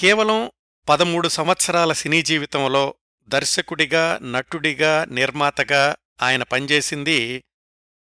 కేవలం 0.00 0.50
పదమూడు 0.88 1.28
సంవత్సరాల 1.28 1.92
సినీ 1.92 2.22
జీవితంలో 2.22 2.94
దర్శకుడిగా 3.22 4.18
నటుడిగా 4.22 5.04
నిర్మాతగా 5.04 5.96
ఆయన 6.22 6.42
పనిచేసింది 6.42 7.44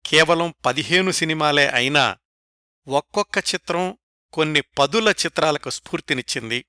కేవలం 0.06 0.54
పదిహేను 0.66 1.10
సినిమాలే 1.10 1.68
అయినా 1.68 2.18
ఒక్కొక్క 2.88 3.38
చిత్రం 3.38 3.98
కొన్ని 4.32 4.60
పదుల 4.60 5.14
చిత్రాలకు 5.26 5.70
స్ఫూర్తినిచ్చింది. 5.70 6.66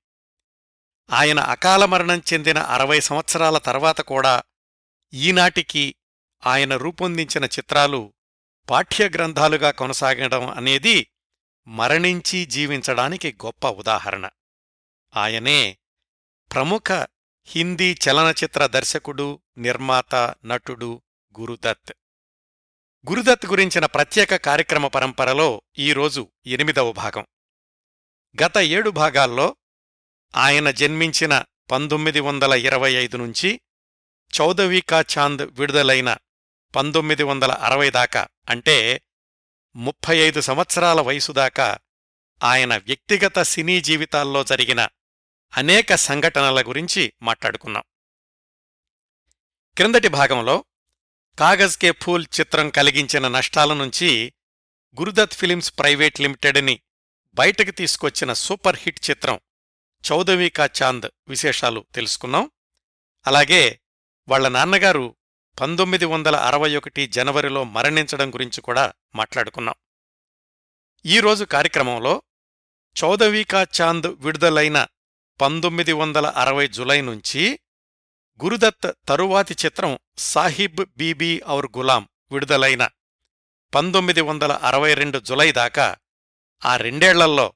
ఆయన 1.11 1.39
అకాల 1.39 1.85
మరణం 1.85 2.21
చెందిన 2.33 2.57
అరవై 2.57 2.99
సంవత్సరాల 2.99 3.57
తర్వాత 3.57 4.01
కూడా 4.01 4.43
ఈనాటికి 5.13 5.95
ఆయన 6.45 6.75
రూపొందించిన 6.75 7.45
చిత్రాలు 7.45 8.13
పాఠ్యగ్రంథాలుగా 8.69 9.71
కొనసాగడం 9.71 10.49
అనేది 10.49 11.07
మరణించి 11.67 12.45
జీవించడానికి 12.45 13.37
గొప్ప 13.45 13.67
ఉదాహరణ. 13.67 14.29
ఆయనే 15.15 15.77
ప్రముఖ 16.53 16.91
హిందీ 17.45 17.93
చలనచిత్ర 17.93 18.67
దర్శకుడు 18.67 19.39
నిర్మాత 19.57 20.35
నటుడు 20.45 21.01
గురుదత్. 21.39 21.93
గురుదత్ 23.09 23.45
గురించిన 23.45 23.85
ప్రత్యేక 23.85 24.35
కార్యక్రమ 24.35 24.87
పరంపరలో 24.87 25.61
ఈరోజు 25.79 26.31
ఎనిమిదవ 26.45 26.91
భాగం. 26.91 27.25
గత 28.43 28.57
ఏడు 28.57 28.89
భాగాల్లో 28.89 29.55
ఆయన 30.35 30.71
జన్మించిన 30.71 31.43
పంతొమ్మిది 31.71 32.19
వందల 32.19 32.53
ఇరవై 32.53 32.93
ఐదు 32.93 33.17
నుంచి 33.17 33.61
చౌదవీకా 34.39 35.05
చాంద్ 35.17 35.41
విడుదలైన 35.41 36.17
పంతొమ్మిది 36.75 37.23
వందల 37.23 37.51
అరవై 37.51 37.89
దాకా 37.89 38.27
అంటే 38.49 39.01
ముప్పై 39.75 40.17
ఐదు 40.17 40.41
సంవత్సరాల 40.41 41.01
వయసు 41.01 41.31
దాకా 41.31 41.77
ఆయన 42.43 42.77
వ్యక్తిగత 42.77 43.41
సినీ 43.41 43.81
జీవితాల్లో 43.81 44.43
జరిగిన 44.43 44.87
అనేక 45.57 45.95
సంఘటనల 45.95 46.61
గురించి 46.61 47.13
మాట్లాడుకున్నాం. 47.21 47.83
క్రిందటి 49.77 50.07
భాగంలో 50.07 50.65
కాగజ్ 51.39 51.77
కే 51.77 51.91
ఫూల్ 51.91 52.25
చిత్రం 52.39 52.69
కలిగించిన 52.69 53.27
నష్టాల 53.27 53.73
నుంచి 53.73 54.33
గురుదత్ 54.99 55.33
ఫిలిమ్స్ 55.33 55.79
ప్రైవేట్ 55.79 56.21
లిమిటెడ్ని 56.21 56.81
బయటకు 57.33 57.71
తీసుకొచ్చిన 57.71 58.33
సూపర్ 58.33 58.75
హిట్ 58.79 59.09
చిత్రం 59.09 59.39
చౌదవీకా 60.11 60.69
చాంద్ 60.83 61.05
విశేషాలు 61.27 61.85
తెలుసుకున్నాం. 61.95 62.51
అలాగే 63.27 63.79
వాళ్ళ 64.27 64.47
నాన్నగారు 64.47 65.15
పంతొమ్మిది 65.61 66.05
వందల 66.05 66.35
అరవై 66.35 66.75
ఒకటి 66.75 67.07
జనవరిలో 67.07 67.63
మరణించడం 67.63 68.33
గురించి 68.33 68.61
కూడా 68.61 68.93
మాట్లాడుకున్నాం. 69.15 69.75
ఈరోజు 71.05 71.43
కార్యక్రమంలో 71.43 72.21
చౌదవికా 72.97 73.67
చాంద్ 73.81 74.07
విడుదలైన 74.07 74.87
పంతొమ్మిది 75.41 75.93
వందల 75.93 76.27
అరవై 76.27 76.67
జులై 76.67 77.01
నుంచి 77.01 77.59
గురుదత్ 78.43 78.87
తరువాతి 79.07 79.55
చిత్రం 79.65 79.99
సాహిబ్ 80.17 80.85
బీబీ 80.97 81.41
ఔర్ 81.47 81.67
గులాం 81.77 82.09
విడుదలైన 82.31 82.89
పంతొమ్మిది 83.75 84.21
వందల 84.21 84.51
అరవై 84.51 84.93
రెండు 84.93 85.19
జులై 85.19 85.51
దాకా 85.51 85.97
ఆ 86.65 86.77
రెండేళ్ళల్లో 86.77 87.53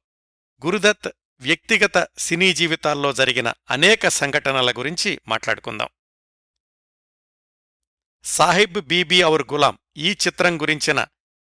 గురుదత్ 0.66 1.10
వ్యక్తిగత 1.42 2.08
సినీ 2.18 2.54
జీవితాల్లో 2.54 3.14
జరిగిన 3.14 3.54
అనేక 3.70 4.08
సంఘటనల 4.08 4.72
గురించి 4.72 5.22
మాట్లాడుకుందాం. 5.28 5.90
సాహిబ్ 8.24 8.82
బీబీ 8.82 9.24
ఔర్ 9.24 9.46
గులాం 9.54 9.80
ఈ 9.98 10.12
చిత్రం 10.28 10.62
గురించిన 10.62 11.00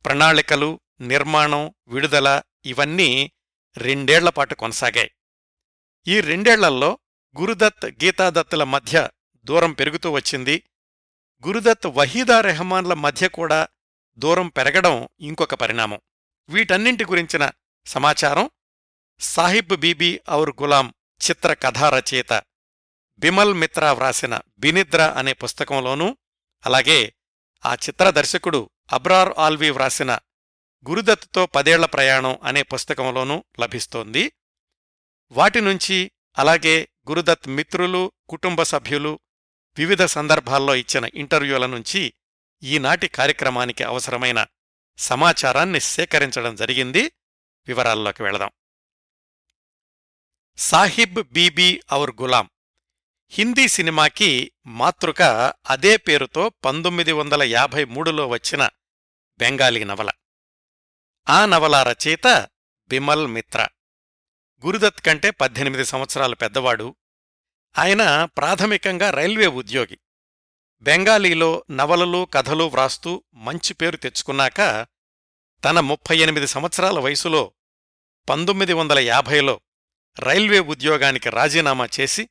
ప్రణాళికలు 0.05 0.79
నిర్మాణం 1.01 1.73
విడుదల 1.87 2.41
ఇవన్నీ 2.65 3.31
రెండేళ్ళపాటు 3.77 4.55
కొనసాగాయి. 4.55 5.11
ఈ 6.07 6.21
రెండేళ్ళల్లో 6.21 6.99
గురుదత్ 7.39 7.85
గీతాదత్తుల 7.85 8.63
మధ్య 8.63 9.09
దూరం 9.43 9.73
పెరుగుతూ 9.73 10.11
వచ్చింది. 10.11 10.63
గురుదత్ 11.47 11.87
వహీదా 11.87 12.41
రెహమాన్ల 12.41 12.93
మధ్య 12.93 13.27
కూడా 13.27 13.67
దూరం 14.17 14.47
పెరగడం 14.47 15.07
ఇంకొక 15.19 15.55
పరిణామం. 15.55 16.01
వీటన్నింటి 16.49 17.05
గురించిన 17.05 17.51
సమాచారం 17.85 18.49
సాహిబ్ 19.19 19.77
బీబీ 19.77 20.19
ఔర్ 20.31 20.49
గులాం 20.61 20.93
చిత్ర 21.21 21.53
కథారచయిత 21.53 22.43
బిమల్ 23.17 23.53
మిత్రా 23.53 23.91
వ్రాసిన 23.91 24.39
బినిద్ర 24.57 25.01
అనే 25.17 25.33
పుస్తకంలోనూ 25.33 26.17
అలాగే 26.65 27.13
ఆ 27.65 27.73
చిత్ర 27.73 28.09
దర్శకుడు 28.09 28.69
అబ్రార్ 28.91 29.33
ఆల్వీ 29.37 29.69
వ్రాసిన 29.69 30.17
గురుదత్తుతో 30.89 31.45
పదేళ్ళ 31.45 31.85
ప్రయాణం 31.85 32.39
అనే 32.43 32.61
పుస్తకంలోనూ 32.61 33.43
లభిస్తోంది. 33.59 34.31
వాటి 35.31 35.61
నుంచి 35.61 36.11
అలాగే 36.37 36.89
గురుదత్ 37.09 37.47
మిత్రులు 37.47 38.11
కుటుంబ 38.29 38.63
సభ్యులు 38.63 39.19
వివిధ 39.77 40.03
సందర్భాల్లో 40.05 40.75
ఇచ్చిన 40.75 41.09
ఇంటర్వ్యూల 41.13 41.65
నుంచి 41.65 42.13
ఈనాటి 42.63 43.07
కార్యక్రమానికి 43.07 43.83
అవసరమైన 43.83 44.45
సమాచారాన్ని 44.97 45.79
సేకరించడం 45.79 46.55
జరిగింది. 46.55 47.11
వివరాల్లోకి 47.67 48.23
వెళదాం. 48.23 48.49
సాహిబ్ 50.57 51.23
బీబీ 51.33 51.81
ఔర్ 51.93 52.11
గులాం 52.21 52.49
హిందీ 53.29 53.67
సినిమాకి 53.67 54.51
మాతృక 54.65 55.21
అదే 55.69 55.97
పేరుతో 55.97 56.49
పంతొమ్మిది 56.49 57.11
వందల 57.11 57.43
యాభై 57.43 57.85
మూడులో 57.85 58.27
వచ్చిన 58.27 58.69
బెంగాలీ 59.37 59.83
నవల. 59.83 60.09
ఆ 61.31 61.45
నవల 61.45 61.83
రచయిత 61.83 62.49
బిమల్ 62.87 63.27
మిత్ర. 63.27 63.67
గురుదత్ 64.65 65.01
కంటే 65.01 65.29
పద్దెనిమిది 65.29 65.85
సంవత్సరాలు 65.85 66.35
పెద్దవాడు. 66.35 66.95
ఆయన 67.77 68.25
ప్రాథమికంగా 68.25 69.09
రైల్వే 69.09 69.47
ఉద్యోగి. 69.47 69.99
బెంగాలీలో 70.81 71.65
నవలలు 71.71 72.27
కథలు 72.33 72.63
వ్రాస్తూ 72.63 73.23
మంచి 73.33 73.73
పేరు 73.73 73.97
తెచ్చుకున్నాక 73.97 74.87
తన 75.63 75.79
ముప్పై 75.79 76.17
ఎనిమిది 76.17 76.47
సంవత్సరాల 76.47 76.99
వయసులో 76.99 77.53
పంతొమ్మిది 78.29 78.73
వందల 78.73 78.99
యాభైలో 78.99 79.61
రైల్వే 80.19 80.59
ఉద్యోగానికి 80.59 81.29
రాజీనామా 81.29 81.89
చేసి 81.99 82.29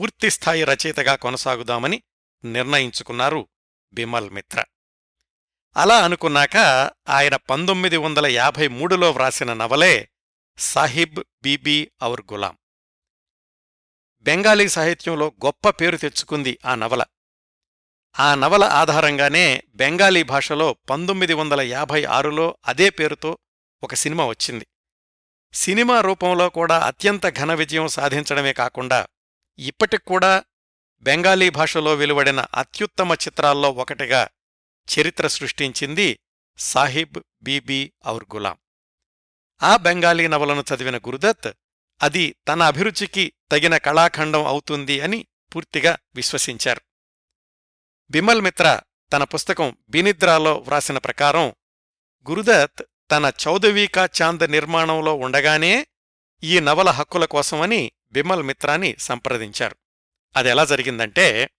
పూర్తిస్థాయి 0.00 0.64
రచయితగా 0.64 1.14
కొనసాగుదామని 1.14 2.02
నిర్ణయించుకున్నారు 2.44 3.48
బిమల్ 3.92 4.30
మిత్ర. 4.30 4.64
అలా 5.76 6.04
అనుకున్నాక 6.04 6.56
ఆయన 7.08 7.36
పంతొమ్మిది 7.36 7.96
వందల 7.96 8.26
యాభై 8.26 8.68
మూడులో 8.68 9.10
వ్రాసిన 9.10 9.52
నవలే 9.52 10.08
సాహిబ్ 10.58 11.20
బీబీ 11.42 11.90
ఔర్ 12.04 12.20
గులాం. 12.32 12.58
బెంగాలీ 14.20 14.68
సాహిత్యంలో 14.68 15.32
గొప్ప 15.44 15.68
పేరు 15.68 15.96
తెచ్చుకుంది 15.96 16.58
ఆ 16.66 16.74
నవల. 16.74 17.04
ఆ 18.18 18.34
నవల 18.34 18.64
ఆధారంగానే 18.64 19.62
బెంగాలీ 19.74 20.22
భాషలో 20.22 20.72
పంతొమ్మిది 20.72 21.34
వందల 21.34 21.60
యాభై 21.60 22.04
ఆరులో 22.04 22.56
అదే 22.66 22.90
పేరుతో 22.90 23.38
ఒక 23.82 23.94
సినిమా 23.94 24.26
వచ్చింది. 24.26 24.66
సినిమా 25.52 26.00
రూపంలో 26.00 26.48
కూడా 26.48 26.78
అత్యంత 26.78 27.28
ఘన 27.38 27.54
విజయం 27.54 27.88
సాధించడమే 27.88 28.52
కాకుండా 28.52 29.06
ఇప్పటికూడా 29.58 30.44
బెంగాలీ 31.00 31.50
భాషలో 31.50 31.94
వెలువడిన 31.94 32.40
అత్యుత్తమ 32.40 33.12
చిత్రాల్లో 33.12 33.70
ఒకటిగా 33.70 34.28
చరిత్ర 34.88 35.26
సృష్టించింది 35.26 36.18
సాహిబ్ 36.58 37.18
బీబీ 37.42 37.92
ఔర్ 38.06 38.24
గులాం. 38.34 38.56
ఆ 39.62 39.76
బెంగాలీ 39.76 40.28
నవలను 40.28 40.64
చదివిన 40.74 40.96
గురుదత్ 40.98 41.56
అది 42.02 42.36
తన 42.48 42.62
అభిరుచికి 42.62 43.32
తగిన 43.52 43.76
కళాఖండం 43.76 44.46
అవుతుంది 44.46 45.00
అని 45.00 45.26
పూర్తిగా 45.54 45.98
విశ్వసించారు. 46.14 46.80
బిమల్ 48.10 48.40
మిత్ర 48.40 48.80
తన 49.12 49.24
పుస్తకం 49.24 49.76
బినిద్రాలో 49.88 50.56
వ్రాసిన 50.56 50.98
ప్రకారం 50.98 51.48
గురుదత్ 52.30 52.82
తన 53.10 53.32
చౌదవీకా 53.48 54.08
చాంద్ 54.22 54.50
నిర్మాణంలో 54.50 55.14
ఉండగానే 55.14 55.86
ఈ 56.44 56.60
నవల 56.60 56.90
హక్కుల 56.90 57.24
కోసమని 57.24 57.92
బిమల్ 58.12 58.42
మిత్రాని 58.42 58.96
సంప్రదించారు. 58.98 59.76
అదెలా 60.36 60.64
జరిగిందంటే 60.64 61.50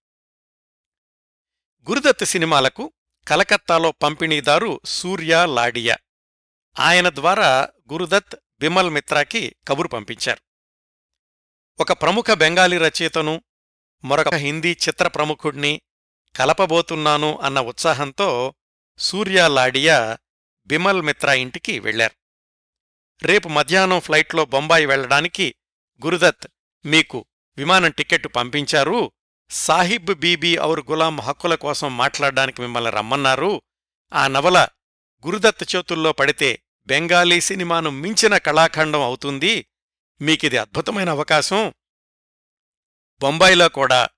గురుదత్ 1.90 2.26
సినిమాలకు 2.26 2.94
కలకత్తాలో 3.28 3.92
పంపిణీదారు 3.92 4.82
సూర్య 4.86 5.46
లాడియా. 5.46 5.98
ఆయన 6.80 7.10
ద్వారా 7.10 7.70
గురుదత్ 7.94 8.36
బిమల్ 8.60 8.90
మిత్రాకి 8.90 9.56
కబురు 9.68 9.88
పంపించారు. 9.88 10.42
ఒక 11.80 11.92
ప్రముఖ 11.92 12.26
బెంగాలీ 12.32 12.78
రచయితను 12.78 13.42
మరొక 14.04 14.34
హిందీ 14.34 14.72
చిత్ర 14.72 15.08
ప్రముఖుణ్ణి 15.08 15.82
కలపబోతున్నాను 16.36 17.40
అన్న 17.40 17.60
ఉత్సాహంతో 17.60 18.56
సూర్య 18.98 19.48
లాడియా 19.48 20.18
బిమల్ 20.68 21.02
మిత్రా 21.02 21.34
ఇంటికి 21.34 21.80
వెళ్ళారు 21.80 22.16
రేపు 23.24 23.48
మధ్యాహ్నం 23.50 24.00
ఫ్లైట్లో 24.00 24.46
బొంబాయి 24.46 24.86
వెళ్ళడానికి 24.86 25.56
గురుదత్ 26.06 26.48
మీకు 26.86 27.26
విమానం 27.58 27.92
టిక్కెట్టు 27.92 28.28
పంపించారు 28.28 29.12
సాహిబ్ 29.54 30.16
బీబీ 30.16 30.58
ఔర్ 30.60 30.80
గులాం 30.80 31.20
హక్కుల 31.20 31.56
కోసం 31.56 31.98
మాట్లాడడానికి 31.98 32.62
మిమ్మల్ని 32.62 32.92
రమ్మన్నారు. 32.92 33.62
ఆ 34.14 34.28
నవల 34.28 34.68
గురుదత్ 35.26 35.76
చేతుల్లో 35.76 36.12
పడితే 36.12 36.62
బెంగాలీ 36.88 37.42
సినిమాను 37.42 37.90
మించిన 37.90 38.38
కళాఖండం 38.38 39.02
అవుతుంది. 39.02 39.66
మీకిది 40.22 40.58
అద్భుతమైన 40.58 41.10
అవకాశం. 41.10 41.74
బొంబాయిలో 43.20 43.70
కూడా 43.70 44.10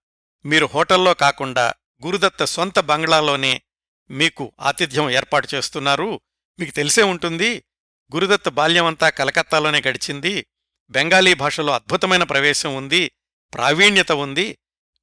మీరు 0.46 0.66
హోటల్లో 0.66 1.14
కాకుండా 1.14 1.74
గురుదత్త 2.06 2.46
సొంత 2.46 2.80
బంగ్లాలోనే 2.80 3.62
మీకు 4.10 4.52
ఆతిథ్యం 4.60 5.10
ఏర్పాటు 5.10 5.48
చేస్తున్నారు. 5.56 6.22
మీకు 6.60 6.72
తెలిసే 6.72 7.04
ఉంటుంది 7.04 7.64
గురుదత్త 8.16 8.50
బాల్యమంతా 8.50 9.10
కలకత్తాలోనే 9.10 9.82
గడిచింది. 9.88 10.46
బెంగాలీ 10.90 11.34
భాషలో 11.34 11.74
అద్భుతమైన 11.74 12.24
ప్రవేశం 12.24 12.76
ఉంది 12.76 13.12
ప్రావీణ్యత 13.54 14.12
ఉంది. 14.12 14.58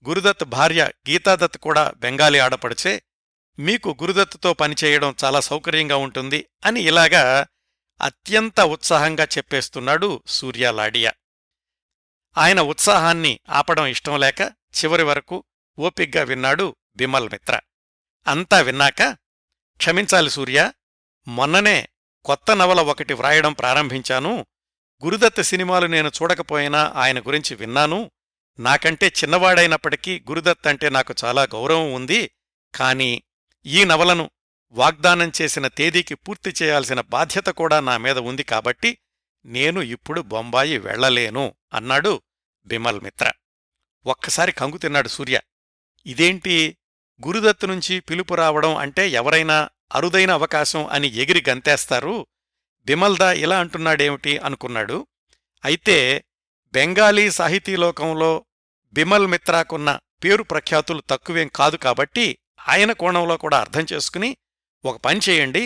గురుదత్ 0.07 0.45
భార్య 0.45 0.91
గీతాదత్ 1.09 1.59
కూడా 1.59 1.93
బెంగాలీ 1.97 2.39
ఆడపడిచే 2.39 3.03
మీకు 3.59 3.99
గురుదత్తుతో 4.03 4.53
పనిచేయడం 4.53 5.15
చాలా 5.25 5.41
సౌకర్యంగా 5.41 5.97
ఉంటుంది 5.97 6.49
అని 6.65 6.81
ఇలాగా 6.81 7.47
అత్యంత 8.01 8.61
ఉత్సాహంగా 8.61 9.25
చెప్పేస్తున్నాడు 9.25 10.23
సూర్యాలాడియా 10.27 11.13
ఆయన 12.37 12.61
ఉత్సాహాన్ని 12.61 13.41
ఆపడం 13.51 13.87
ఇష్టం 13.87 14.21
లేక 14.21 14.41
చివరి 14.75 15.03
వరకు 15.03 15.45
ఓపిగ్గా 15.79 16.23
విన్నాడు 16.23 16.77
బిమల్ 16.97 17.31
మిత్ర. 17.31 17.61
అంతా 18.27 18.61
విన్నాక 18.61 19.03
క్షమించాలి 19.77 20.31
సూర్య 20.31 20.73
మొన్ననే 21.29 21.89
కొత్త 22.25 22.53
నవల 22.53 22.81
ఒకటి 22.81 23.15
వ్రాయడం 23.15 23.53
ప్రారంభించాను 23.53 24.47
గురుదత్త 25.05 25.41
సినిమాలు 25.41 25.87
నేను 25.87 26.09
చూడకపోయినా 26.09 26.93
ఆయన 26.97 27.21
గురించి 27.21 27.57
విన్నాను 27.57 28.11
నాకంటే 28.59 29.07
చిన్నవాడైనప్పటికీ 29.07 30.25
గురుదత్ 30.29 30.67
అంటే 30.67 30.91
నాకు 30.91 31.15
చాలా 31.25 31.43
గౌరవం 31.43 31.93
ఉంది. 31.93 32.31
కాని 32.75 33.23
ఈ 33.67 33.85
నవలను 33.85 34.31
వాగ్దానం 34.71 35.33
చేసిన 35.43 35.69
తేదీకి 35.69 36.15
పూర్తి 36.15 36.55
చేయాల్సిన 36.63 37.01
బాధ్యత 37.01 37.47
కూడా 37.47 37.81
నా 37.81 37.97
మీద 37.97 38.19
ఉంది 38.19 38.43
కాబట్టి 38.43 38.99
నేను 39.45 39.81
ఇప్పుడు 39.81 40.21
బొంబాయి 40.21 40.79
వెళ్ళలేను 40.79 41.55
అన్నాడు 41.73 42.23
బిమల్ 42.67 43.01
మిత్ర. 43.01 43.33
ఒక్కసారి 44.07 44.53
కంగు 44.53 44.79
తిన్నాడు 44.79 45.09
సూర్య. 45.09 45.41
ఇదేంటి? 46.07 46.77
గురుదత్తు 47.27 47.67
నుంచి 47.67 48.01
పిలుపు 48.01 48.35
రావడం 48.35 48.77
అంటే 48.77 49.09
ఎవరైనా 49.09 49.71
అరుదైన 49.93 50.31
అవకాశం 50.31 50.87
అని 50.87 51.09
ఎగిరి 51.09 51.45
గంతేస్తారు? 51.49 52.27
బిమల్దా 52.85 53.33
ఇలా 53.33 53.61
అంటున్నాడేమిటి 53.61 54.39
అనుకున్నాడు. 54.39 55.07
అయితే 55.65 56.25
బెంగాలీ 56.75 57.25
సాహితీలోకంలో 57.31 58.33
బిమల్ 58.95 59.27
మిత్రాకున్న 59.27 59.91
పేరు 60.25 60.43
ప్రఖ్యాతులు 60.43 61.03
తక్కువేం 61.11 61.49
కాదు 61.55 61.77
కాబట్టి 61.77 62.27
ఆయన 62.69 62.93
కోణంలో 62.93 63.37
కూడా 63.37 63.57
అర్థం 63.61 63.85
చేసుకుని 63.93 64.31
ఒక 64.85 64.97
పని 64.97 65.21
చేయండి 65.29 65.63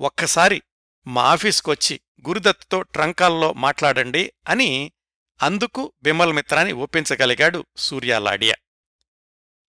ఒక్కసారి 0.00 0.58
మా 1.06 1.24
ఆఫీస్కొచ్చి 1.30 1.94
గురుదత్తుతో 2.24 2.82
ట్రంకాల్లో 2.94 3.48
మాట్లాడండి 3.54 4.22
అని 4.48 4.70
అందుకు 5.40 5.82
బిమల్ 6.02 6.32
మిత్రాని 6.32 6.72
ఒప్పించగలిగాడు 6.72 7.60
సూర్యాలాడియా 7.76 8.56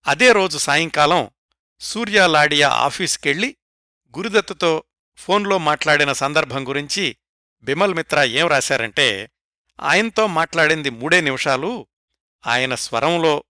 అదే 0.07 0.29
రోజు 0.33 0.59
సాయంకాలం 0.59 1.23
సూర్యాలాడియా 1.81 2.69
ఆఫీస్కెళ్ళి 2.69 3.51
గురుదత్తుతో 4.15 4.73
ఫోన్లో 5.19 5.59
మాట్లాడిన 5.59 6.13
సందర్భం 6.13 6.63
గురించి 6.69 7.05
బిమల్ 7.65 7.95
మిత్రా 7.95 8.23
ఏం 8.39 8.47
రాశారంటే 8.49 9.07
ఆయనతో 9.81 10.27
మాట్లాడింది 10.27 10.91
మూడే 10.91 11.21
నిమిషాలు. 11.21 11.87
ఆయన 12.47 12.75
స్వరంలో 12.75 13.45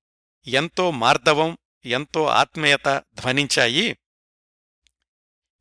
ఎంతో 0.47 0.91
మార్దవం 0.91 1.59
ఎంతో 1.85 2.27
ఆత్మీయత 2.27 3.03
ధ్వనించాయి. 3.15 3.99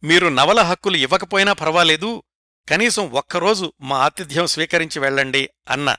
మీరు 0.04 0.28
నవల 0.28 0.62
హక్కులు 0.62 0.98
ఇవ్వకపోయినా 0.98 1.54
పర్వాలేదు 1.54 2.24
కనీసం 2.70 3.12
ఒక్కరోజు 3.12 3.74
మా 3.82 3.98
ఆతిథ్యం 3.98 4.48
స్వీకరించి 4.48 5.00
వెళ్ళండి 5.00 5.50
అన్న 5.70 5.96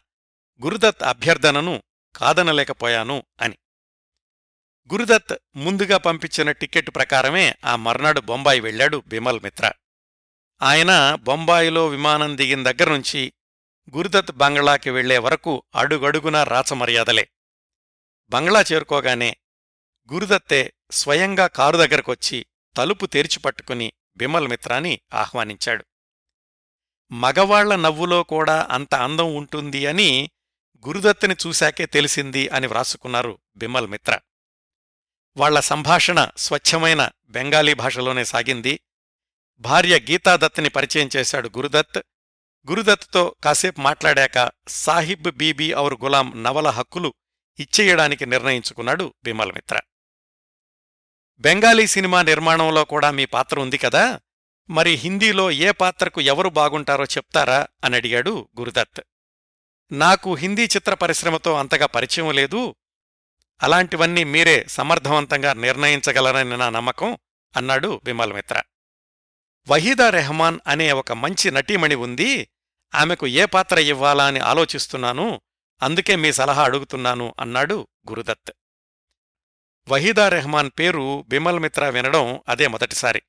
గురుదత్ 0.64 1.02
అభ్యర్థనను 1.02 1.82
కాదనలేకపోయాను 2.16 3.22
అని. 3.40 3.58
గురుదత్ 4.92 5.36
ముందుగా 5.56 5.96
పంపించిన 5.96 6.52
టిక్కెట్ 6.52 6.90
ప్రకారమే 6.94 7.56
ఆ 7.64 7.76
మర్నాడు 7.76 8.20
బొంబాయి 8.20 8.60
వెళ్ళాడు 8.60 9.02
బిమల్ 9.06 9.40
మిత్ర. 9.40 9.72
ఆయన 10.62 11.14
బొంబాయిలో 11.14 11.86
విమానం 11.86 12.36
దిగిన 12.36 12.70
దగ్గర్నుంచి 12.70 13.32
గురుదత్ 13.94 14.32
బంగ్లాకి 14.32 14.90
వెళ్ళే 14.90 15.18
వరకు 15.18 15.62
అడుగడుగునా 15.74 16.44
రాచమర్యాదలే. 16.44 17.28
బంగ్లా 18.28 18.64
చేరుకోగానే 18.72 19.36
గురుదత్తే 20.12 20.72
స్వయంగా 20.90 21.46
కారు 21.46 21.76
దగ్గరకొచ్చి 21.76 22.46
తలుపు 22.76 23.06
తెరిచి 23.06 23.38
పట్టుకుని 23.38 23.92
బిమల్ 24.16 24.48
మిత్రాని 24.48 25.00
ఆహ్వానించాడు. 25.14 25.84
మగవాళ్ళ 27.12 27.76
నవ్వులో 27.76 28.22
కూడా 28.22 28.68
అంత 28.70 28.94
అందం 28.94 29.34
ఉంటుంది 29.34 29.86
అని 29.86 30.30
గురుదత్తుని 30.86 31.36
చూశాకే 31.46 31.86
తెలిసింది 31.86 32.48
అని 32.48 32.66
వ్రాసుకున్నారు 32.66 33.38
బిమల్ 33.56 33.86
మిత్ర. 33.86 34.18
వాళ్ళ 35.36 35.60
సంభాషణ 35.60 36.28
స్వచ్ఛమైన 36.36 37.10
బెంగాలీ 37.26 37.74
భాషలోనే 37.74 38.24
సాగింది. 38.24 38.80
భార్య 39.58 40.00
గీతాదత్ని 40.00 40.68
పరిచయం 40.68 41.10
చేశాడు 41.16 41.48
గురుదత్. 41.48 42.02
గురుదత్తో 42.68 43.36
కాసేపు 43.44 43.80
మాట్లాడాక 43.80 44.50
సాహిబ్ 44.68 45.32
బీబీ 45.32 45.74
ఔర్ 45.74 45.94
గులాం 45.94 46.42
నవల 46.42 46.68
హక్కులు 46.68 47.14
ఇచ్చేయడానికి 47.58 48.26
నిర్ణయించుకున్నాడు 48.26 49.14
బిమల్మిత్ర 49.24 49.80
బెంగాలీ 51.38 51.86
సినిమా 51.86 52.22
నిర్మాణంలో 52.22 52.84
కూడా 52.84 53.10
మీ 53.10 53.24
పాత్ర 53.24 53.60
ఉంది 53.60 53.78
కదా? 53.78 54.20
మరి 54.70 54.90
హిందీలో 54.90 55.50
ఏ 55.50 55.70
పాత్రకు 55.70 56.20
ఎవరు 56.20 56.48
బాగుంటారో 56.48 57.04
చెప్తారా? 57.04 57.66
అని 57.84 57.96
అడిగాడు 57.96 58.48
గురుదత్. 58.60 59.00
నాకు 59.92 60.34
హిందీ 60.34 60.64
చిత్ర 60.64 60.94
పరిశ్రమతో 60.94 61.54
అంతగా 61.54 61.86
పరిచయం 61.86 62.32
లేదు. 62.32 62.74
అలాంటివన్నీ 63.62 64.24
మీరే 64.24 64.64
సమర్థవంతంగా 64.68 65.52
నిర్ణయించగలరని 65.52 66.56
నా 66.56 66.70
నమ్మకం 66.70 67.18
అన్నాడు 67.56 68.00
బిమల్మిత్ర 68.04 68.62
వహీదా 69.68 70.10
రెహమాన్ 70.10 70.58
అనే 70.66 70.92
ఒక 70.92 71.12
మంచి 71.12 71.50
నటీమణి 71.50 71.94
ఉంది. 71.94 72.48
ఆమెకు 72.94 73.26
ఏ 73.26 73.44
పాత్ర 73.44 73.78
ఇవ్వాలా 73.78 74.26
అని 74.26 74.38
ఆలోచిస్తున్నాను 74.38 75.40
అందుకే 75.82 76.16
మీ 76.16 76.32
సలహా 76.32 76.64
అడుగుతున్నాను 76.64 77.34
అన్నాడు 77.40 77.88
గురుదత్. 78.10 78.52
వహీదా 79.88 80.28
రెహమాన్ 80.28 80.70
పేరు 80.78 81.24
బిమల్ 81.28 81.58
మిత్ర 81.58 81.88
వినడం 81.88 82.42
అదే 82.48 82.66
మొదటిసారి. 82.66 83.22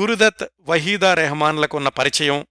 గురుదత్ 0.00 0.44
వహీదా 0.60 1.14
రెహమాన్లకున్న 1.14 1.88
పరిచయం 1.88 2.46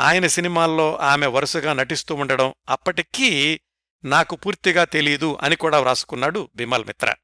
ఆయన 0.00 0.26
సినిమాల్లో 0.26 0.96
ఆమె 0.96 1.26
వరుసగా 1.26 1.72
నటిస్తూ 1.72 2.14
ఉండడం 2.14 2.54
అప్పటికీ 2.68 3.60
నాకు 4.04 4.36
పూర్తిగా 4.36 4.84
తెలీదు 4.84 5.38
అని 5.42 5.56
కూడా 5.56 5.80
వ్రాసుకున్నాడు 5.80 6.50
బిమల్ 6.56 6.84
మిత్ర. 6.84 7.14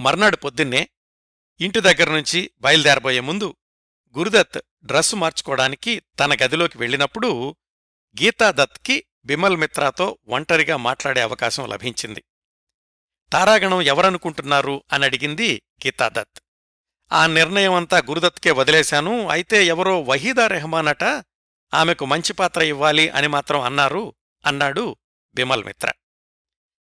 మర్నాడు 0.00 0.36
పొద్దున్నే 0.36 0.88
ఇంటి 1.60 1.80
దగ్గర్నుంచి 1.80 2.50
బయలుదేరబోయే 2.60 3.20
ముందు 3.20 3.54
గురుదత్ 4.18 4.58
డ్రస్సు 4.84 5.16
మార్చుకోవడానికి 5.16 6.02
తన 6.20 6.34
గదిలోకి 6.34 6.78
వెళ్ళినప్పుడు 6.78 7.56
గీతాదత్కి 8.22 9.04
బిమల్ 9.24 9.56
మిత్రాతో 9.56 10.18
ఒంటరిగా 10.28 10.76
మాట్లాడే 10.76 11.20
అవకాశం 11.20 11.66
లభించింది. 11.66 12.24
తారాగణం 13.32 13.82
ఎవరనుకుంటున్నారు 13.82 14.82
అని 14.92 15.04
అడిగింది 15.04 15.62
గీతాదత్. 15.86 16.40
ఆ 17.12 17.26
నిర్ణయమంతా 17.26 17.98
గురుదత్కే 17.98 18.50
వదిలేశాను 18.50 19.28
అయితే 19.28 19.66
ఎవరో 19.66 20.02
వహీదా 20.02 20.46
రెహమాన్ 20.46 20.88
అట 20.88 21.04
ఆమెకు 21.74 22.06
మంచి 22.06 22.32
పాత్ర 22.32 22.62
ఇవ్వాలి 22.62 23.08
అని 23.08 23.26
మాత్రం 23.26 23.60
అన్నారు 23.60 24.14
అన్నాడు 24.46 24.96
బిమల్ 25.34 25.64
మిత్ర. 25.64 25.92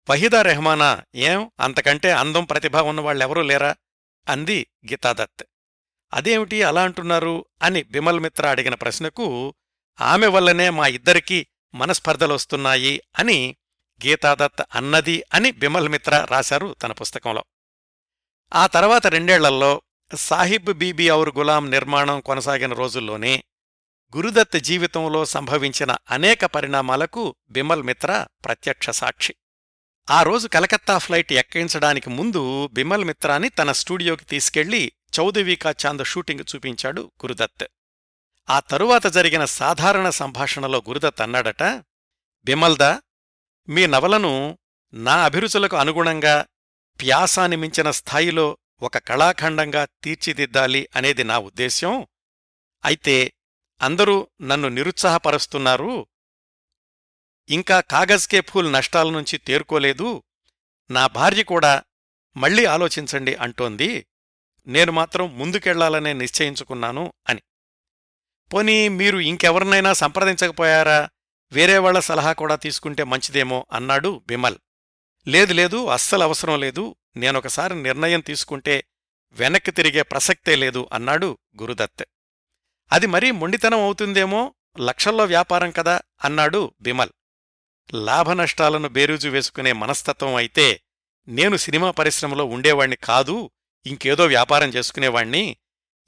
వహీదా 0.10 0.42
రెహమానా 0.42 1.04
ఏం? 1.16 1.52
అంతకంటే 1.60 2.12
అందం 2.12 2.46
ప్రతిభ 2.46 2.78
ఉన్నవాళ్ళెవరూ 2.78 3.42
లేరా? 3.42 3.76
అంది 4.30 4.68
గీతాదత్. 4.92 5.44
అదేమిటి 6.14 6.64
అలా 6.64 6.84
అంటున్నారు 6.84 7.46
అని 7.62 7.84
బిమల్ 7.84 8.20
మిత్ర 8.20 8.48
అడిగిన 8.48 8.74
ప్రశ్నకు 8.74 9.54
ఆమె 10.02 10.28
వల్లనే 10.28 10.70
మా 10.70 10.88
ఇద్దరికీ 10.88 11.48
మనస్పర్ధలొస్తున్నాయి 11.76 13.02
అని 13.20 13.56
గీతాదత్ 14.06 14.62
అన్నది 14.76 15.24
అని 15.34 15.52
బిమల్ 15.52 15.90
మిత్ర 15.90 16.28
రాశారు 16.32 16.76
తన 16.84 16.92
పుస్తకంలో. 16.92 17.44
ఆ 18.54 18.68
తర్వాత 18.68 19.08
రెండేళ్ళలో 19.08 19.82
సాహిబ్ 20.16 20.74
బీబీ 20.74 21.12
ఔర్ 21.12 21.38
గులాం 21.38 21.72
నిర్మాణం 21.72 22.20
కొనసాగిన 22.20 22.74
రోజుల్లోనే 22.74 23.44
గురుదత్ 24.16 24.60
జీవితంలో 24.60 25.26
సంభవించిన 25.26 25.96
అనేక 26.12 26.46
పరిణామాలకు 26.46 27.36
బిమల్ 27.50 27.84
మిత్ర 27.84 28.28
ప్రత్యక్ష 28.46 28.90
సాక్షి. 28.90 29.36
ఆ 30.10 30.24
రోజు 30.24 30.48
కలకత్తా 30.48 30.98
ఫ్లైట్ 30.98 31.34
ఎక్కించడానికి 31.34 32.10
ముందు 32.10 32.68
బిమల్ 32.68 33.06
మిత్రాని 33.06 33.50
తన 33.50 33.72
స్టూడియోకి 33.72 34.26
తీసుకెళ్ళి 34.26 34.92
చౌదవి 35.20 35.56
కా 35.56 35.74
చాంద్ 35.86 36.06
షూటింగ్ 36.06 36.40
చూపించాడు 36.56 37.02
గురుదత్. 37.02 37.66
ఆ 38.50 38.60
తరువాత 38.60 39.08
జరిగిన 39.08 39.46
సాధారణ 39.46 40.10
సంభాషణలో 40.10 40.84
గురుదత్ 40.88 41.22
అన్నాడట 41.22 41.64
బిమల్దా 42.44 43.02
మీ 43.70 43.88
నవలను 43.88 44.58
నా 44.94 45.26
అభిరుచులకు 45.26 45.78
అనుగుణంగా 45.78 46.46
ప్యాసాని 47.02 47.56
మించిన 47.56 47.92
స్థాయిలో 47.92 48.58
ఒక 48.82 48.98
కళాఖండంగా 48.98 49.88
తీర్చిదిద్దాలి 50.04 50.90
అనేది 50.96 51.24
నా 51.24 51.38
ఉద్దేశ్యం. 51.38 52.08
అయితే 52.86 53.34
అందరూ 53.82 54.28
నన్ను 54.42 54.68
నిరుత్సాహపరుస్తున్నారు. 54.68 56.08
ఇంకా 57.50 57.82
కాగజ్కే 57.82 58.42
ఫూల్ 58.42 58.74
నష్టాల 58.74 59.10
నుంచి 59.10 59.38
తేరుకోలేదు. 59.38 60.24
నా 60.92 61.08
భార్య 61.08 61.44
కూడా 61.44 61.84
మళ్ళీ 62.38 62.66
ఆలోచించండి 62.66 63.36
అంటోంది. 63.36 64.08
నేను 64.68 64.92
మాత్రం 64.92 65.38
ముందుకెళ్ళాలనే 65.38 66.14
నిశ్చయించుకున్నాను 66.14 67.14
అని. 67.30 67.42
పోనీ 68.54 68.88
మీరు 68.88 69.18
ఇంకెవరినైనా 69.18 69.94
సంప్రదించకపోయారా? 69.94 71.10
వేరే 71.52 71.78
వాళ్ళ 71.78 72.00
సలహా 72.00 72.34
కూడా 72.34 72.56
తీసుకుంటే 72.56 73.04
మంచిదేమో 73.04 73.66
అన్నాడు 73.72 74.22
బిమల్ 74.28 74.58
లేదు 75.28 75.54
లేదు 75.54 75.86
అస్సలు 75.86 76.24
అవసరం 76.24 76.60
లేదు. 76.60 76.96
నేనొకసారి 77.18 77.84
నిర్ణయం 77.84 78.20
తీసుకుంటే 78.20 78.84
వెనక్కి 79.32 79.72
తిరిగే 79.72 80.02
ప్రసక్తే 80.02 80.56
లేదు 80.56 80.90
అన్నాడు 80.94 81.38
గురుదత్. 81.62 82.04
అది 82.92 83.08
మరీ 83.08 83.32
మొండితనం 83.32 83.80
అవుతుందేమో? 83.80 84.54
లక్షల్లో 84.80 85.26
వ్యాపారం 85.26 85.72
కదా 85.72 86.02
అన్నాడు 86.26 86.74
బిమల్ 86.82 87.10
లాభనష్టాలను 87.94 88.90
బేరీజు 88.90 89.30
వేసుకునే 89.30 89.72
మనస్తత్వం 89.72 90.36
అయితే 90.36 90.82
నేను 91.28 91.58
సినిమా 91.58 91.92
పరిశ్రమలో 91.92 92.46
ఉండేవాణ్ణి 92.46 92.96
కాదు 92.96 93.52
ఇంకేదో 93.86 94.26
వ్యాపారం 94.26 94.70
చేసుకునేవాణ్ణి. 94.70 95.58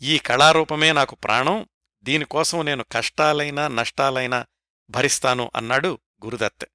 ఈ 0.02 0.18
కళారూపమే 0.18 0.94
నాకు 0.94 1.16
ప్రాణం. 1.16 1.70
దీనికోసం 2.04 2.66
నేను 2.66 2.86
కష్టాలైనా 2.92 3.68
నష్టాలైనా 3.68 4.46
భరిస్తాను 4.90 5.52
అన్నాడు 5.56 6.00
గురుదత్. 6.26 6.66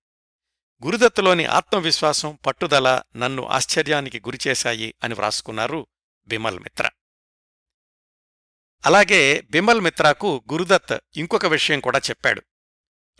గురుదత్తులోని 0.84 1.44
ఆత్మవిశ్వాసం 1.44 2.38
పట్టుదల 2.46 3.02
నన్ను 3.16 3.46
ఆశ్చర్యానికి 3.46 4.20
గురిచేశాయి 4.20 4.94
అని 5.04 5.14
వ్రాసుకున్నారు 5.14 5.86
బిమల్ 6.26 6.58
మిత్ర. 6.58 6.90
అలాగే 8.86 9.40
బిమల్ 9.40 9.80
మిత్రాకు 9.80 10.44
గురుదత్ 10.52 10.98
ఇంకొక 11.16 11.46
విషయం 11.46 11.80
కూడా 11.80 11.98
చెప్పాడు. 11.98 12.42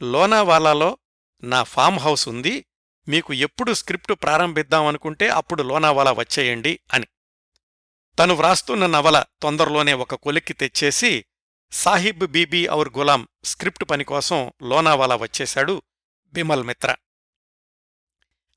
లోనావాలాలో 0.02 0.99
నా 1.42 1.62
ఫామ్ 1.62 1.99
హౌస్ 1.99 2.28
ఉంది. 2.28 2.66
మీకు 3.08 3.32
ఎప్పుడు 3.32 3.73
స్క్రిప్టు 3.73 4.14
ప్రారంభిద్దామనుకుంటే 4.14 5.28
అప్పుడు 5.28 5.62
లోనావాలా 5.62 6.12
వచ్చేయండి 6.12 6.80
అని. 6.94 7.06
తను 8.18 8.34
వ్రాస్తున్న 8.34 8.87
నవల 8.87 9.25
తొందరలోనే 9.42 9.94
ఒక 9.94 10.14
కొలిక్కి 10.14 10.54
తెచ్చేసి 10.54 11.25
సాహిబ్ 11.72 12.26
బీబీ 12.26 12.68
ఔర్ 12.68 12.88
గులాం 12.98 13.28
స్క్రిప్ట్ 13.44 13.84
పనికోసం 13.84 14.52
లోనావాలా 14.62 15.16
వచ్చేశాడు 15.16 15.82
బిమల్ 16.26 16.64
మిత్ర. 16.64 16.96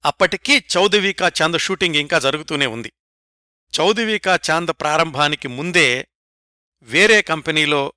అప్పటికీ 0.06 0.58
చౌదవీకా 0.58 1.32
చాంద్ 1.42 1.60
షూటింగ్ 1.60 1.96
ఇంకా 1.96 2.20
జరుగుతూనే 2.20 2.66
ఉంది. 2.66 2.94
చౌదవీకా 3.80 4.40
చాంద్ 4.50 4.72
ప్రారంభానికి 4.72 5.48
ముందే 5.48 6.08
వేరే 6.82 7.22
కంపెనీలో 7.22 7.94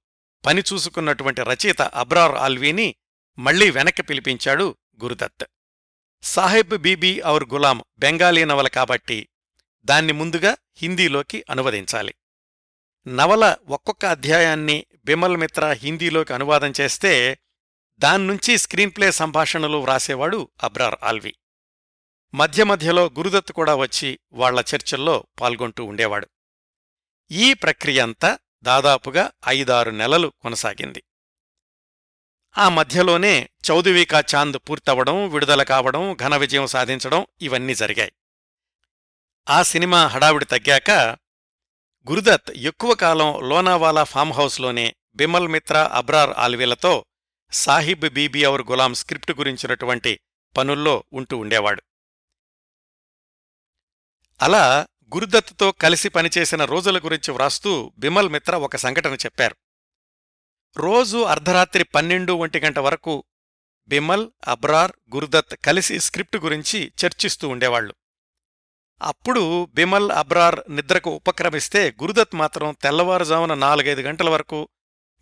పని 0.47 0.63
చూసుకున్నటువంటి 0.73 1.43
రచయిత 1.43 1.83
అబ్రార్ 1.83 2.33
ఆల్వీని 2.33 2.95
మళ్ళీ 3.39 3.71
వెనక్కి 3.71 4.03
పిలిపించాడు 4.03 4.77
గురుదత్. 5.03 5.45
సాహెబ్ 6.23 6.79
బీబీ 6.79 7.23
ఔర్ 7.27 7.45
గులాం 7.45 7.85
బెంగాలీ 7.99 8.45
నవల 8.45 8.69
కాబట్టి 8.69 9.29
దాన్ని 9.85 10.13
ముందుగా 10.13 10.57
హిందీలోకి 10.77 11.45
అనువదించాలి. 11.51 12.15
నవల 13.09 13.57
ఒక్కొక్క 13.69 14.07
అధ్యాయాన్ని 14.07 14.87
బిమల్ 15.05 15.37
మిత్ర 15.37 15.71
హిందీలోకి 15.71 16.33
అనువాదం 16.33 16.73
చేస్తే 16.81 17.39
దాన్నుంచి 17.99 18.59
స్క్రీన్ప్లే 18.59 19.11
సంభాషణలు 19.11 19.77
వ్రాసేవాడు 19.77 20.51
అబ్రార్ 20.63 20.95
ఆల్వి. 21.03 21.35
మధ్య 22.35 22.65
మధ్యలో 22.65 23.07
గురుదత్ 23.07 23.53
కూడా 23.53 23.75
వచ్చి 23.75 24.19
వాళ్ళ 24.33 24.65
చర్చల్లో 24.75 25.27
పాల్గొంటూ 25.41 25.85
ఉండేవాడు. 25.85 26.29
ఈ 27.31 27.55
ప్రక్రియ 27.55 28.01
అంతా 28.01 28.39
దాదాపుగా 28.63 29.33
ఐదారు 29.49 29.91
నెలలు 29.91 30.33
కొనసాగింది. 30.41 31.05
ఆ 32.59 32.69
మధ్యలోనే 32.69 33.51
చౌదవికా 33.71 34.25
చాంద్ 34.35 34.57
పూర్తవడం 34.71 35.31
విడుదల 35.31 35.63
కావడం 35.63 36.17
ఘన 36.23 36.37
విజయం 36.37 36.67
సాధించడం 36.67 37.27
ఇవన్నీ 37.41 37.75
జరిగాయి. 37.75 38.13
ఆ 39.49 39.63
సినిమా 39.63 40.07
హడావిడి 40.07 40.45
తగ్గాక 40.45 40.91
గురుదత్ 42.11 42.51
ఎక్కువ 42.51 42.95
కాలం 42.95 43.49
లోనావాలా 43.49 44.05
ఫామ్ 44.05 44.33
హౌస్లోనే 44.33 44.95
బిమల్ 45.15 45.49
మిత్ర 45.49 45.91
అబ్రార్ 45.93 46.31
ఆల్వీలతో 46.39 47.05
సాహిబ్ 47.53 48.11
బీబీ 48.11 48.45
అవర్ 48.45 48.63
గులాం 48.63 48.95
స్క్రిప్ట్ 48.95 49.33
గురించినటువంటి 49.33 50.21
పనుల్లో 50.57 51.05
ఉంటూ 51.13 51.39
ఉండేవాడు. 51.39 51.83
అలా 54.43 54.87
గురుదత్తో 55.15 55.73
కలిసి 55.73 56.09
పనిచేసిన 56.09 56.65
రోజుల 56.65 56.99
గురించి 56.99 57.33
వ్రాస్తూ 57.33 57.93
బిమల్ 57.99 58.29
మిత్ర 58.29 58.57
ఒక 58.57 58.77
సంఘటన 58.77 59.15
చెప్పారు. 59.15 59.57
రోజు 60.77 61.19
అర్ధరాత్రి 61.19 61.85
పన్నెండు 61.85 62.33
ఒంటి 62.33 62.61
గంట 62.61 62.79
వరకు 62.79 63.25
బిమల్ 63.89 64.31
అబ్రార్ 64.49 64.93
గురుదత్ 65.15 65.57
కలిసి 65.57 66.01
స్క్రిప్ట్ 66.01 66.37
గురించి 66.37 66.93
చర్చిస్తూ 67.05 67.49
ఉండేవాళ్ళు 67.49 67.95
అప్పుడు 69.05 69.69
బిమల్ 69.75 70.11
అబ్రార్ 70.11 70.61
నిద్రకు 70.71 71.11
ఉపక్రమిస్తే 71.11 71.95
గురుదత్ 72.03 72.35
మాత్రం 72.35 72.77
తెల్లవారుజామున 72.83 73.55
నాలుగైదు 73.55 74.01
గంటల 74.01 74.31
వరకు 74.31 74.69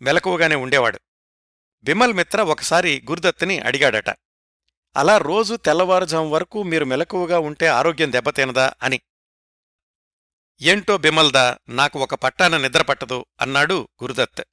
మెలకువగానే 0.01 0.55
ఉండేవాడు. 0.55 0.99
బిమల్ 1.83 2.13
మిత్ర 2.13 2.41
ఒకసారి 2.41 3.05
గురుదత్ని 3.09 3.59
అడిగాడట 3.59 4.09
అలా 4.97 5.17
రోజు 5.17 5.55
తెల్లవారుజాము 5.55 6.29
వరకు 6.29 6.63
మీరు 6.63 6.85
మెలకువగా 6.85 7.39
ఉంటే 7.39 7.67
ఆరోగ్యం 7.67 8.11
దెబ్బతినదా? 8.11 8.73
అని. 8.83 8.99
ఏంటో 10.61 10.97
బిమల్దా 10.97 11.57
నాకు 11.69 11.99
ఒక 11.99 12.15
పట్టాన 12.15 12.57
నిద్రపట్టదు 12.57 13.25
అన్నాడు 13.41 13.87
గురుదత్. 14.03 14.43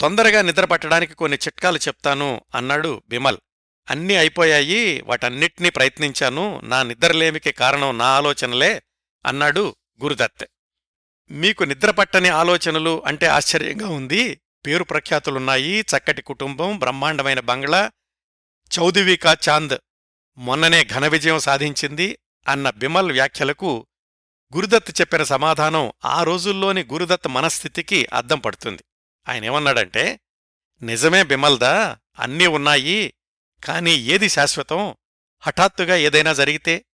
తొందరగా 0.00 0.42
నిద్రపట్టడానికి 0.42 1.14
కొన్ని 1.14 1.36
చిట్కాలు 1.36 1.78
చెప్తాను 1.78 2.40
అన్నాడు 2.54 3.02
బిమల్ 3.08 3.38
అన్నీ 3.90 4.14
అయిపోయాయి. 4.14 5.00
వాటన్నిటినీ 5.00 5.70
ప్రయత్నించాను. 5.70 6.60
నా 6.64 6.82
నిద్రలేమికి 6.82 7.52
కారణం 7.52 7.98
నా 7.98 8.04
ఆలోచనలే 8.04 8.82
అన్నాడు 9.26 9.76
గురుదత్. 10.02 10.44
మీకు 11.30 11.64
నిద్రపట్టని 11.64 12.28
ఆలోచనలు 12.28 13.02
అంటే 13.06 13.26
ఆశ్చర్యంగా 13.26 13.88
ఉంది. 13.88 14.40
పేరు 14.66 14.84
ప్రఖ్యాతులున్నాయి. 14.84 15.80
చక్కటి 15.80 16.22
కుటుంబం 16.22 16.78
బ్రహ్మాండమైన 16.78 17.40
బంగ్లా. 17.40 17.90
చౌదివికా 18.78 19.36
చాంద్ 19.48 19.78
మొన్ననే 20.38 20.84
ఘన 20.84 21.06
విజయం 21.06 21.38
సాధించింది 21.38 22.18
అన్న 22.48 22.70
బిమల్ 22.70 23.12
వ్యాఖ్యలకు 23.12 23.86
గురుదత్ 24.56 25.00
చెప్పిన 25.00 25.22
సమాధానం 25.22 25.92
ఆ 26.04 26.22
రోజుల్లోని 26.22 26.84
గురుదత్ 26.84 27.28
మనస్థితికి 27.28 28.06
అద్దం 28.12 28.38
పడుతుంది. 28.38 28.84
ఆయనేమన్నాడంటే 29.28 30.20
నిజమే 30.82 31.22
బిమల్దా? 31.22 31.98
అన్నీ 32.18 32.46
ఉన్నాయి. 32.46 33.12
కాని 33.64 33.90
ఏది 33.90 34.28
శాశ్వతం? 34.28 34.94
హఠాత్తుగా 35.42 35.96
ఏదైనా 35.96 36.32
జరిగితే 36.32 36.84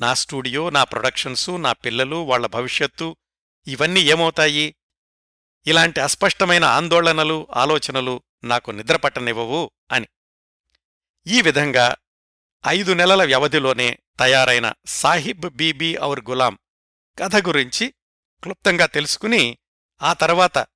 నా 0.00 0.14
స్టూడియో 0.14 0.70
నా 0.70 0.84
ప్రొడక్షన్సు 0.84 1.50
నా 1.50 1.72
పిల్లలు 1.72 2.16
వాళ్ళ 2.16 2.46
భవిష్యత్తు 2.46 3.16
ఇవన్నీ 3.66 4.00
ఏమవుతాయి? 4.00 4.76
ఇలాంటి 5.66 6.00
అస్పష్టమైన 6.00 6.64
ఆందోళనలు 6.64 7.48
ఆలోచనలు 7.54 8.22
నాకు 8.44 8.70
నిద్రపట్టనివ్వవు 8.70 9.70
అని. 9.90 10.08
ఈ 11.26 11.40
విధంగా 11.40 11.96
ఐదు 12.66 12.92
నెలల 12.92 13.24
వ్యవధిలోనే 13.24 13.98
తయారైన 14.18 14.72
సాహిబ్ 14.86 15.50
బీబీ 15.50 15.98
ఔర్ 16.02 16.20
గులాం 16.30 16.58
కథ 17.18 17.36
గురించి 17.48 17.94
క్లుప్తంగా 18.42 18.86
తెలుసుకుని 18.86 19.58
ఆ 20.02 20.12
తర్వాత 20.12 20.66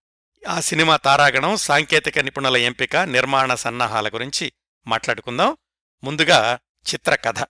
ఆ 0.48 0.60
సినిమా 0.60 0.96
తారాగణం 0.96 1.56
సాంకేతిక 1.56 2.18
నిపుణుల 2.18 2.56
ఎంపిక 2.56 2.96
నిర్మాణ 2.96 3.54
సన్నాహాల 3.54 4.08
గురించి 4.08 4.52
మాట్లాడుకుందాం. 4.86 5.56
ముందుగా 6.04 6.58
చిత్రకథ. 6.94 7.46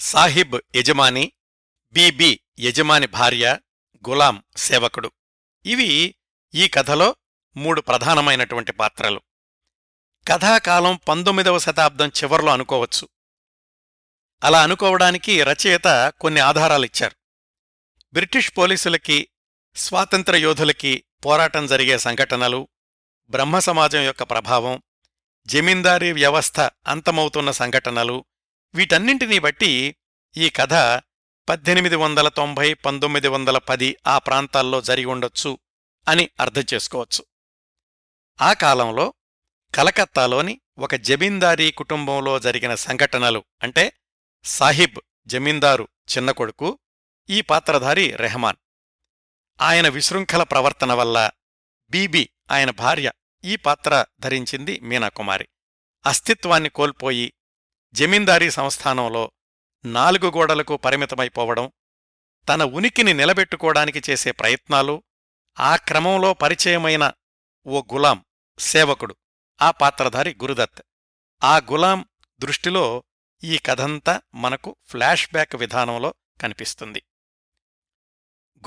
సాహిబ్ 0.00 0.76
యజమాని 0.76 1.32
బీబీ 1.92 2.40
యజమాని 2.58 3.06
భార్య 3.06 3.58
గులాం 4.08 4.42
సేవకుడు. 4.56 5.12
ఇవి 5.66 6.14
ఈ 6.54 6.68
కథలో 6.68 7.16
మూడు 7.56 7.80
ప్రధానమైనటువంటి 7.80 8.72
పాత్రలు. 8.72 9.22
కథాకాలం 10.28 11.00
పంతొమ్మిదవ 11.08 11.58
శతాబ్దం 11.58 12.08
చివర్లో 12.08 12.52
అనుకోవచ్చు. 12.52 13.08
అలా 14.44 14.62
అనుకోవడానికి 14.62 15.42
రచయిత 15.42 16.12
కొన్ని 16.20 16.40
ఆధారాలిచ్చారు 16.40 17.16
బ్రిటిష్ 18.12 18.52
పోలీసులకి 18.58 19.28
స్వాతంత్ర 19.76 20.36
యోధులకి 20.36 21.04
పోరాటం 21.24 21.66
జరిగే 21.66 21.98
సంఘటనలు 21.98 22.68
బ్రహ్మ 23.28 23.58
సమాజం 23.58 23.98
యొక్క 23.98 24.22
ప్రభావం 24.22 24.82
జమీందారీ 25.46 26.12
వ్యవస్థ 26.12 26.60
అంతమవుతున్న 26.60 27.50
సంఘటనలు 27.50 28.24
వీటన్నింటినీ 28.74 29.38
బట్టి 29.38 29.96
ఈ 30.36 30.50
కథ 30.50 30.74
పద్దెనిమిది 31.48 31.96
వందల 31.96 32.28
తొంభై 32.28 32.74
పంతొమ్మిది 32.74 33.28
వందల 33.28 33.58
పది 33.58 33.96
ఆ 34.06 34.18
ప్రాంతాల్లో 34.18 34.80
జరిగి 34.80 35.04
ఉండొచ్చు 35.04 35.58
అని 36.08 36.30
అర్థం 36.40 36.64
చేసుకోవచ్చు. 36.74 37.24
ఆ 38.40 38.52
కాలంలో 38.52 39.14
కలకత్తాలోని 39.74 40.60
ఒక 40.78 40.94
జమీందారీ 40.94 41.70
కుటుంబంలో 41.70 42.38
జరిగిన 42.38 42.74
సంఘటనలు 42.74 43.44
అంటే 43.62 43.92
సాహిబ్ 44.44 45.00
జమీందారు 45.26 45.88
చిన్న 46.16 46.30
కొడుకు 46.30 46.78
ఈ 47.30 47.40
పాత్రధారి 47.40 48.16
రెహమాన్. 48.16 48.56
ఆయన 49.60 49.88
విశృంఖల 49.88 50.42
ప్రవర్తన 50.42 50.92
వల్ల 50.92 51.30
బీబీ 51.90 52.28
ఆయన 52.50 52.70
భార్య 52.70 53.12
ఈ 53.44 53.56
పాత్ర 53.56 54.04
ధరించింది 54.20 54.80
మీనాకుమారి. 54.80 55.48
అస్తిత్వాన్ని 56.06 56.68
కోల్పోయి 56.68 57.32
జమీందారీ 57.92 58.50
సంస్థానంలో 58.50 59.32
నాలుగు 59.84 60.30
గోడలకు 60.30 60.76
పరిమితమైపోవడం 60.76 61.72
తన 62.48 62.64
ఉనికిని 62.64 63.14
నిలబెట్టుకోవడానికి 63.14 64.02
చేసే 64.10 64.30
ప్రయత్నాలు 64.30 65.02
ఆ 65.60 65.76
క్రమంలో 65.76 66.34
పరిచయమైన 66.34 67.12
ఓ 67.66 67.82
గులాం 67.92 68.24
సేవకుడు 68.58 69.16
ఆ 69.62 69.70
పాత్రధారి 69.70 70.36
గురుదత్. 70.42 70.82
ఆ 71.44 71.58
గులాం 71.58 72.08
దృష్టిలో 72.38 73.04
ఈ 73.44 73.58
కథంతా 73.58 74.22
మనకు 74.34 74.76
ఫ్లాష్ 74.86 75.32
బ్యాక్ 75.32 75.56
విధానంలో 75.56 76.14
కనిపిస్తుంది. 76.40 77.02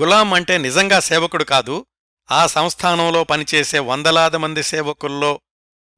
గులాం 0.02 0.34
అంటే 0.34 0.58
నిజంగా 0.58 1.00
సేవకుడు 1.00 1.44
కాదు 1.44 1.86
ఆ 2.32 2.48
సంస్థానంలో 2.48 3.24
పనిచేసే 3.24 3.80
వందలాది 3.80 4.38
మంది 4.38 4.64
సేవకుల్లో 4.64 5.42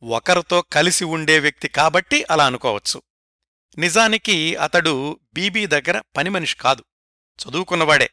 ఒకరితో 0.03 0.61
కలిసి 0.61 1.03
ఉండే 1.03 1.39
వ్యక్తి 1.39 1.67
కాబట్టి 1.67 2.25
అలా 2.31 2.45
అనుకోవచ్చు. 2.45 3.01
నిజానికి 3.77 4.55
అతడు 4.55 5.19
బీబీ 5.33 5.65
దగ్గర 5.65 6.01
పనిమనిషి 6.17 6.57
కాదు 6.57 6.83
చదువుకున్నవాడే. 7.43 8.09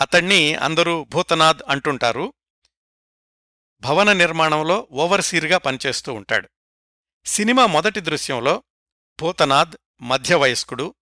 అతణ్ణి 0.00 0.54
అందరూ 0.54 1.04
భూతనాథ్ 1.04 1.62
అంటుంటారు. 1.68 2.32
భవన 3.80 4.12
నిర్మాణంలో 4.12 4.88
ఓవర్సీర్గా 4.92 5.58
పనిచేస్తూ 5.58 6.12
ఉంటాడు. 6.12 6.48
సినిమా 7.24 7.66
మొదటి 7.66 8.00
దృశ్యంలో 8.00 8.62
భూతనాథ్ 9.20 9.76
మధ్యవయస్కుడు 10.02 10.94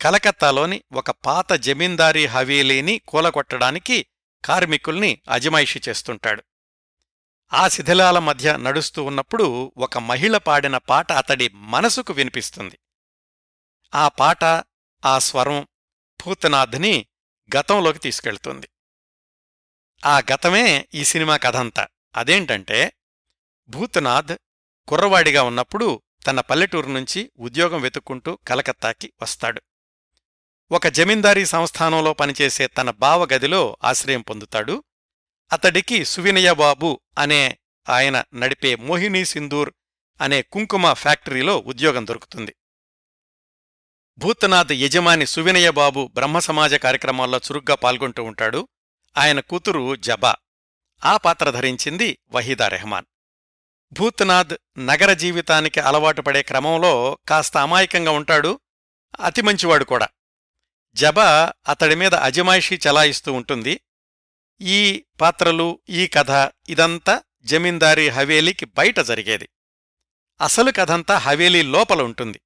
కలకత్తాలోని 0.00 0.84
ఒక 0.92 1.10
పాత 1.10 1.52
జమీందారీ 1.52 2.26
హవేలీని 2.26 2.98
కూలగొట్టడానికి 2.98 4.06
కార్మికుల్ని 4.44 5.20
అజమాయిషి 5.30 5.80
చేస్తుంటాడు. 5.88 6.42
ఆ 7.52 7.68
శిథిలాల 7.68 8.18
మధ్య 8.18 8.56
నడుస్తూ 8.56 9.04
ఉన్నప్పుడు 9.04 9.72
ఒక 9.76 9.98
మహిళ 9.98 10.36
పాడిన 10.36 10.76
పాట 10.76 11.12
అతడి 11.12 11.48
మనసుకు 11.54 12.12
వినిపిస్తుంది. 12.12 12.78
ఆ 13.94 14.08
పాట 14.08 14.44
ఆ 15.04 15.18
స్వరం 15.18 15.66
భూతనాథ్ని 16.26 17.06
గతంలోకి 17.56 17.98
తీసుకెళ్తుంది. 17.98 18.68
ఆ 20.06 20.18
గతమే 20.18 20.88
ఈ 20.94 21.04
సినిమా 21.04 21.36
కథంతా. 21.36 21.86
అదేంటంటే 22.16 22.92
భూతనాథ్ 23.68 24.38
కుర్రవాడిగా 24.88 25.42
ఉన్నప్పుడు 25.42 26.02
తన 26.26 26.40
పల్లెటూరు 26.40 26.90
నుంచి 26.90 27.32
ఉద్యోగం 27.38 27.80
వెతుక్కుంటూ 27.80 28.38
కలకత్తాకి 28.48 29.12
వస్తాడు. 29.22 29.62
ఒక 30.70 30.86
జమీందారీ 30.86 31.44
సంస్థానంలో 31.44 32.12
పనిచేసే 32.12 32.66
తన 32.66 32.90
బావ 32.90 33.24
గదిలో 33.24 33.76
ఆశ్రయం 33.84 34.20
పొందుతాడు. 34.20 34.84
అతడికి 35.52 36.04
సువినయబాబు 36.04 37.00
అనే 37.18 37.58
ఆయన 37.88 38.24
నడిపే 38.34 38.74
మోహినీ 38.76 39.24
సింధూర్ 39.24 39.70
అనే 40.20 40.42
కుంకుమ 40.42 40.92
ఫ్యాక్టరీలో 40.92 41.58
ఉద్యోగం 41.58 42.06
దొరుకుతుంది. 42.06 42.56
భూతనాథ్ 44.18 44.72
యజమాని 44.72 45.26
సువినయబాబు 45.26 46.10
బ్రహ్మసమాజ 46.14 46.74
కార్యక్రమాల్లో 46.74 47.38
చురుగ్గా 47.38 47.74
పాల్గొంటూ 47.74 48.24
ఉంటాడు. 48.24 48.68
ఆయన 49.16 49.40
కూతురు 49.40 49.96
జబా. 49.96 50.36
ఆ 51.04 51.16
పాత్ర 51.16 51.50
ధరించింది 51.50 52.18
వహీదా 52.30 52.68
రెహమాన్. 52.68 53.04
భూతనాథ్ 53.92 54.56
నగర 54.78 55.12
జీవితానికి 55.12 55.80
అలవాటు 55.80 56.22
పడే 56.22 56.42
క్రమంలో 56.42 57.18
కాస్త 57.28 57.56
అమాయకంగా 57.56 58.10
ఉంటాడు. 58.10 58.60
అతి 59.20 59.42
మంచివాడు 59.42 59.84
కూడా. 59.84 60.08
జబా 60.96 61.52
అతడి 61.68 61.94
మీద 61.94 62.14
అజమాయిషీ 62.14 62.78
చలాయిస్తూ 62.88 63.32
ఉంటుంది. 63.32 63.80
ఈ 64.60 65.04
పాత్రలు 65.20 65.80
ఈ 65.88 66.06
కథ 66.06 66.30
ఇదంతా 66.68 67.22
జమీందారీ 67.44 68.08
హవేలీకి 68.08 68.66
బయట 68.66 69.00
జరిగేది. 69.00 69.48
అసలు 70.40 70.70
కథంతా 70.70 71.18
హవేలీ 71.18 71.62
లోపల 71.62 72.02
ఉంటుంది. 72.02 72.40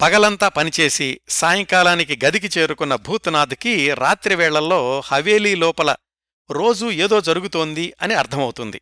పగలంతా 0.00 0.48
పనిచేసి 0.48 1.20
సాయంకాలానికి 1.28 2.26
గదికి 2.26 2.58
చేరుకున్న 2.58 2.94
భూతనాథ్కి 2.94 3.94
రాత్రివేళల్లో 3.94 5.02
హవేలీ 5.06 5.54
లోపల 5.54 5.96
రోజూ 6.50 6.90
ఏదో 6.90 7.20
జరుగుతోంది 7.20 7.94
అని 8.02 8.14
అర్థమవుతుంది. 8.14 8.80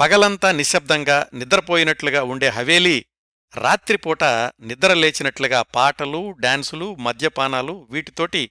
పగలంతా 0.00 0.52
నిశ్శబ్దంగా 0.52 1.26
నిద్రపోయినట్లుగా 1.34 2.22
ఉండే 2.22 2.48
హవేలీ 2.48 3.04
రాత్రిపూట 3.56 4.24
నిద్రలేచినట్లుగా 4.60 5.62
పాటలు 5.62 6.30
డాన్సులు 6.30 6.94
మద్యపానాలు 6.94 7.88
వీటితోటి 7.90 8.50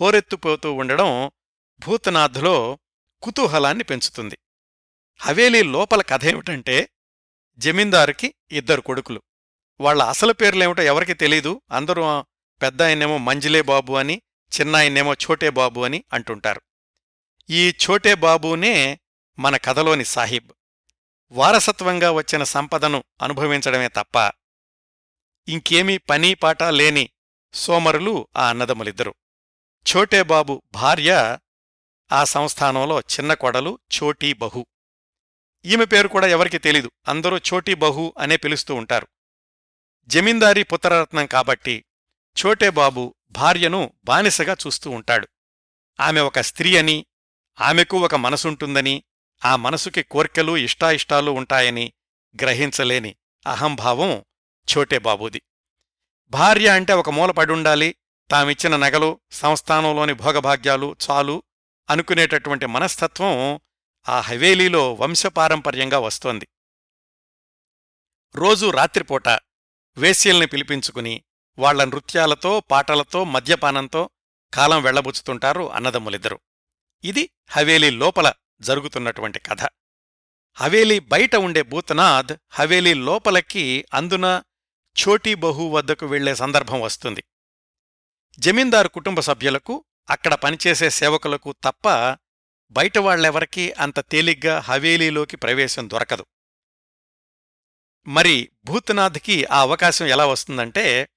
హోరెత్తుపోతూ 0.00 0.72
ఉండడం 0.74 1.30
భూతనాథ్లో 1.78 2.78
కుతూహలాన్ని 3.22 3.84
పెంచుతుంది. 3.84 4.38
హవేలీ 5.20 5.62
లోపల 5.62 6.02
కథేమిటంటే 6.02 6.88
జమీందారుకి 7.58 8.34
ఇద్దరు 8.50 8.80
కొడుకులు. 8.80 9.22
వాళ్ళ 9.80 10.02
అసలు 10.02 10.32
పేర్లేమిటో 10.32 10.82
ఎవరికి 10.82 11.14
తెలీదు. 11.14 11.62
అందరూ 11.72 12.24
పెద్ద 12.62 12.82
ఆయనేమో 12.82 13.18
మంజిలే 13.18 13.62
బాబు 13.62 13.92
అని 13.92 14.22
చిన్నాయనేమో 14.60 15.12
ఛోటే 15.12 15.50
బాబు 15.50 15.80
అని 15.80 16.04
అంటుంటారు. 16.12 16.60
ఈ 17.50 17.70
ఛోటే 17.70 18.14
బాబునే 18.14 19.00
మన 19.38 19.56
కథలోని 19.56 20.04
సాహిబ్. 20.04 20.50
వారసత్వంగా 21.32 22.10
వచ్చిన 22.10 22.42
సంపదను 22.42 23.04
అనుభవించడమే 23.22 23.88
తప్ప 23.88 24.32
ఇంకేమీ 25.48 25.98
పనీ 25.98 26.34
పాట 26.34 26.62
లేని 26.62 27.10
సోమరులు 27.52 28.28
ఆ 28.36 28.48
అన్నదమ్ములిద్దరు. 28.48 29.14
ఛోటేబాబు 29.86 30.62
భార్య 30.72 31.38
ఆ 32.12 32.24
సంస్థానంలో 32.24 33.00
చిన్న 33.00 33.34
కొడలు 33.34 33.78
చోటీ 33.96 34.32
బహు. 34.32 34.66
ఈమె 35.64 35.84
పేరు 35.84 36.08
కూడా 36.08 36.26
ఎవరికి 36.26 36.58
తెలీదు. 36.58 36.90
అందరూ 37.08 37.38
చోటీ 37.38 37.74
బహు 37.74 38.14
అనే 38.18 38.36
పిలుస్తూ 38.36 38.74
ఉంటారు. 38.74 39.08
జమీందారీ 40.06 40.62
పుత్రరత్నం 40.62 41.26
కాబట్టి 41.26 41.84
ఛోటేబాబు 42.36 43.14
భార్యను 43.30 43.92
బానిసగా 44.04 44.56
చూస్తూ 44.66 44.90
ఉంటాడు. 44.90 45.28
ఆమె 46.00 46.20
ఒక 46.20 46.40
స్త్రీ 46.40 46.76
అని 46.76 47.06
ఆమెకు 47.60 47.98
ఒక 47.98 48.14
మనసుంటుందని 48.14 49.04
ఆ 49.44 49.56
మనసుకి 49.56 50.02
కోర్కెలు 50.02 50.56
ఇష్టాయిష్టాలు 50.56 51.30
ఉంటాయని 51.30 51.92
గ్రహించలేని 52.42 53.16
అహంభావం 53.46 54.24
ఛోటేబాబుది 54.68 55.42
భార్య 56.30 56.68
అంటే 56.68 56.92
ఒక 56.92 57.10
మూలపడుండాలి 57.10 57.96
తామిచ్చిన 58.30 58.76
నగలు 58.76 59.20
సంస్థానంలోని 59.30 60.12
భోగభాగ్యాలు 60.12 60.96
చాలు 61.10 61.42
అనుకునేటటువంటి 61.90 62.66
మనస్తత్వం 62.66 63.60
ఆ 64.08 64.20
హవేలీలో 64.20 64.94
వంశపారంపర్యంగా 64.94 65.98
వస్తోంది. 65.98 66.48
రోజూ 68.34 68.70
రాత్రిపూట 68.70 69.28
వేశ్యల్ని 69.96 70.46
పిలిపించుకుని 70.46 71.24
వాళ్ళ 71.58 71.84
నృత్యాలతో 71.84 72.60
పాటలతో 72.60 73.24
మద్యపానంతో 73.24 74.10
కాలం 74.54 74.82
వెళ్ళబుచ్చుతుంటారు 74.82 75.72
అన్నదమ్ములిద్దరు. 75.72 76.40
ఇది 77.04 77.30
హవేలీ 77.50 77.90
లోపల 77.90 78.32
జరుగుతున్నటువంటి 78.60 79.38
కథ. 79.38 79.68
హవేలీ 80.56 80.98
బయట 80.98 81.36
ఉండే 81.36 81.62
భూతనాథ్ 81.62 82.32
హవేలీ 82.50 82.94
లోపలకి 82.94 83.84
అందున 83.94 84.42
ఛోటీ 84.96 85.34
బహు 85.34 85.62
వద్దకు 85.62 86.06
వెళ్ళే 86.06 86.34
సందర్భం 86.34 86.80
వస్తుంది. 86.80 87.24
జమీందారు 88.38 88.88
కుటుంబ 88.88 89.20
సభ్యులకు 89.20 89.84
అక్కడ 90.10 90.34
పనిచేసే 90.34 90.90
సేవకులకు 90.90 91.54
తప్ప 91.64 91.88
బయట 92.70 92.98
వాళ్ళెవరికీ 92.98 93.70
అంత 93.70 94.00
తేలిగ్గా 94.00 94.58
హవేలీలోకి 94.58 95.36
ప్రవేశం 95.36 95.90
దొరకదు. 95.90 96.26
మరి 98.06 98.50
భూతనాథ్కి 98.64 99.44
ఆ 99.44 99.60
అవకాశం 99.60 100.06
ఎలా 100.06 100.26
వస్తుందంటే 100.26 101.08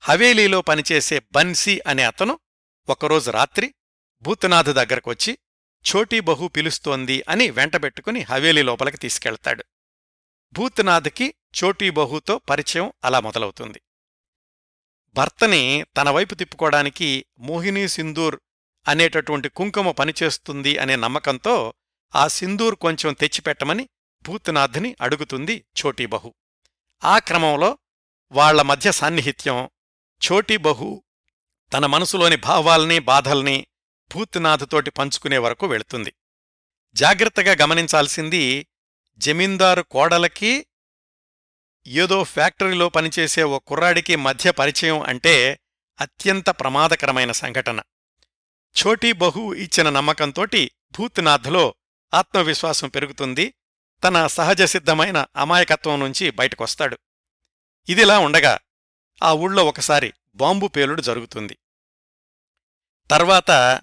హవేలీలో 0.00 0.60
పనిచేసే 0.60 1.22
బన్సీ 1.32 1.80
అనే 1.86 2.02
అతను 2.02 2.38
ఒకరోజు 2.88 3.30
రాత్రి 3.30 3.74
భూతనాథ్ 4.22 4.68
దగ్గరకొచ్చి 4.68 5.38
ఛోటీ 5.84 6.20
బహు 6.20 6.48
పిలుస్తోంది 6.48 7.24
అని 7.28 7.50
వెంటబెట్టుకుని 7.50 8.20
హవేలీ 8.20 8.62
లోపలికి 8.62 8.96
తీసుకెళ్తాడు. 8.96 9.64
భూత్నాథ్కి 10.52 11.34
చోటీ 11.62 11.90
బహుతో 11.90 12.38
పరిచయం 12.38 12.92
అలా 13.04 13.20
మొదలవుతుంది. 13.20 13.80
భర్తని 15.16 15.84
తన 15.96 16.10
వైపు 16.10 16.34
తిప్పుకోవడానికి 16.34 17.24
మోహినీ 17.38 17.88
సింధూర్ 17.88 18.36
అనేటటువంటి 18.88 19.48
కుంకుమ 19.48 19.90
పనిచేస్తుంది 19.90 20.78
అనే 20.78 20.96
నమ్మకంతో 20.96 21.74
ఆ 22.14 22.28
సింధూర్ 22.28 22.74
కొంచెం 22.74 23.12
తెచ్చిపెట్టమని 23.12 23.88
భూత్నాథ్ని 24.24 24.96
అడుగుతుంది 25.00 25.64
చోటీబహు 25.80 26.34
ఆ 27.04 27.18
క్రమంలో 27.18 27.78
వాళ్ళ 28.32 28.62
మధ్య 28.62 28.92
సాన్నిహిత్యం 28.92 29.70
చోటీబహు 30.30 31.02
తన 31.72 31.86
మనసులోని 31.86 32.36
భావాల్ని 32.36 32.98
బాధల్ని 32.98 33.66
భూత్నాథ్తోటి 34.14 34.90
పంచుకునే 34.90 35.38
వరకు 35.38 35.66
వెళుతుంది. 35.66 36.14
జాగ్రత్తగా 36.94 37.56
గమనించాల్సింది 37.62 38.66
జమీందారు 39.18 39.82
కోడలకి 39.82 40.66
ఏదో 41.86 42.24
ఫ్యాక్టరీలో 42.24 42.88
పనిచేసే 42.88 43.42
ఓ 43.42 43.58
కుర్రాడికి 43.58 44.16
మధ్య 44.16 44.50
పరిచయం 44.50 45.02
అంటే 45.02 45.60
అత్యంత 46.00 46.50
ప్రమాదకరమైన 46.50 47.32
సంఘటన. 47.32 47.82
ఛోటీ 48.76 49.12
బహు 49.12 49.54
ఇచ్చిన 49.54 49.90
నమ్మకంతోటి 49.90 50.70
భూత్నాథ్లో 50.98 51.74
ఆత్మవిశ్వాసం 52.14 52.88
పెరుగుతుంది. 52.88 53.54
తన 54.04 54.26
సహజసిద్ధమైన 54.26 55.26
అమాయకత్వం 55.36 56.00
నుంచి 56.00 56.30
బయటకొస్తాడు. 56.30 56.98
ఇదిలా 57.88 58.18
ఉండగా 58.18 58.58
ఆ 59.22 59.32
ఊళ్ళో 59.32 59.64
ఒకసారి 59.66 60.12
బాంబు 60.34 60.66
పేలుడు 60.66 61.02
జరుగుతుంది. 61.02 61.58
తర్వాత 63.10 63.80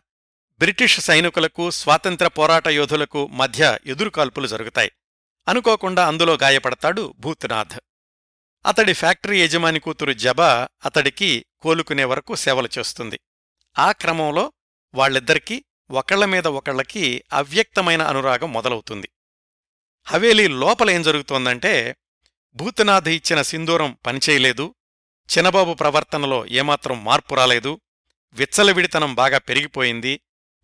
బ్రిటిష్ 0.59 0.99
సైనికులకు 0.99 1.71
స్వాతంత్ర 1.71 2.27
పోరాట 2.27 2.67
యోధులకు 2.67 3.27
మధ్య 3.27 3.79
ఎదురుకాల్పులు 3.85 4.47
జరుగుతాయి. 4.47 4.91
అనుకోకుండా 5.47 6.07
అందులో 6.07 6.37
గాయపడతాడు 6.41 7.13
భూత్నాథ్. 7.19 7.79
అతడి 8.65 8.93
ఫ్యాక్టరీ 8.93 9.41
యజమాని 9.41 9.79
కూతురు 9.79 10.13
జబా 10.13 10.67
అతడికి 10.85 11.45
కోలుకునే 11.61 12.03
వరకు 12.03 12.35
సేవలు 12.35 12.69
చేస్తుంది. 12.77 13.19
ఆ 13.79 13.91
క్రమంలో 13.91 14.53
వాళ్ళిద్దరికీ 14.93 15.65
ఒకళ్ళ 15.91 16.25
మీద 16.25 16.47
ఒకళ్ళకి 16.47 17.23
అవ్యక్తమైన 17.33 18.01
అనురాగం 18.01 18.53
మొదలవుతుంది. 18.53 19.09
హవేలీ 20.05 20.47
లోపల 20.47 20.89
ఏం 20.89 21.01
జరుగుతోందంటే 21.01 21.95
భూతనాథ్ 22.53 23.07
ఇచ్చిన 23.07 23.41
సింధూరం 23.41 23.97
పనిచేయలేదు. 24.05 24.75
చినబాబు 25.37 25.73
ప్రవర్తనలో 25.73 26.45
ఏమాత్రం 26.45 27.03
మార్పు 27.03 27.35
రాలేదు. 27.35 27.81
విచ్చలవిడితనం 28.33 29.15
బాగా 29.15 29.37
పెరిగిపోయింది. 29.37 30.21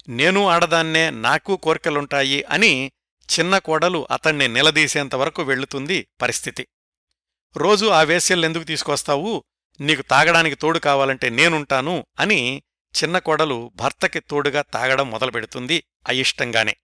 నేను 0.10 0.48
ఆడదాన్నే 0.48 1.10
నాకు 1.10 1.58
కోరికలుంటాయి 1.58 2.44
అని 2.44 2.92
చిన్న 3.40 3.58
కోడలు 3.58 4.08
అతణ్ణి 4.12 4.48
నిలదీసేంతవరకు 4.48 5.42
వెళ్ళుతుంది 5.42 6.08
పరిస్థితి. 6.22 6.68
రోజూ 7.58 7.90
ఆ 7.90 8.02
వేశ్యల్లెందుకు 8.02 8.64
తీసుకొస్తావు? 8.64 9.44
నీకు 9.80 10.02
తాగడానికి 10.02 10.56
తోడు 10.56 10.80
కావాలంటే 10.80 11.30
నేనుంటాను 11.30 12.08
అని 12.20 12.64
చిన్న 13.04 13.20
కోడలు 13.20 13.72
భర్తకి 13.76 14.20
తోడుగా 14.20 14.62
తాగడం 14.62 15.12
మొదలుపెడుతుంది 15.12 15.84
అయిష్టంగానే. 16.08 16.76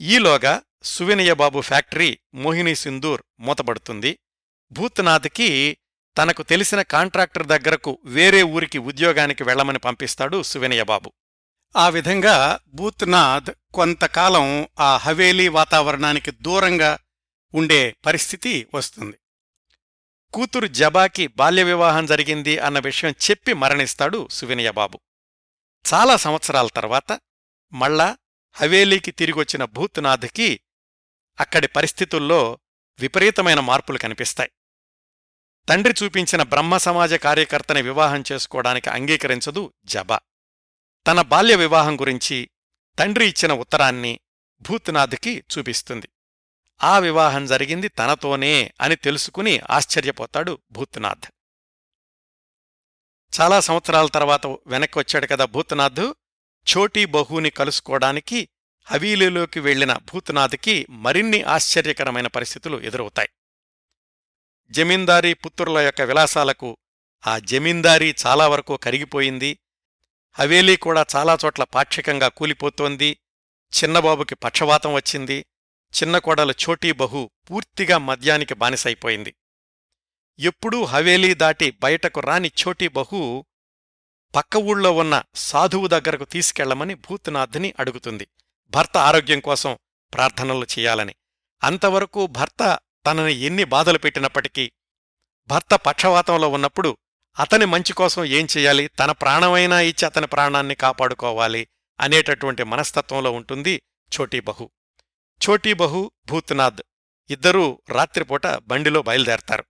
ఈలోగా 0.00 0.62
సువినయబాబు 0.84 1.60
ఫ్యాక్టరీ 1.60 2.18
మోహిని 2.34 2.74
సింధూర్ 2.74 3.22
మూతబడుతుంది 3.40 4.18
భూత్నాథ్కి 4.72 5.78
తనకు 6.18 6.42
తెలిసిన 6.42 6.82
కాంట్రాక్టర్ 6.82 7.46
దగ్గరకు 7.46 7.98
వేరే 8.04 8.42
ఊరికి 8.42 8.78
ఉద్యోగానికి 8.78 9.44
వెళ్ళమని 9.44 9.78
పంపిస్తాడు 9.78 10.42
సువినయబాబు. 10.42 11.12
ఆ 11.76 11.88
విధంగా 11.88 12.58
భూత్నాథ్ 12.74 13.50
కొంతకాలం 13.74 14.68
ఆ 14.80 14.96
హవేలీ 14.96 15.48
వాతావరణానికి 15.48 16.30
దూరంగా 16.30 16.98
ఉండే 17.54 17.96
పరిస్థితి 18.06 18.66
వస్తుంది. 18.74 19.18
కూతురు 20.32 20.66
జబాకి 20.66 21.26
బాల్య 21.26 21.62
వివాహం 21.62 22.06
జరిగింది 22.06 22.58
అన్న 22.58 22.78
విషయం 22.78 23.14
చెప్పి 23.30 23.52
మరణిస్తాడు 23.52 24.28
సువినయబాబు 24.30 25.00
చాలా 25.94 26.16
సంవత్సరాల 26.16 26.66
తర్వాత 26.66 27.20
మళ్ళా 27.72 28.16
హవేలీకి 28.52 29.10
తిరిగొచ్చిన 29.10 29.64
భూత్నాథ్కి 29.64 30.60
అక్కడి 31.40 31.68
పరిస్థితుల్లో 31.68 32.58
విపరీతమైన 33.00 33.60
మార్పులు 33.60 33.98
కనిపిస్తాయి. 33.98 34.50
తండ్రి 35.68 35.94
చూపించిన 36.04 36.42
బ్రహ్మ 36.42 36.76
సమాజ 36.76 37.14
కార్యకర్తని 37.14 37.82
వివాహం 37.82 38.24
చేసుకోవడానికి 38.32 38.90
అంగీకరించదు 38.90 39.72
జబా. 39.84 40.20
తన 41.06 41.22
బాల్య 41.22 41.56
వివాహం 41.56 42.00
గురించి 42.00 42.50
తండ్రి 42.98 43.28
ఇచ్చిన 43.28 43.52
ఉత్తరాన్ని 43.52 44.20
భూత్నాథ్కి 44.60 45.44
చూపిస్తుంది. 45.58 46.08
ఆ 46.82 46.98
వివాహం 46.98 47.46
జరిగింది 47.46 47.88
తనతోనే 47.88 48.72
అని 48.80 48.96
తెలుసుకుని 48.96 49.60
ఆశ్చర్యపోతాడు 49.70 50.58
భూత్నాథ్. 50.70 51.26
చాలా 53.40 53.60
సంవత్సరాల 53.60 54.06
తర్వాత 54.06 54.46
వెనక్కి 54.46 54.98
వచ్చాడు 54.98 55.26
కదా 55.26 55.44
భూత్నాథ్. 55.44 56.12
ఛోటీ 56.66 57.04
బహుని 57.04 57.50
కలుసుకోవడానికి 57.50 58.48
హవీలీలోకి 58.84 59.60
వెళ్ళిన 59.60 59.96
భూత్నాథ్కి 59.96 60.86
మరిన్ని 60.90 61.42
ఆశ్చర్యకరమైన 61.42 62.26
పరిస్థితులు 62.26 62.80
ఎదురవుతాయి. 62.80 63.28
జమీందారీ 64.70 65.34
పుత్రుల 65.34 65.78
యొక్క 65.78 66.00
విలాసాలకు 66.00 66.76
ఆ 67.26 67.38
జమీందారీ 67.38 68.14
చాలా 68.26 68.48
వరకు 68.48 68.76
కరిగిపోయింది. 68.76 69.58
హవేలీ 70.38 70.76
కూడా 70.76 71.06
చాలా 71.16 71.38
చోట్ల 71.44 71.64
పాక్షికంగా 71.64 72.28
కూలిపోతోంది. 72.28 73.18
చిన్నబాబుకి 73.78 74.34
పక్షవాతం 74.34 74.94
వచ్చింది. 74.94 75.46
చిన్న 76.02 76.18
కోడలు 76.18 76.52
చోటీ 76.52 76.92
బహు 76.92 77.30
పూర్తిగా 77.50 77.98
మద్యానికి 77.98 78.54
బానిసైపోయింది. 78.54 79.34
ఎప్పుడూ 80.38 80.84
హవేలీ 80.84 81.34
దాటి 81.34 81.70
బయటకు 81.70 82.20
రాని 82.20 82.52
చోటీ 82.66 82.88
బహు 82.88 83.44
పక్క 84.34 84.56
ఊళ్ళో 84.56 84.92
ఉన్న 84.92 85.22
సాధువు 85.34 85.86
దగ్గరకు 85.86 86.24
తీసుకెళ్ళమని 86.24 86.94
భూత్నాథ్ని 86.94 87.74
అడుగుతుంది. 87.78 88.28
భర్త 88.70 88.96
ఆరోగ్యం 88.96 89.40
కోసం 89.40 89.78
ప్రార్థనలు 90.14 90.66
చేయాలని. 90.78 91.14
అంతవరకు 91.62 92.26
భర్త 92.26 92.78
తనని 93.06 93.32
ఎన్ని 93.32 93.64
బాధలు 93.64 93.98
పెట్టినప్పటికీ 93.98 94.72
భర్త 95.46 95.74
పక్షవాతంలో 95.74 96.48
ఉన్నప్పుడు 96.48 96.96
అతని 97.38 97.64
మంచి 97.64 97.92
కోసం 97.92 98.24
ఏం 98.24 98.46
చెయ్యాలి 98.56 98.88
తన 98.88 99.12
ప్రాణమైనా 99.12 99.80
ఇచ్చి 99.80 100.06
అతని 100.06 100.26
ప్రాణాన్ని 100.26 100.74
కాపాడుకోవాలి 100.74 101.68
అనేటటువంటి 102.00 102.64
మనస్తత్వంలో 102.64 103.32
ఉంటుంది 103.32 103.82
ఛోటీ 104.16 104.40
బహు. 104.40 104.70
ఛోటీ 105.44 105.72
బహు 105.72 106.10
భూత్నాథ్. 106.26 106.82
ఇద్దరూ 107.30 107.82
రాత్రిపూట 107.88 108.46
బండిలో 108.46 109.02
బయలుదేరతారు. 109.02 109.64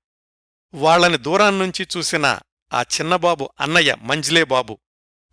వాళ్ళని 0.75 1.17
దూరాన్నుంచి 1.17 1.89
చూసిన 1.97 2.39
ఆ 2.73 2.83
చిన్నబాబు 2.83 3.51
అన్నయ్య 3.61 3.97
మంజ్లే 4.01 4.45
బాబు 4.45 4.79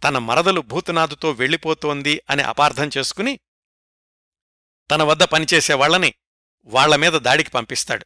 తన 0.04 0.18
మరదలు 0.18 0.62
భూతనాథుతో 0.62 1.32
వెళ్ళిపోతోంది 1.32 2.22
అని 2.30 2.42
అపార్థం 2.42 2.90
చేసుకుని 2.98 3.40
తన 4.92 5.04
వద్ద 5.04 5.24
పనిచేసేవాళ్ళని 5.24 6.14
వాళ్ళమీద 6.66 7.12
దాడికి 7.12 7.50
పంపిస్తాడు. 7.50 8.06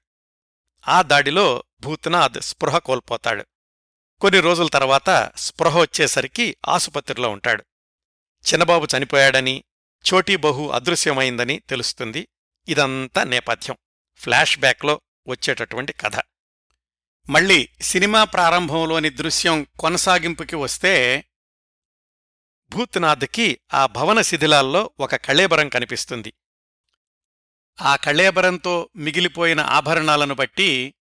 ఆ 0.88 1.02
దాడిలో 1.02 1.63
భూతనాథ్ 1.80 2.42
స్పృహ 2.42 2.78
కోల్పోతాడు. 2.78 3.46
కొన్ని 4.21 4.39
రోజుల 4.39 4.67
తర్వాత 4.67 5.32
స్పృహ 5.36 5.80
వచ్చేసరికి 5.80 6.58
ఆసుపత్రిలో 6.67 7.30
ఉంటాడు. 7.30 7.63
చిన్నబాబు 8.53 8.88
చనిపోయాడని 8.97 9.63
చోటీ 10.13 10.36
బహు 10.36 10.69
అదృశ్యమైందని 10.69 11.60
తెలుస్తుంది. 11.60 12.27
ఇదంతా 12.67 13.23
నేపథ్యం. 13.23 13.77
ఫ్లాష్ 14.15 14.60
బ్యాక్లో 14.60 15.01
వచ్చేటటువంటి 15.27 15.93
కథ. 15.93 16.15
మళ్ళీ 17.30 17.69
సినిమా 17.82 18.23
ప్రారంభంలోని 18.23 19.10
దృశ్యం 19.10 19.67
కొనసాగింపుకి 19.80 20.56
వస్తే 20.56 21.25
భూత్నాథ్కి 22.69 23.60
ఆ 23.73 23.86
భవన 23.86 24.21
శిథిలాల్లో 24.21 24.91
ఒక 24.99 25.15
కళేబరం 25.15 25.69
కనిపిస్తుంది. 25.69 26.34
ఆ 27.82 27.95
కళేబరంతో 27.95 28.89
మిగిలిపోయిన 28.95 29.60
ఆభరణాలను 29.60 30.36
బట్టి 30.36 30.93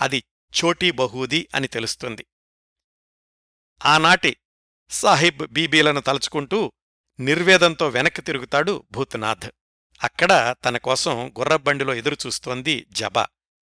అది 0.00 0.24
చోటీ 0.64 0.90
బహూది 0.90 1.48
అని 1.54 1.68
తెలుస్తుంది. 1.68 2.26
ఆనాటి 3.84 4.36
సాహిబ్ 4.90 5.46
బీబీలను 5.46 6.00
తలుచుకుంటూ 6.00 6.72
నిర్వేదంతో 7.20 7.88
వెనక్కి 7.88 8.22
తిరుగుతాడు 8.22 8.84
భూత్నాథ్. 8.92 9.50
అక్కడ 10.02 10.54
తన 10.64 10.76
కోసం 10.76 11.34
గుర్రబండిలో 11.38 11.94
ఎదురుచూస్తోంది 11.94 12.86
జబా. 12.90 13.26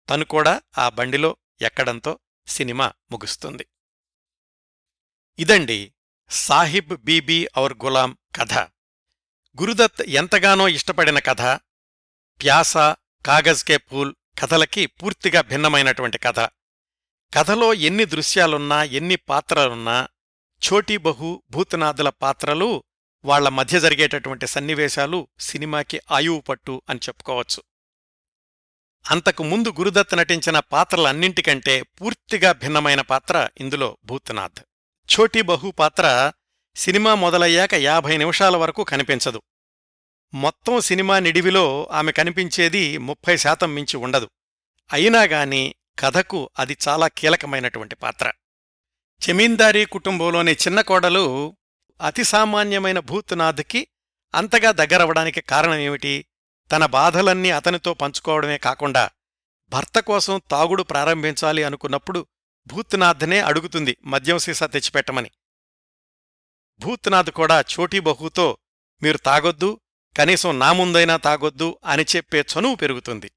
తను 0.10 0.26
కూడా 0.26 0.62
ఆ 0.78 0.90
బండిలో 0.90 1.38
ఎక్కడంతో 1.62 2.20
సినిమా 2.48 2.94
ముగుస్తుంది. 3.12 3.66
ఇదండి 5.40 5.94
సాహిబ్ 6.30 6.98
బీబీ 6.98 7.48
ఔర్ 7.58 7.74
గులాం 7.74 8.18
కథ. 8.36 8.54
గురుదత్ 9.62 10.02
ఎంతగానో 10.02 10.68
ఇష్టపడిన 10.68 11.20
కథ. 11.20 11.42
ప్యాసా 12.44 12.96
కాగజ్ 13.26 13.64
కే 13.64 13.78
పూల్ 13.78 14.16
కథలకి 14.40 14.86
పూర్తిగా 14.86 15.42
భిన్నమైనటువంటి 15.42 16.18
కథ. 16.18 16.40
కథలో 17.34 17.74
ఎన్ని 17.74 18.06
దృశ్యాలున్నా 18.06 18.84
ఎన్ని 18.84 19.16
పాత్రలున్నా 19.16 20.08
ఛోటీ 20.62 20.98
బహు 20.98 21.44
భూతనాథుల 21.50 22.10
పాత్రలు 22.10 22.84
వాళ్ళ 23.26 23.50
మధ్య 23.50 23.80
జరిగేటటువంటి 23.80 24.48
సన్నివేశాలు 24.48 25.28
సినిమాకి 25.40 26.02
ఆయువు 26.12 26.40
పట్టు 26.40 26.82
అని 26.90 27.00
చెప్పుకోవచ్చు. 27.08 27.64
అంతకు 29.12 29.44
ముందు 29.44 29.70
గురుదత్ 29.70 30.18
నటించిన 30.18 30.60
పాత్రలన్నింటికంటే 30.60 31.82
పూర్తిగా 31.82 32.52
భిన్నమైన 32.52 33.02
పాత్ర 33.02 33.50
ఇందులో 33.58 33.98
భూతనాథ్. 34.06 34.60
ఛోటీ 35.10 35.42
బహు 35.42 35.72
పాత్ర 35.72 36.32
సినిమా 36.76 37.16
మొదలయ్యాక 37.16 37.74
యాభై 37.74 38.18
నిమిషాల 38.18 38.58
వరకు 38.58 38.84
కనిపించదు. 38.84 39.42
మొత్తం 40.34 40.80
సినిమా 40.80 41.20
నిడివిలో 41.20 41.90
ఆమె 41.92 42.12
కనిపించేది 42.12 42.98
ముప్పై 42.98 43.38
శాతం 43.38 43.76
మించి 43.76 43.98
ఉండదు. 43.98 44.30
అయినాగాని 44.94 45.76
కథకు 46.00 46.50
అది 46.60 46.78
చాలా 46.88 47.08
కీలకమైనటువంటి 47.08 47.96
పాత్ర. 47.96 48.32
జమీందారీ 49.22 49.86
కుటుంబంలోని 49.86 50.52
చిన్న 50.54 50.82
కోడలు 50.82 51.58
అతి 52.02 52.24
సామాన్యమైన 52.24 53.00
భూత్నాథ్కి 53.00 53.88
అంతగా 54.36 54.72
దగ్గరవడానికి 54.72 55.42
కారణమేమిటి? 55.42 56.26
తన 56.72 56.86
బాధలన్నీ 56.86 57.52
అతనితో 57.52 57.94
పంచుకోవడమే 57.94 58.58
కాకుండా 58.58 59.10
భర్త 59.70 60.00
కోసం 60.00 60.42
తాగుడు 60.52 60.84
ప్రారంభించాలి 60.84 61.64
అనుకున్నప్పుడు 61.64 62.28
భూత్నాథ్నే 62.68 63.40
అడుగుతుంది 63.40 63.98
మద్యం 64.06 64.38
సీసా 64.38 64.66
తెచ్చిపెట్టమని. 64.66 65.32
భూత్నాథ్ 66.80 67.30
కూడా 67.30 67.62
చోటీ 67.62 68.00
బహుతో 68.00 68.58
మీరు 69.04 69.18
తాగొద్దు 69.18 69.80
కనీసం 70.18 70.60
నా 70.60 70.74
ముందైనా 70.74 71.18
తాగొద్దు 71.18 71.80
అని 71.86 72.06
చెప్పే 72.16 72.42
చనువు 72.42 72.76
పెరుగుతుంది. 72.76 73.32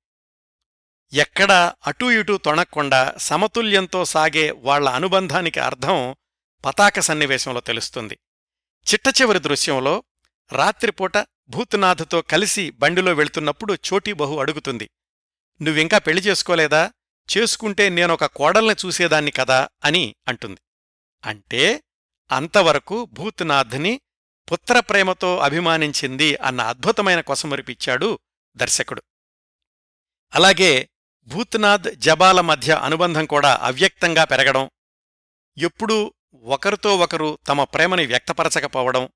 ఎక్కడా 1.13 1.75
అటూ 1.87 2.11
ఇటూ 2.11 2.37
తొణక్కుండా 2.39 3.15
సమతుల్యంతో 3.17 4.05
సాగే 4.05 4.51
వాళ్ళ 4.51 4.89
అనుబంధానికి 4.89 5.61
అర్థం 5.61 6.17
పతాక 6.65 7.01
సన్నివేశంలో 7.01 7.61
తెలుస్తుంది. 7.61 8.19
చిట్టచివరి 8.93 9.39
దృశ్యంలో 9.39 10.05
రాత్రిపూట 10.53 11.19
భూత్నాథ్తో 11.49 12.23
కలిసి 12.23 12.71
బండిలో 12.71 13.13
వెళ్తున్నప్పుడు 13.13 13.75
చోటీబహు 13.75 14.39
అడుగుతుంది. 14.39 14.91
నువ్వింకా 15.63 15.99
పెళ్ళి 15.99 16.23
చేసుకోలేదా? 16.23 16.93
చేసుకుంటే 17.39 17.89
నేనొక 17.89 18.25
కోడల్ని 18.25 18.75
చూసేదాన్ని 18.87 19.31
కదా 19.31 19.69
అని 19.85 20.15
అంటుంది. 20.29 20.61
అంటే 21.25 21.83
అంతవరకు 22.33 23.05
భూత్నాథ్ని 23.05 24.01
పుత్రప్రేమతో 24.53 25.39
అభిమానించింది 25.39 26.37
అన్న 26.37 26.61
అద్భుతమైన 26.61 27.21
కొసమరిపిచ్చాడు 27.21 28.19
దర్శకుడు. 28.57 29.03
అలాగే 30.35 30.90
భూత్నాథ్ 31.29 31.95
జబాల 31.97 32.41
మధ్య 32.41 32.73
అనుబంధం 32.73 33.27
కూడా 33.27 33.59
అవ్యక్తంగా 33.63 34.25
పెరగడం 34.25 34.71
ఎప్పుడూ 35.59 36.15
ఒకరితో 36.43 36.97
ఒకరు 36.97 37.39
తమ 37.49 37.65
ప్రేమని 37.65 38.07
వ్యక్తపరచకపోవడం 38.07 39.09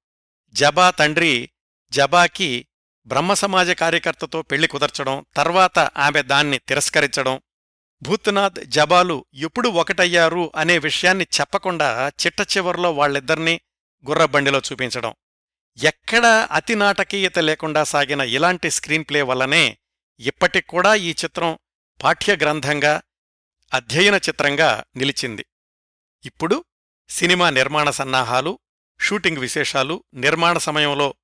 జబా 0.55 0.91
తండ్రి 0.91 1.51
జబాకి 1.93 2.67
బ్రహ్మసమాజ 3.07 3.71
కార్యకర్తతో 3.71 4.43
పెళ్ళి 4.43 4.69
కుదర్చడం 4.69 5.27
తర్వాత 5.37 5.79
ఆమె 5.79 6.23
దాన్ని 6.23 6.59
తిరస్కరించడం 6.59 7.41
భూత్నాథ్ 8.03 8.65
జబాలు 8.65 9.27
ఎప్పుడు 9.35 9.69
ఒకటయ్యారు 9.69 10.53
అనే 10.57 10.79
విషయాన్ని 10.79 11.27
చెప్పకుండా 11.41 12.09
చిట్ట 12.09 12.57
చివరిలో 12.57 12.93
వాళ్ళిద్దరినీ 12.93 13.61
గుర్రబండిలో 14.05 14.59
చూపించడం. 14.59 15.15
ఎక్కడా 15.79 16.49
అతి 16.51 16.75
నాటకీయత 16.75 17.39
లేకుండా 17.39 17.85
సాగిన 17.85 18.21
ఇలాంటి 18.21 18.71
స్క్రీన్ 18.71 19.05
ప్లే 19.05 19.23
వల్లనే 19.23 19.79
ఇప్పటికూడా 20.21 20.95
ఈ 20.95 21.11
చిత్రం 21.11 21.59
పాఠ్య 22.03 22.37
గ్రంథంగా 22.37 23.03
అధ్యయన 23.75 24.15
చిత్రంగా 24.15 24.85
నిలిచింది. 24.97 25.47
ఇప్పుడు 26.25 26.65
సినిమా 27.09 27.51
నిర్మాణ 27.51 27.91
సన్నాహాలు 27.91 28.59
షూటింగ్ 29.01 29.39
విశేషాలు 29.39 30.05
నిర్మాణ 30.15 30.59
సమయంలో 30.59 31.15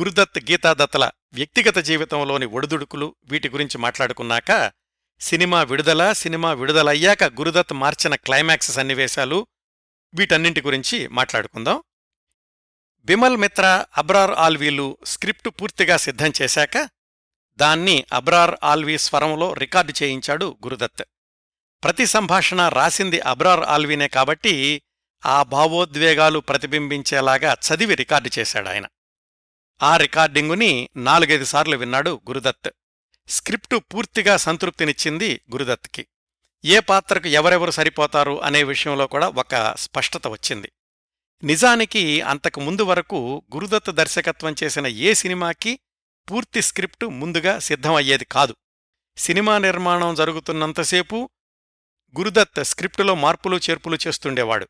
గురుదత్ 0.00 0.38
గీతాదత్తల 0.38 1.10
వ్యక్తిగత 1.32 1.78
జీవితంలోని 1.78 2.46
ఒడిదుడుకులు 2.46 3.16
వీటి 3.24 3.48
గురించి 3.48 3.78
మాట్లాడుకున్నాక 3.78 4.72
సినిమా 5.20 5.62
విడుదల 5.62 6.12
సినిమా 6.12 6.52
విడుదలయ్యాక 6.52 7.24
గురుదత్ 7.24 7.72
మార్చిన 7.72 8.14
క్లైమాక్స్ 8.14 8.72
సన్నివేశాలు 8.72 9.46
వీటన్నింటి 10.14 10.62
గురించి 10.62 11.08
మాట్లాడుకుందాం. 11.08 11.82
బిమల్ 13.02 13.36
మిత్ర 13.36 13.84
అబ్రార్ 13.96 14.30
ఆల్వీలు 14.30 14.98
స్క్రిప్టు 15.04 15.50
పూర్తిగా 15.50 15.96
సిద్ధం 15.96 16.32
చేశాక 16.42 16.90
దాన్ని 17.58 18.04
అబ్రార్ 18.12 18.56
ఆల్వీ 18.62 18.98
స్వరంలో 18.98 19.52
రికార్డు 19.52 19.92
చేయించాడు 20.02 20.58
గురుదత్. 20.64 21.04
ప్రతి 21.84 22.06
సంభాషణ 22.06 22.68
రాసింది 22.68 23.20
అబ్రార్ 23.20 23.60
ఆల్వీనే 23.60 24.08
కాబట్టి 24.08 24.82
ఆ 25.26 25.42
భావోద్వేగాలు 25.42 26.38
ప్రతిబింబించేలాగా 26.38 27.52
చదివి 27.52 27.94
రికార్డు 27.94 28.30
చేశాడాయన 28.38 28.86
ఆ 29.82 29.96
రికార్డింగుని 29.96 30.88
నాలుగైదు 30.96 31.44
సార్లు 31.44 31.76
విన్నాడు 31.76 32.20
గురుదత్. 32.28 32.70
స్క్రిప్టు 33.28 33.76
పూర్తిగా 33.76 34.36
సంతృప్తినిచ్చింది 34.36 35.40
గురుదత్కి. 35.52 36.06
ఏ 36.64 36.78
పాత్రకు 36.80 37.28
ఎవరెవరు 37.28 37.70
సరిపోతారు 37.70 38.42
అనే 38.42 38.62
విషయంలో 38.62 39.06
కూడా 39.06 39.28
ఒక 39.28 39.74
స్పష్టత 39.78 40.28
వచ్చింది. 40.28 40.72
నిజానికి 41.44 42.20
అంతకు 42.20 42.60
ముందు 42.60 42.82
వరకు 42.82 43.42
గురుదత్ 43.54 43.90
దర్శకత్వం 43.90 44.54
చేసిన 44.62 44.86
ఏ 44.86 45.14
సినిమాకి 45.14 45.78
పూర్తి 46.30 46.62
స్క్రిప్టు 46.62 47.06
ముందుగా 47.06 47.58
సిద్ధం 47.58 47.94
అయ్యేది 47.94 48.24
కాదు. 48.24 48.56
సినిమా 49.16 49.58
నిర్మాణం 49.58 50.14
జరుగుతున్నంతసేపు 50.14 51.30
గురుదత్ 52.18 52.64
స్క్రిప్టులో 52.64 53.14
మార్పులు 53.14 53.56
చేర్పులు 53.56 53.98
చేస్తుండేవాడు. 54.06 54.68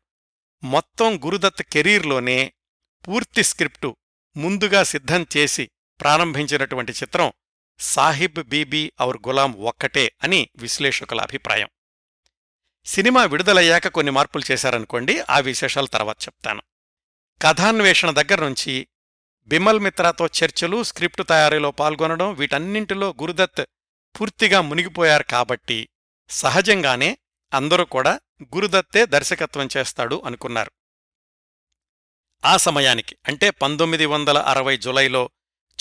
మొత్తం 0.63 1.17
గురుదత్ 1.25 1.63
కెరీర్లోనే 1.63 2.53
పూర్తి 3.07 3.43
స్క్రిప్టు 3.43 3.95
ముందుగా 4.37 4.83
సిద్ధం 4.83 5.25
చేసి 5.37 5.71
ప్రారంభించినటువంటి 6.01 6.91
చిత్రం 6.91 7.33
సాహిబ్ 7.79 8.43
బీబీ 8.43 8.91
ఔర్ 9.01 9.17
గులాం 9.27 9.53
ఒక్కటే 9.53 10.15
అని 10.23 10.49
విశ్లేషకుల 10.57 11.21
అభిప్రాయం. 11.21 11.69
సినిమా 12.85 13.25
విడుదలయ్యాక 13.25 13.87
కొన్ని 13.87 14.11
మార్పులు 14.11 14.51
చేశారనుకోండి 14.51 15.21
ఆ 15.29 15.39
విశేషాలు 15.39 15.87
తర్వాత 15.87 16.17
చెప్తాను. 16.21 16.61
కథాన్వేషణ 17.41 18.11
దగ్గర 18.11 18.43
నుంచి 18.43 18.87
బిమల్ 19.47 19.79
మిత్రాతో 19.79 20.25
చర్చలు 20.25 20.83
స్క్రిప్టు 20.83 21.23
తయారీలో 21.23 21.71
పాల్గొనడం 21.71 22.33
వీటన్నింటిలో 22.33 23.09
గురుదత్ 23.21 23.65
పూర్తిగా 24.19 24.61
మునిగిపోయారు 24.61 25.23
కాబట్టి 25.23 25.89
సహజంగానే 26.29 27.17
అందరూ 27.53 27.85
కూడా 27.85 28.19
గురుదత్తే 28.55 29.05
దర్శకత్వం 29.05 29.69
చేస్తాడు 29.77 30.23
అనుకున్నారు. 30.25 30.71
ఆ 32.45 32.57
సమయానికి 32.57 33.15
అంటే 33.27 33.49
పంతొమ్మిది 33.49 34.05
వందల 34.05 34.37
అరవై 34.37 34.77
జులైలో 34.77 35.29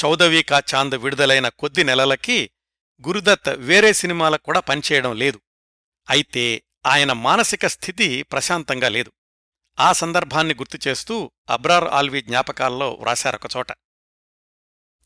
చౌదవీకా 0.05 0.63
చాంద్ 0.75 0.95
విడుదలైన 0.95 1.49
కొద్ది 1.49 1.85
నెలలకి 1.85 2.51
గురుదత్ 3.09 3.49
వేరే 3.49 3.93
సినిమాలకు 3.93 4.43
కూడా 4.43 4.61
పనిచేయడం 4.61 5.17
లేదు. 5.17 5.41
అయితే 6.11 6.63
ఆయన 6.87 7.13
మానసిక 7.13 7.67
స్థితి 7.67 8.23
ప్రశాంతంగా 8.23 8.89
లేదు. 8.89 9.13
ఆ 9.79 9.93
సందర్భాన్ని 9.93 10.55
గుర్తు 10.55 10.89
చేస్తూ 10.89 11.31
అబ్రార్ 11.51 11.85
ఆల్వీ 11.85 12.21
జ్ఞాపకాల్లో 12.21 12.91
వ్రాశారొకచోట 12.91 13.67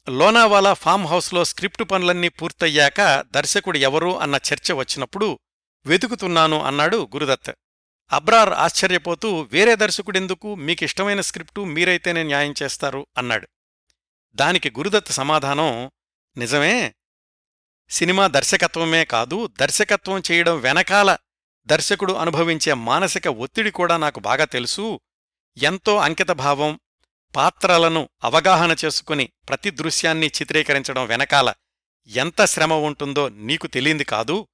లోనావాలా 0.09 0.74
ఫామ్ 0.74 1.07
హౌస్లో 1.07 1.44
స్క్రిప్టు 1.44 1.85
పనులన్నీ 1.85 2.28
పూర్తయ్యాక 2.28 3.24
దర్శకుడు 3.31 3.78
ఎవరు 3.78 4.20
అన్న 4.20 4.35
చర్చ 4.35 4.72
వచ్చినప్పుడు 4.72 5.38
వెతుకుతున్నాను 5.87 6.62
అన్నాడు 6.62 7.11
గురుదత్. 7.14 7.50
అబ్రార్ 8.12 8.48
ఆశ్చర్యపోతూ 8.48 9.40
వేరే 9.40 9.76
దర్శకుడెందుకు? 9.76 10.54
మీకిష్టమైన 10.54 11.20
స్క్రిప్టు 11.20 11.61
మీరైతేనే 11.61 12.22
న్యాయం 12.22 12.54
చేస్తారు 12.62 13.07
అన్నాడు. 13.18 13.48
దానికి 14.35 14.70
గురుదత్ 14.70 15.12
సమాధానం 15.12 15.90
నిజమే 16.37 16.94
సినిమా 17.90 18.26
దర్శకత్వమే 18.26 19.04
కాదు 19.04 19.46
దర్శకత్వం 19.61 20.22
చేయడం 20.31 20.61
వెనకాల 20.61 21.16
దర్శకుడు 21.68 22.12
అనుభవించే 22.12 22.74
మానసిక 22.74 23.28
ఒత్తిడి 23.28 23.70
కూడా 23.70 23.96
నాకు 23.96 24.20
బాగా 24.20 24.44
తెలుసు. 24.44 25.00
ఎంతో 25.57 25.96
అంకితభావం 25.96 26.81
పాత్రలను 27.37 28.09
అవగాహన 28.24 28.76
చేసుకుని 28.85 29.31
ప్రతి 29.48 29.70
దృశ్యాన్ని 29.70 30.26
చిత్రీకరించడం 30.26 31.07
వెనకాల 31.07 31.52
ఎంత 32.07 32.44
శ్రమ 32.44 32.72
ఉంటుందో 32.72 33.28
నీకు 33.28 33.66
తెలియంది 33.66 34.04
కాదు. 34.04 34.48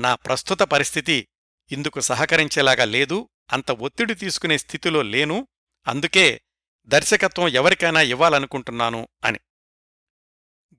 నా 0.00 0.14
ప్రస్తుత 0.14 0.62
పరిస్థితి 0.62 1.28
ఇందుకు 1.72 2.00
సహకరించేలాగా 2.00 2.84
లేదు. 2.84 3.28
అంత 3.52 3.70
ఒత్తిడి 3.70 4.14
తీసుకునే 4.14 4.58
స్థితిలో 4.58 5.02
లేను. 5.02 5.48
అందుకే 5.86 6.40
దర్శకత్వం 6.86 7.48
ఎవరికైనా 7.48 8.00
ఇవ్వాలనుకుంటున్నాను 8.00 9.08
అని. 9.24 9.38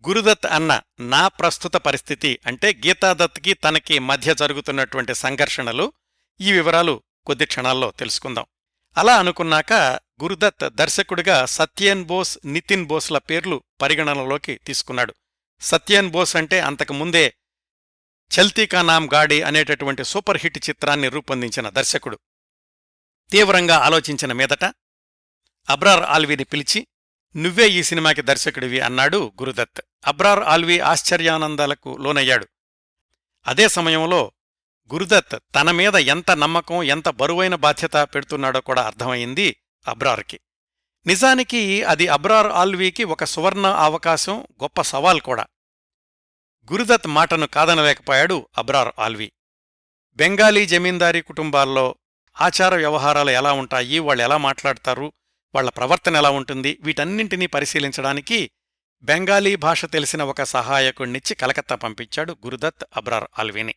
గురుదత్ 0.08 0.46
అన్న 0.46 0.82
నా 1.00 1.28
ప్రస్తుత 1.28 1.74
పరిస్థితి 1.74 2.40
అంటే 2.46 2.82
గీతాదత్కి 2.86 3.54
తనకి 3.54 4.00
మధ్య 4.00 4.36
జరుగుతున్నటువంటి 4.36 5.16
సంఘర్షణలు 5.16 5.94
ఈ 6.42 6.52
వివరాలు 6.52 7.04
కొద్ది 7.26 7.46
క్షణాల్లో 7.46 7.92
తెలుసుకుందాం. 7.92 8.46
అలా 8.98 9.20
అనుకున్నాక 9.20 9.74
గురుదత్ 10.24 10.70
దర్శకుడిగా 10.70 11.46
సత్యేన్ 11.46 12.06
బోస్ 12.06 12.38
నితిన్ 12.46 12.86
బోస్ల 12.86 13.18
పేర్లు 13.18 13.64
పరిగణనలోకి 13.82 14.56
తీసుకున్నాడు. 14.56 15.14
సత్యేన్ 15.62 16.12
బోస్ 16.12 16.36
అంటే 16.36 16.60
అంతకుముందే 16.60 17.34
చల్తీకా 18.32 18.82
నామ్ 18.82 19.10
గాడి 19.14 19.42
అనేటటువంటి 19.42 20.04
సూపర్ 20.04 20.38
హిట్ 20.42 20.70
చిత్రాన్ని 20.70 21.10
రూపొందించిన 21.10 21.70
దర్శకుడు. 21.70 22.20
తీవ్రంగా 23.32 23.78
ఆలోచించిన 23.78 24.34
మీదట 24.34 24.66
అబ్రార్ 25.70 26.04
ఆల్వీని 26.04 26.44
పిలిచి 26.44 26.88
నువ్వే 27.36 27.68
ఈ 27.68 27.84
సినిమాకి 27.84 28.22
దర్శకుడివి 28.22 28.80
అన్నాడు 28.80 29.32
గురుదత్. 29.42 29.82
అబ్రార్ 30.08 30.40
ఆల్వీ 30.40 30.80
ఆశ్చర్యానందాలకు 30.80 31.98
లోనయ్యాడు. 32.00 32.48
అదే 33.48 33.68
సమయంలో 33.68 34.32
గురుదత్ 34.94 35.40
తన 35.56 35.72
మీద 35.72 35.96
ఎంత 35.96 36.32
నమ్మకం 36.32 36.84
ఎంత 36.84 37.10
బరువైన 37.10 37.56
బాధ్యత 37.56 37.96
పెడుతున్నాడో 37.96 38.62
కూడా 38.62 38.82
అర్థమైంది 38.82 39.56
అబ్రార్కి. 39.88 40.40
నిజానికి 41.08 41.84
అది 41.84 42.08
అబ్రార్ 42.08 42.48
ఆల్వీకి 42.48 43.04
ఒక 43.04 43.24
సువర్ణ 43.24 43.68
అవకాశం 43.68 44.40
గొప్ప 44.40 44.82
సవాల్ 44.82 45.22
కూడా. 45.22 45.46
గురుదత్ 46.72 47.08
మాటను 47.08 47.48
కాదనలేకపోయాడు 47.48 48.48
అబ్రార్ 48.58 48.94
ఆల్వీ. 49.00 49.32
బెంగాలీ 50.16 50.66
జమీందారీ 50.66 51.22
కుటుంబాల్లో 51.22 51.96
ఆచార 52.42 52.76
వ్యవహారాలు 52.76 53.30
ఎలా 53.30 53.52
ఉంటాయి 53.52 54.00
వాళ్ళు 54.00 54.24
ఎలా 54.24 54.38
మాట్లాడతారు 54.38 55.14
వాళ్ళ 55.56 55.70
ప్రవర్తన 55.70 56.16
ఎలా 56.16 56.30
ఉంటుంది? 56.30 56.78
వీటన్నింటినీ 56.82 57.48
పరిశీలించడానికి 57.48 58.52
బెంగాలీ 59.04 59.56
భాష 59.56 59.86
తెలిసిన 59.86 60.24
ఒక 60.24 60.44
సహాయకుణ్ణిచ్చి 60.44 61.36
కలకత్తా 61.36 61.76
పంపించాడు 61.76 62.38
గురుదత్ 62.46 62.84
అబ్రార్ 62.96 63.28
అల్విని 63.38 63.76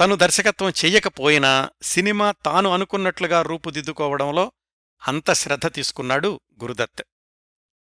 తను 0.00 0.16
దర్శకత్వం 0.16 0.70
చెయ్యకపోయినా 0.70 1.70
సినిమా 1.82 2.32
తాను 2.32 2.70
అనుకున్నట్లుగా 2.70 3.42
రూపుదిద్దుకోవడంలో 3.42 4.52
అంత 5.08 5.32
శ్రద్ధ 5.32 5.74
తీసుకున్నాడు 5.74 6.40
గురుదత్. 6.62 7.02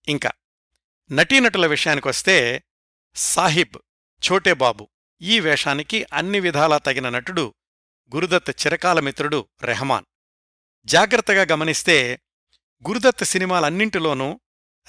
ఇంకా 0.08 0.32
నటీనటుల 1.12 1.65
విషయానికొస్తే 1.67 2.63
సాహిబ్ 3.15 3.77
ఛోటేబాబు 4.23 4.89
ఈ 5.21 5.39
వేషానికి 5.39 6.05
అన్ని 6.13 6.39
విధాలా 6.39 6.77
తగిన 6.77 7.10
నటుడు 7.10 7.53
గురుదత్ 8.15 8.49
చిరకాల 8.49 8.99
మిత్రుడు 8.99 9.47
రెహమాన్. 9.62 10.05
జాగ్రత్తగా 10.86 11.43
గమనిస్తే 11.51 12.21
గురుదత్ 12.87 13.23
సినిమాలన్నింటిలోనూ 13.23 14.39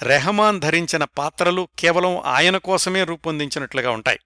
రెహమాన్ 0.01 0.61
ధరించిన 0.61 1.03
పాత్రలు 1.03 1.69
కేవలం 1.79 2.19
ఆయన 2.19 2.57
కోసమే 2.57 3.03
రూపొందించినట్లుగా 3.03 3.91
ఉంటాయి. 3.91 4.19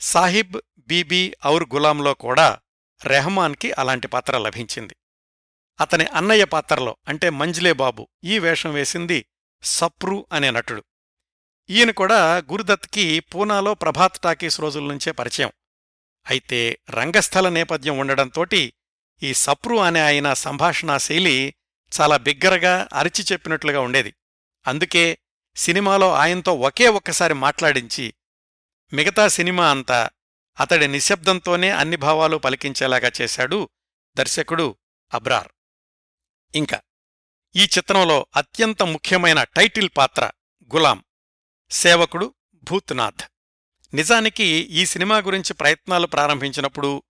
సాహిబ్ 0.00 0.56
బీబీ 0.78 1.34
ఔర్ 1.46 1.64
గులాంలో 1.74 2.14
కూడా 2.14 2.58
రెహమాన్కి 3.04 3.72
అలాంటి 3.72 4.08
పాత్ర 4.08 4.38
లభించింది. 4.38 4.96
అతని 5.80 6.04
అన్నయ్య 6.06 6.44
పాత్రలో 6.44 6.96
అంటే 7.08 7.30
మంజ్లే 7.30 7.72
బాబు 7.72 8.08
ఈ 8.24 8.38
వేషం 8.38 8.72
వేసింది 8.72 9.26
సప్రు 9.62 10.26
అనే 10.32 10.50
నటుడు. 10.50 10.84
ఈయన 11.70 11.90
కూడా 11.90 12.36
గురుదత్కి 12.38 13.20
పూనాలో 13.20 13.74
ప్రభాత్ 13.74 14.18
టాకీస్ 14.18 14.60
రోజుల 14.60 14.82
నుంచే 14.82 15.12
పరిచయం. 15.12 15.52
అయితే 16.30 16.78
రంగస్థల 16.90 17.48
నేపథ్యం 17.48 17.98
ఉండడంతోటి 17.98 18.72
ఈ 19.22 19.34
సప్రు 19.34 19.76
అనే 19.76 20.00
ఆయన 20.00 20.32
సంభాషణా 20.32 20.98
శైలి 20.98 21.54
చాలా 22.00 22.16
బిగ్గరగా 22.16 22.88
అరిచి 22.92 23.24
చెప్పినట్లుగా 23.32 23.80
ఉండేది. 23.80 24.14
అందుకే 24.66 25.18
సినిమాలో 25.56 26.14
ఆయనతో 26.14 26.54
ఒకే 26.54 26.88
ఒక్కసారి 26.88 27.34
మాట్లాడించి 27.34 28.14
మిగతా 28.92 29.28
సినిమా 29.28 29.70
అంతా 29.70 30.10
అతడి 30.60 30.88
నిశ్శబ్దంతోనే 30.88 31.70
అన్ని 31.70 31.96
భావాలు 31.96 32.36
పలికించేలాగా 32.36 33.10
చేశాడు 33.22 33.68
దర్శకుడు 34.16 34.76
అబ్రార్. 35.14 35.48
ఇంకా 36.54 36.80
ఈ 37.56 37.64
చిత్రంలో 37.64 38.26
అత్యంత 38.36 38.82
ముఖ్యమైన 38.82 39.44
టైటిల్ 39.44 39.90
పాత్ర 39.96 40.30
గులాం 40.74 41.04
సేవకుడు 41.70 42.34
భూత్నాథ్. 42.62 43.22
నిజానికి 43.94 44.44
ఈ 44.44 44.86
సినిమా 44.86 45.18
గురించి 45.18 45.54
ప్రయత్నాలు 45.54 46.06
ప్రారంభించినప్పుడు 46.06 47.02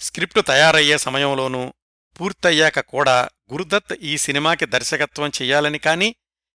స్క్రిప్టు 0.00 0.40
తయారయ్యే 0.40 0.98
సమయంలోనూ 0.98 1.74
పూర్తయ్యాక 2.20 2.80
కూడా 2.80 3.28
గురుదత్ 3.52 3.92
ఈ 3.92 4.18
సినిమాకి 4.18 4.66
దర్శకత్వం 4.66 5.28
చెయ్యాలని 5.28 5.78
కాని 5.78 6.14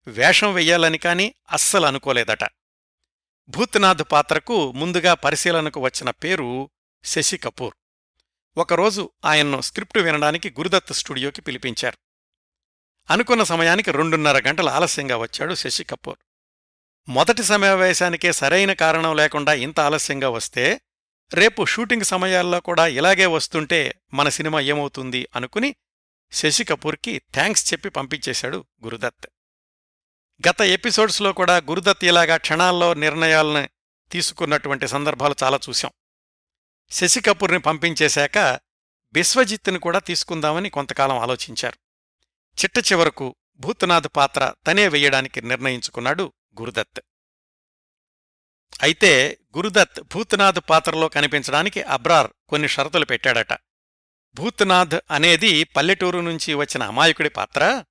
వేషం 0.06 0.54
వెయ్యాలని 0.54 0.98
కాని 0.98 1.34
అస్సలు 1.52 1.86
అనుకోలేదట. 1.86 2.44
భూత్నాథ్ 3.48 4.02
పాత్రకు 4.12 4.72
ముందుగా 4.72 5.14
పరిశీలనకు 5.14 5.80
వచ్చిన 5.80 6.10
పేరు 6.10 6.70
శశి 7.04 7.36
కపూర్. 7.36 7.74
ఒకరోజు 8.56 9.10
ఆయన్ను 9.24 9.60
స్క్రిప్టు 9.60 9.98
వినడానికి 9.98 10.50
గురుదత్ 10.50 10.92
స్టూడియోకి 10.92 11.40
పిలిపించారు. 11.40 11.98
అనుకున్న 13.10 13.42
సమయానికి 13.42 13.90
రెండున్నర 13.90 14.42
గంటల 14.48 14.68
ఆలస్యంగా 14.68 15.16
వచ్చాడు 15.16 15.54
శశి 15.54 15.84
కపూర్. 15.84 16.18
మొదటి 17.08 17.42
సమావేశానికే 17.42 18.32
సరైన 18.32 18.72
కారణం 18.72 19.16
లేకుండా 19.16 19.54
ఇంత 19.54 19.80
ఆలస్యంగా 19.80 20.28
వస్తే 20.28 20.80
రేపు 21.34 21.64
షూటింగ్ 21.64 22.02
సమయాల్లో 22.02 22.60
కూడా 22.60 22.86
ఇలాగే 22.86 23.26
వస్తుంటే 23.26 23.94
మన 24.14 24.28
సినిమా 24.28 24.60
ఏమవుతుంది 24.60 25.28
అనుకుని 25.36 25.74
శశి 26.32 26.64
కపూర్కి 26.64 27.18
థ్యాంక్స్ 27.18 27.72
చెప్పి 27.72 27.88
పంపించేశాడు 27.88 28.64
గురుదత్. 28.84 29.26
గత 30.48 30.60
ఎపిసోడ్స్లో 30.60 31.32
కూడా 31.32 31.56
గురుదత్ 31.56 32.04
ఇలాగా 32.04 32.36
క్షణాల్లో 32.36 32.94
నిర్ణయాలను 32.94 33.68
తీసుకున్నటువంటి 34.10 34.88
సందర్భాలు 34.88 35.34
చాలా 35.42 35.58
చూశాం. 35.68 35.90
శశి 36.90 37.20
కపూర్ని 37.20 37.58
పంపించేశాక 37.58 38.60
బిశ్వజిత్ని 39.12 39.78
కూడా 39.78 39.98
తీసుకుందామని 39.98 40.70
కొంతకాలం 40.70 41.18
ఆలోచించారు. 41.18 41.76
చిట్ట 42.60 42.92
చివరకు 42.92 43.36
భూతనాథ్ 43.56 44.08
పాత్ర 44.16 44.54
తనే 44.66 44.88
వెయ్యడానికి 44.88 45.42
నిర్ణయించుకున్నాడు 45.42 46.32
గురుదత్. 46.60 47.00
అయితే 48.82 49.38
గురుదత్ 49.56 50.00
భూతనాథ్ 50.02 50.60
పాత్రలో 50.70 51.08
కనిపించడానికి 51.08 51.82
అబ్రార్ 51.82 52.30
కొన్ని 52.48 52.68
షరతులు 52.68 53.04
పెట్టాడట. 53.04 53.52
భూత్నాథ్ 54.34 55.00
అనేది 55.10 55.64
పల్లెటూరు 55.64 56.18
నుంచి 56.18 56.54
వచ్చిన 56.54 56.82
అమాయకుడి 56.82 57.30
పాత్ర. 57.30 57.84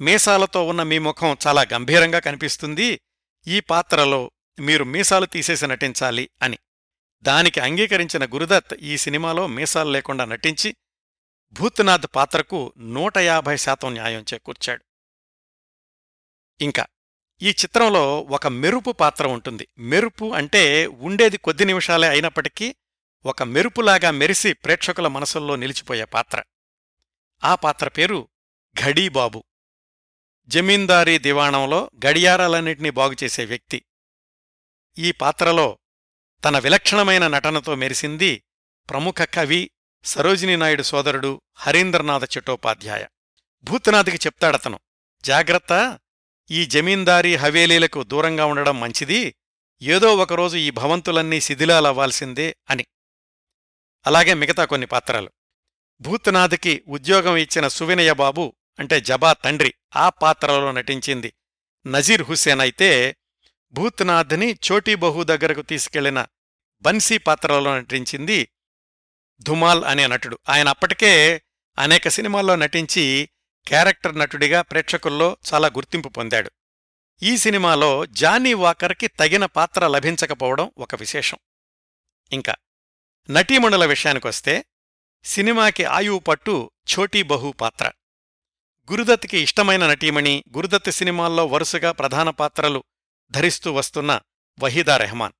మీసాలతో 0.00 0.66
ఉన్న 0.66 0.82
మీ 0.82 0.98
ముఖం 0.98 1.36
చాలా 1.46 1.66
గంభీరంగా 1.72 2.18
కనిపిస్తుంది. 2.18 3.00
ఈ 3.46 3.60
పాత్రలో 3.60 4.30
మీరు 4.60 4.84
మీసాలు 4.84 5.26
తీసేసి 5.26 5.66
నటించాలి 5.66 6.30
అని. 6.42 6.58
దానికి 7.22 7.60
అంగీకరించిన 7.60 8.24
గురుదత్ 8.24 8.74
ఈ 8.74 8.96
సినిమాలో 8.96 9.46
మీసాలు 9.46 9.90
లేకుండా 9.90 10.24
నటించి 10.24 10.76
భూత్నాథ్ 11.52 12.06
పాత్రకు 12.14 12.72
నూట 12.78 13.18
యాభై 13.18 13.56
శాతం 13.56 13.92
న్యాయం 13.92 14.24
చేకూర్చాడు. 14.34 14.84
ఇంకా 16.60 16.86
ఈ 17.42 17.50
చిత్రంలో 17.50 18.20
ఒక 18.20 18.46
మెరుపు 18.46 18.92
పాత్ర 18.92 19.26
ఉంటుంది. 19.26 19.68
మెరుపు 19.78 20.32
అంటే 20.32 20.86
ఉండేది 20.86 21.38
కొద్ది 21.38 21.64
నిమిషాలే 21.64 22.08
అయినప్పటికీ 22.08 22.74
ఒక 23.26 23.42
మెరుపులాగా 23.42 24.10
మెరిసి 24.10 24.52
ప్రేక్షకుల 24.52 25.08
మనసుల్లో 25.08 25.56
నిలిచిపోయే 25.56 26.04
పాత్ర. 26.04 26.42
ఆ 27.44 27.54
పాత్ర 27.54 27.88
పేరు 27.88 28.28
ఘడీబాబు. 28.80 29.44
జమీందారీ 30.48 31.18
దివాణంలో 31.18 31.90
గడియారాలన్నింటినీ 32.06 32.90
బాగుచేసే 32.90 33.44
వ్యక్తి. 33.44 33.84
ఈ 34.98 35.12
పాత్రలో 35.12 35.78
తన 36.44 36.58
విలక్షణమైన 36.58 37.28
నటనతో 37.28 37.74
మెరిసింది 37.74 38.42
ప్రముఖ 38.90 39.14
కవి 39.34 39.70
సరోజినీనాయుడు 40.04 40.82
సోదరుడు 40.82 41.40
హరీంద్రనాథ 41.54 42.24
చట్టోపాధ్యాయ. 42.24 43.06
భూతనాథ్కి 43.62 44.16
చెప్తాడతను 44.16 44.80
జాగ్రత్త 45.24 45.98
ఈ 46.50 46.66
జమీందారీ 46.66 47.36
హవేలీలకు 47.36 48.02
దూరంగా 48.02 48.44
ఉండడం 48.44 48.80
మంచిది. 48.80 49.34
ఏదో 49.82 50.16
ఒకరోజు 50.16 50.56
ఈ 50.56 50.70
భవంతులన్నీ 50.70 51.40
శిథిలాలవ్వాల్సిందే 51.40 52.56
అని. 52.70 52.86
అలాగే 54.06 54.34
మిగతా 54.34 54.64
కొన్ని 54.64 54.86
పాత్రలు. 54.86 55.30
భూత్నాథ్కి 56.00 56.84
ఉద్యోగం 56.88 57.36
ఇచ్చిన 57.36 57.68
సువినయబాబు 57.68 58.54
అంటే 58.78 59.00
జబా 59.00 59.32
తండ్రి 59.32 59.74
ఆ 59.96 60.08
పాత్రలో 60.08 60.72
నటించింది. 60.72 61.32
నజీర్ 61.86 62.22
హుస్సేన్ 62.22 62.60
అయితే 62.60 63.16
భూత్నాథ్ని 63.72 64.58
చోటీ 64.72 64.94
బహు 64.94 65.22
దగ్గరకు 65.22 65.62
తీసుకెళ్ళిన 65.62 66.26
బన్సీ 66.82 67.18
పాత్రలో 67.18 67.78
నటించింది 67.78 68.48
ధుమాల్ 69.42 69.84
అనే 69.84 70.06
నటుడు. 70.06 70.38
ఆయన 70.48 70.68
అప్పటికే 70.68 71.42
అనేక 71.78 72.08
సినిమాల్లో 72.08 72.56
నటించి 72.56 73.28
క్యారెక్టర్ 73.68 74.18
నటుడిగా 74.18 74.62
ప్రేక్షకుల్లో 74.62 75.36
చాలా 75.54 75.68
గుర్తింపు 75.68 76.08
పొందాడు. 76.08 76.50
ఈ 77.22 77.36
సినిమాలో 77.36 78.06
జానీ 78.06 78.54
వాకర్కి 78.54 79.06
తగిన 79.06 79.46
పాత్ర 79.46 79.86
లభించకపోవడం 79.86 80.72
ఒక 80.78 80.94
విశేషం. 80.94 81.38
ఇంకా 82.32 82.54
నటీమణుల 83.28 83.84
విషయానికొస్తే 83.84 84.64
సినిమాకి 85.24 85.84
ఆయువు 85.84 86.18
పట్టు 86.18 86.70
ఛోటీ 86.90 87.22
బహు 87.22 87.52
పాత్ర. 87.52 87.92
గురుదత్కి 88.92 89.38
ఇష్టమైన 89.38 89.86
నటీమణి 89.86 90.44
గురుదత్ 90.56 90.90
సినిమాల్లో 90.90 91.46
వరుసగా 91.46 91.92
ప్రధాన 91.92 92.30
పాత్రలు 92.30 92.84
ధరిస్తూ 93.30 93.72
వస్తున్న 93.72 94.20
వహీదా 94.60 94.96
రెహమాన్. 94.96 95.32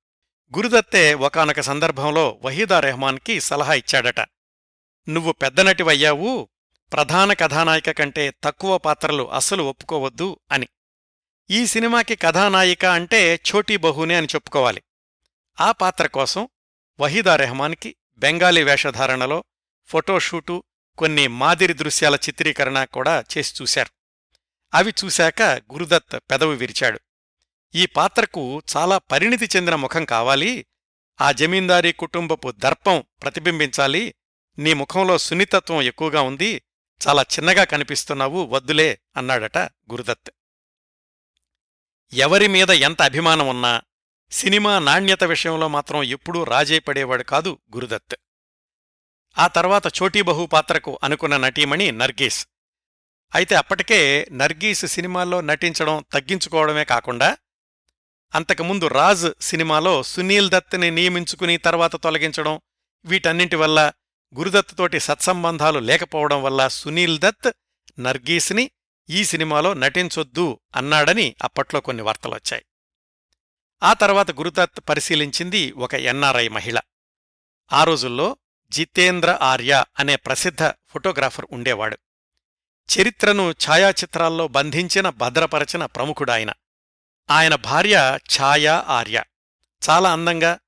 గురుదత్తే 0.57 1.13
ఒకనొక 1.13 1.59
సందర్భంలో 1.59 2.39
వహీదా 2.43 2.79
రెహమాన్కి 2.79 3.41
సలహా 3.41 3.73
ఇచ్చాడట. 3.73 4.19
నువ్వు 5.09 5.31
పెద్ద 5.31 5.61
నటివయ్యావు 5.61 6.49
ప్రధాన 6.93 7.33
కథానాయిక 7.33 7.91
కంటే 7.91 8.33
తక్కువ 8.43 8.77
పాత్రలు 8.77 9.31
అస్సలు 9.31 9.63
ఒప్పుకోవద్దు 9.63 10.39
అని. 10.51 10.67
ఈ 11.49 11.65
సినిమాకి 11.65 12.15
కథానాయిక 12.15 12.85
అంటే 12.85 13.39
ఛోటీ 13.49 13.77
బహునే 13.77 14.15
అని 14.15 14.27
చెప్పుకోవాలి. 14.35 14.81
ఆ 15.61 15.71
పాత్ర 15.71 16.07
కోసం 16.07 16.47
వహీదా 17.01 17.35
రెహమాన్కి 17.35 17.95
బెంగాలీ 18.17 18.63
వేషధారణలో 18.63 19.43
ఫోటోషూటు 19.85 20.63
కొన్ని 20.97 21.27
మాదిరి 21.27 21.73
దృశ్యాల 21.73 22.15
చిత్రీకరణ 22.15 22.83
కూడా 22.83 23.23
చేసి 23.37 23.53
చూశారు. 23.61 23.89
అవి 24.73 24.93
చూశాక 25.05 25.41
గురుదత్ 25.41 26.19
పెదవి 26.31 26.55
విరిచాడు. 26.55 26.99
ఈ 27.75 27.85
పాత్రకు 27.85 28.61
చాలా 28.77 28.97
పరిణితి 28.97 29.49
చెందిన 29.55 29.75
ముఖం 29.75 30.05
కావాలి 30.05 30.65
ఆ 31.21 31.31
జమీందారీ 31.31 31.91
కుటుంబపు 31.91 32.51
దర్పం 32.51 33.03
ప్రతిబింబించాలి 33.21 34.15
నీ 34.59 34.73
ముఖంలో 34.73 35.17
సున్నితత్వం 35.17 35.81
ఎక్కువగా 35.81 36.21
ఉంది 36.21 36.61
చాలా 37.07 37.21
చిన్నగా 37.21 37.63
కనిపిస్తున్నావు 37.63 38.45
వద్దులే 38.45 38.99
అన్నాడట 39.17 39.57
గురుదత్. 39.57 40.31
ఎవరి 42.13 42.47
మీద 42.47 42.69
ఎంత 42.69 43.01
అభిమానం 43.01 43.47
ఉన్నా 43.47 43.81
సినిమా 44.31 44.79
నాణ్యత 44.79 45.23
విషయంలో 45.23 45.67
మాత్రం 45.67 46.03
ఎప్పుడూ 46.03 46.43
రాజీ 46.43 46.79
పడేవాడు 46.79 47.23
కాదు 47.23 47.59
గురుదత్. 47.75 48.15
ఆ 49.37 49.47
తర్వాత 49.47 49.83
చోటీబహు 49.87 50.45
పాత్రకు 50.45 50.99
అనుకున్న 51.03 51.37
నటీమణి 51.37 51.91
నర్గీస్. 51.91 52.47
అయితే 53.35 53.55
అప్పటికే 53.55 54.27
నర్గీస్ 54.31 54.85
సినిమాల్లో 54.85 55.41
నటించడం 55.41 56.05
తగ్గించుకోవడమే 56.13 56.83
కాకుండా 56.83 57.37
అంతకుముందు 58.35 58.87
రాజ్ 58.87 59.43
సినిమాలో 59.43 60.03
సునీల్ 60.03 60.49
దత్ని 60.49 60.91
నియమించుకుని 60.91 61.57
తర్వాత 61.57 61.95
తొలగించడం 61.95 62.61
వీటన్నింటి 63.05 63.55
వల్ల 63.55 63.91
గురుదత్తతోటి 64.37 64.99
సత్సంబంధాలు 64.99 65.79
లేకపోవడం 65.79 66.43
వల్ల 66.43 66.67
సునీల్ 66.67 67.19
దత్ 67.19 67.51
నర్గీస్ని 67.99 68.71
ఈ 69.09 69.23
సినిమాలో 69.23 69.73
నటించొద్దు 69.73 70.59
అన్నాడని 70.75 71.35
అప్పట్లో 71.43 71.81
కొన్ని 71.81 72.03
వార్తలొచ్చాయి. 72.03 72.65
ఆ 73.83 73.93
తర్వాత 73.93 74.31
గురుదత్ 74.31 74.89
పరిశీలించింది 74.89 75.71
ఒక 75.71 75.93
ఎన్ఆర్ఐ 75.93 76.47
మహిళ. 76.47 76.79
ఆ 77.73 77.83
రోజుల్లో 77.83 78.37
జితేంద్ర 78.69 79.39
ఆర్య 79.41 79.83
అనే 79.99 80.15
ప్రసిద్ధ 80.15 80.63
ఫోటోగ్రాఫర్ 80.63 81.45
ఉండేవాడు. 81.51 81.97
చరిత్రను 82.91 83.51
ఛాయాచిత్రాల్లో 83.51 84.47
బంధించిన 84.47 85.09
భద్రపరచిన 85.09 85.85
ప్రముఖుడాయన. 85.85 86.53
ఆయన 87.31 87.55
భార్య 87.55 88.19
ఛాయా 88.39 88.85
ఆర్య. 88.87 89.23
చాలా 89.89 90.13
అందంగా 90.13 90.59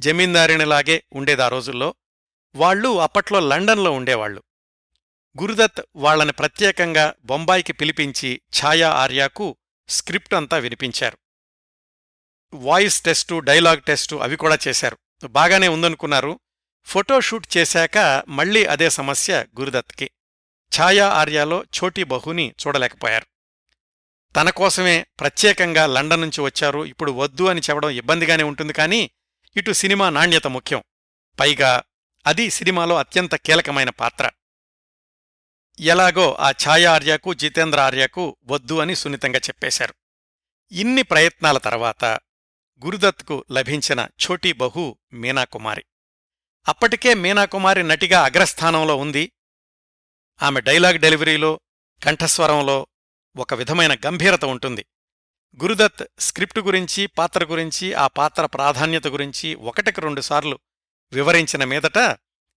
జమీందారినిలాగే 0.00 1.04
ఉండేదా 1.12 1.48
రోజుల్లో. 1.48 1.94
వాళ్ళు 2.54 3.00
అప్పట్లో 3.00 3.40
లండన్లో 3.40 3.92
ఉండేవాళ్ళు 3.92 4.42
గురుదత్ 5.42 5.82
వాళ్ళని 5.96 6.32
ప్రత్యేకంగా 6.32 7.14
బొంబాయికి 7.24 7.72
పిలిపించి 7.72 8.40
ఛాయా 8.60 8.90
ఆర్యాకు 8.90 9.56
స్క్రిప్ట్ 9.88 10.34
అంతా 10.34 10.56
వినిపించారు. 10.56 11.18
వాయిస్ 12.54 13.02
టెస్టు 13.02 13.38
డైలాగ్ 13.38 13.82
టెస్టు 13.82 14.16
అవి 14.16 14.36
కూడా 14.36 14.58
చేశారు. 14.68 14.98
బాగానే 15.26 15.68
ఉందనుకున్నారు. 15.68 16.40
ఫోటోషూట్ 16.84 17.56
చేశాక 17.56 18.22
మళ్ళీ 18.28 18.64
అదే 18.64 18.90
సమస్య 18.90 19.46
గురుదత్కి 19.60 20.10
ఛాయా 20.80 21.08
ఆర్యాలో 21.08 21.62
ఛోటీ 21.62 22.04
బహుని 22.04 22.54
చూడలేకపోయారు. 22.66 23.26
తన 24.36 24.50
కోసమే 24.50 25.06
ప్రత్యేకంగా 25.20 25.86
లండన్ 25.86 26.20
నుంచి 26.20 26.40
వచ్చారు. 26.40 26.84
ఇప్పుడు 26.84 27.12
వద్దు 27.12 27.44
అని 27.44 27.60
చెప్పడం 27.60 27.90
ఇబ్బందిగానే 27.90 28.42
ఉంటుంది 28.42 28.72
కానీ 28.72 29.10
ఇటు 29.56 29.72
సినిమా 29.72 30.10
నాణ్యత 30.10 30.46
ముఖ్యం. 30.46 30.82
పైగా 31.40 31.82
అది 32.26 32.50
సినిమాలో 32.50 32.96
అత్యంత 32.96 33.34
కీలకమైన 33.34 33.90
పాత్ర. 33.90 34.30
ఎలాగో 35.80 36.36
ఆ 36.40 36.50
ఛాయా 36.50 36.92
ఆర్యకు 36.92 37.34
జితేంద్ర 37.34 37.80
ఆర్యకు 37.80 38.36
వద్దు 38.44 38.78
అని 38.78 38.96
సున్నితంగా 38.96 39.38
చెప్పేశారు. 39.38 39.94
ఇన్ని 40.72 41.02
ప్రయత్నాల 41.02 41.58
తర్వాత 41.58 42.18
గురుదత్కు 42.84 43.44
లభించిన 43.52 44.00
ఛోటీ 44.00 44.52
బహు 44.52 44.98
మీనాకుమారి. 45.12 45.84
అప్పటికే 46.68 47.14
మీనాకుమారి 47.14 47.82
నటిగా 47.82 48.24
అగ్రస్థానంలో 48.24 48.96
ఉంది. 48.96 49.32
ఆమె 50.42 50.60
డైలాగ్ 50.60 50.98
డెలివరీలో 50.98 51.60
కంఠస్వరంలో 52.04 52.86
ఒక 53.36 53.54
విధమైన 53.54 53.94
గంభీరత 53.94 54.44
ఉంటుంది. 54.44 54.86
గురుదత్ 55.62 56.04
స్క్రిప్ట్ 56.18 56.58
గురించి 56.58 57.06
పాత్ర 57.06 57.44
గురించి 57.44 57.94
ఆ 57.94 58.06
పాత్ర 58.06 58.46
ప్రాధాన్యత 58.46 59.06
గురించి 59.06 59.54
ఒకటికి 59.54 60.00
రెండుసార్లు 60.00 60.58
వివరించిన 61.12 61.64
మీదట 61.64 61.98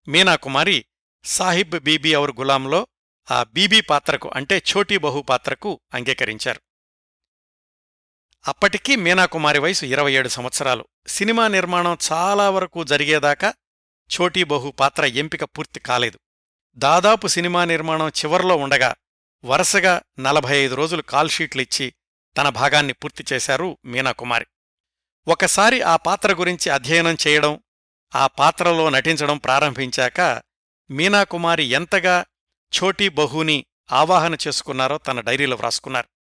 మీనాకుమారి 0.07 0.85
సాహిబ్ 1.23 1.79
బీబీ 1.79 2.13
అవర్ 2.13 2.31
గులాంలో 2.31 2.87
ఆ 3.31 3.43
బీబీ 3.43 3.81
పాత్రకు 3.81 4.31
అంటే 4.35 4.57
ఛోటీ 4.57 4.97
బహు 4.97 5.21
పాత్రకు 5.21 5.79
అంగీకరించారు. 5.93 6.61
అప్పటికీ 8.47 8.95
మీనాకుమారి 8.95 9.59
వయసు 9.59 9.85
ఇరవై 9.85 10.13
ఏడు 10.13 10.27
సంవత్సరాలు. 10.27 10.87
సినిమా 11.07 11.47
నిర్మాణం 11.47 11.97
చాలా 12.11 12.49
వరకు 12.49 12.83
జరిగేదాకా 12.83 13.53
చోటీ 14.09 14.43
బహు 14.43 14.71
పాత్ర 14.71 15.05
ఎంపిక 15.05 15.43
పూర్తి 15.43 15.79
కాలేదు. 15.79 16.19
దాదాపు 16.75 17.27
సినిమా 17.27 17.65
నిర్మాణం 17.65 18.09
చివర్లో 18.09 18.55
ఉండగా 18.55 18.95
వరుసగా 19.45 20.01
నలభై 20.19 20.57
ఐదు 20.57 20.75
రోజులు 20.75 21.01
కాల్షీట్లిచ్చి 21.01 21.93
తన 22.37 22.49
భాగాన్ని 22.49 22.93
పూర్తి 22.93 23.25
చేశారు 23.33 23.77
మీనాకుమారి. 23.85 24.45
ఒకసారి 25.27 25.81
ఆ 25.81 25.95
పాత్ర 25.95 26.33
గురించి 26.33 26.69
అధ్యయనం 26.69 27.17
చేయడం 27.27 27.59
ఆ 28.15 28.27
పాత్రలో 28.27 28.89
నటించడం 28.89 29.37
ప్రారంభించాక 29.37 30.41
మీనాకుమారి 30.89 31.63
ఎంతగా 31.63 32.25
ఛోటీ 32.73 33.09
బహుని 33.09 33.65
ఆవాహన 33.91 34.37
చేసుకున్నారో 34.47 34.97
తన 34.97 35.19
డైరీలో 35.19 35.55
వ్రాసుకున్నారు. 35.55 36.14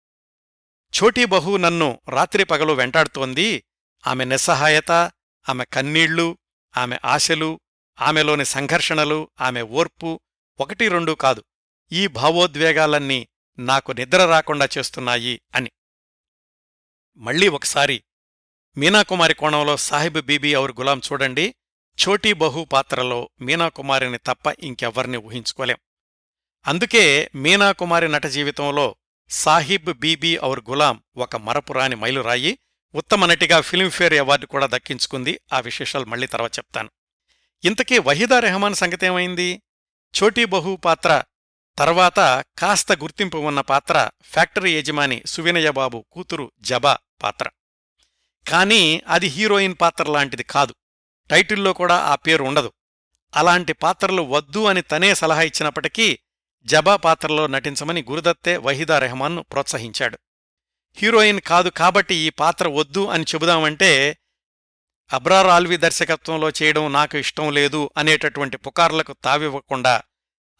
ఛోటీ 1.02 1.24
బహు 1.24 1.56
నన్ను 1.56 2.00
రాత్రి 2.08 2.44
పగలు 2.44 2.72
వెంటాడుతోంది. 2.72 3.64
ఆమె 4.06 4.24
నిస్సహాయత 4.24 4.90
ఆమె 5.48 5.64
కన్నీళ్ళు 5.64 6.38
ఆమె 6.76 6.98
ఆశలు 7.04 7.60
ఆమెలోని 8.00 8.44
సంఘర్షణలు 8.44 9.30
ఆమె 9.40 9.62
ఓర్పు 9.62 10.20
ఒకటి 10.60 10.88
రెండు 10.88 11.12
కాదు. 11.12 11.44
ఈ 11.92 12.06
భావోద్వేగాలన్నీ 12.06 13.28
నాకు 13.58 13.92
నిద్ర 13.92 14.26
రాకుండా 14.26 14.68
చేస్తున్నాయి 14.78 15.42
అని. 15.54 15.70
మళ్ళీ 17.16 17.48
ఒకసారి 17.48 18.04
మీనాకుమారి 18.76 19.34
కోణంలో 19.34 19.76
సాహిబ్ 19.76 20.26
బీబీ 20.26 20.56
ఔర్ 20.56 20.72
గులాం 20.72 21.00
చూడండి. 21.12 21.54
ఛోటీ 22.06 22.32
బహు 22.32 22.64
పాత్రలో 22.64 23.30
మీనాకుమారిని 23.40 24.18
తప్ప 24.18 24.54
ఇంకెవ్వరిని 24.58 25.16
ఊహించుకోలేం. 25.16 25.76
అందుకే 26.66 27.30
మీనాకుమారి 27.34 28.08
నట 28.08 28.26
జీవితంలో 28.26 28.96
సాహిబ్ 29.28 29.98
బీబీ 29.98 30.38
ఔర్ 30.42 30.60
గులాం 30.70 31.02
ఒక 31.16 31.36
మరపురాని 31.36 31.96
మైలురాయి 31.96 32.58
ఉత్తమ 32.94 33.26
నటిగా 33.26 33.60
ఫిల్మ్ఫేర్ 33.60 34.14
అవార్డు 34.14 34.46
కూడా 34.46 34.66
దక్కించుకుంది. 34.66 35.40
ఆ 35.52 35.60
విశేషాలు 35.60 36.04
మళ్ళీ 36.04 36.26
తర్వాత 36.26 36.58
చెప్తాను. 36.58 36.90
ఇంతకీ 37.64 37.98
వహీదా 37.98 38.38
రెహమాన్ 38.38 38.74
సంగతేమైంది 38.74 39.62
ఛోటీ 40.14 40.44
బహు 40.44 40.76
పాత్ర 40.76 41.22
తర్వాత 41.78 42.44
కాస్త 42.58 42.92
గుర్తింపు 42.92 43.38
ఉన్న 43.38 43.60
పాత్ర 43.60 44.10
ఫ్యాక్టరీ 44.22 44.78
యజమాని 44.78 45.22
సువినయబాబు 45.26 46.04
కూతురు 46.12 46.52
జబా 46.60 46.98
పాత్ర. 47.22 47.50
కానీ 48.48 49.02
అది 49.08 49.26
హీరోయిన్ 49.26 49.74
పాత్ర 49.80 50.10
లాంటిది 50.10 50.42
కాదు. 50.42 50.74
టైటిల్లో 51.30 51.72
కూడా 51.72 51.96
ఆ 51.96 52.14
పేరు 52.14 52.44
ఉండదు. 52.44 52.72
అలాంటి 53.36 53.72
పాత్రలు 53.72 54.22
వద్దు 54.22 54.64
అని 54.64 54.82
తనే 54.82 55.14
సలహా 55.14 55.42
ఇచ్చినప్పటికీ 55.42 56.18
జబా 56.66 56.96
పాత్రలో 56.96 57.46
నటించమని 57.46 58.02
గురుదత్తే 58.10 58.56
వహీదా 58.56 58.98
రెహమాన్ను 58.98 59.42
ప్రోత్సహించాడు. 59.42 60.18
హీరోయిన్ 60.96 61.40
కాదు 61.40 61.68
కాబట్టి 61.68 62.14
ఈ 62.14 62.30
పాత్ర 62.30 62.68
వద్దు 62.68 63.06
అని 63.06 63.24
చెబుదామంటే 63.24 64.18
అబ్రార్ 65.12 65.46
ఆల్వి 65.46 65.76
దర్శకత్వంలో 65.76 66.48
చేయడం 66.50 66.92
నాకు 66.92 67.18
ఇష్టం 67.18 67.50
లేదు 67.50 67.90
అనేటటువంటి 67.96 68.56
పుకార్లకు 68.56 69.16
తావివ్వకుండా 69.24 70.02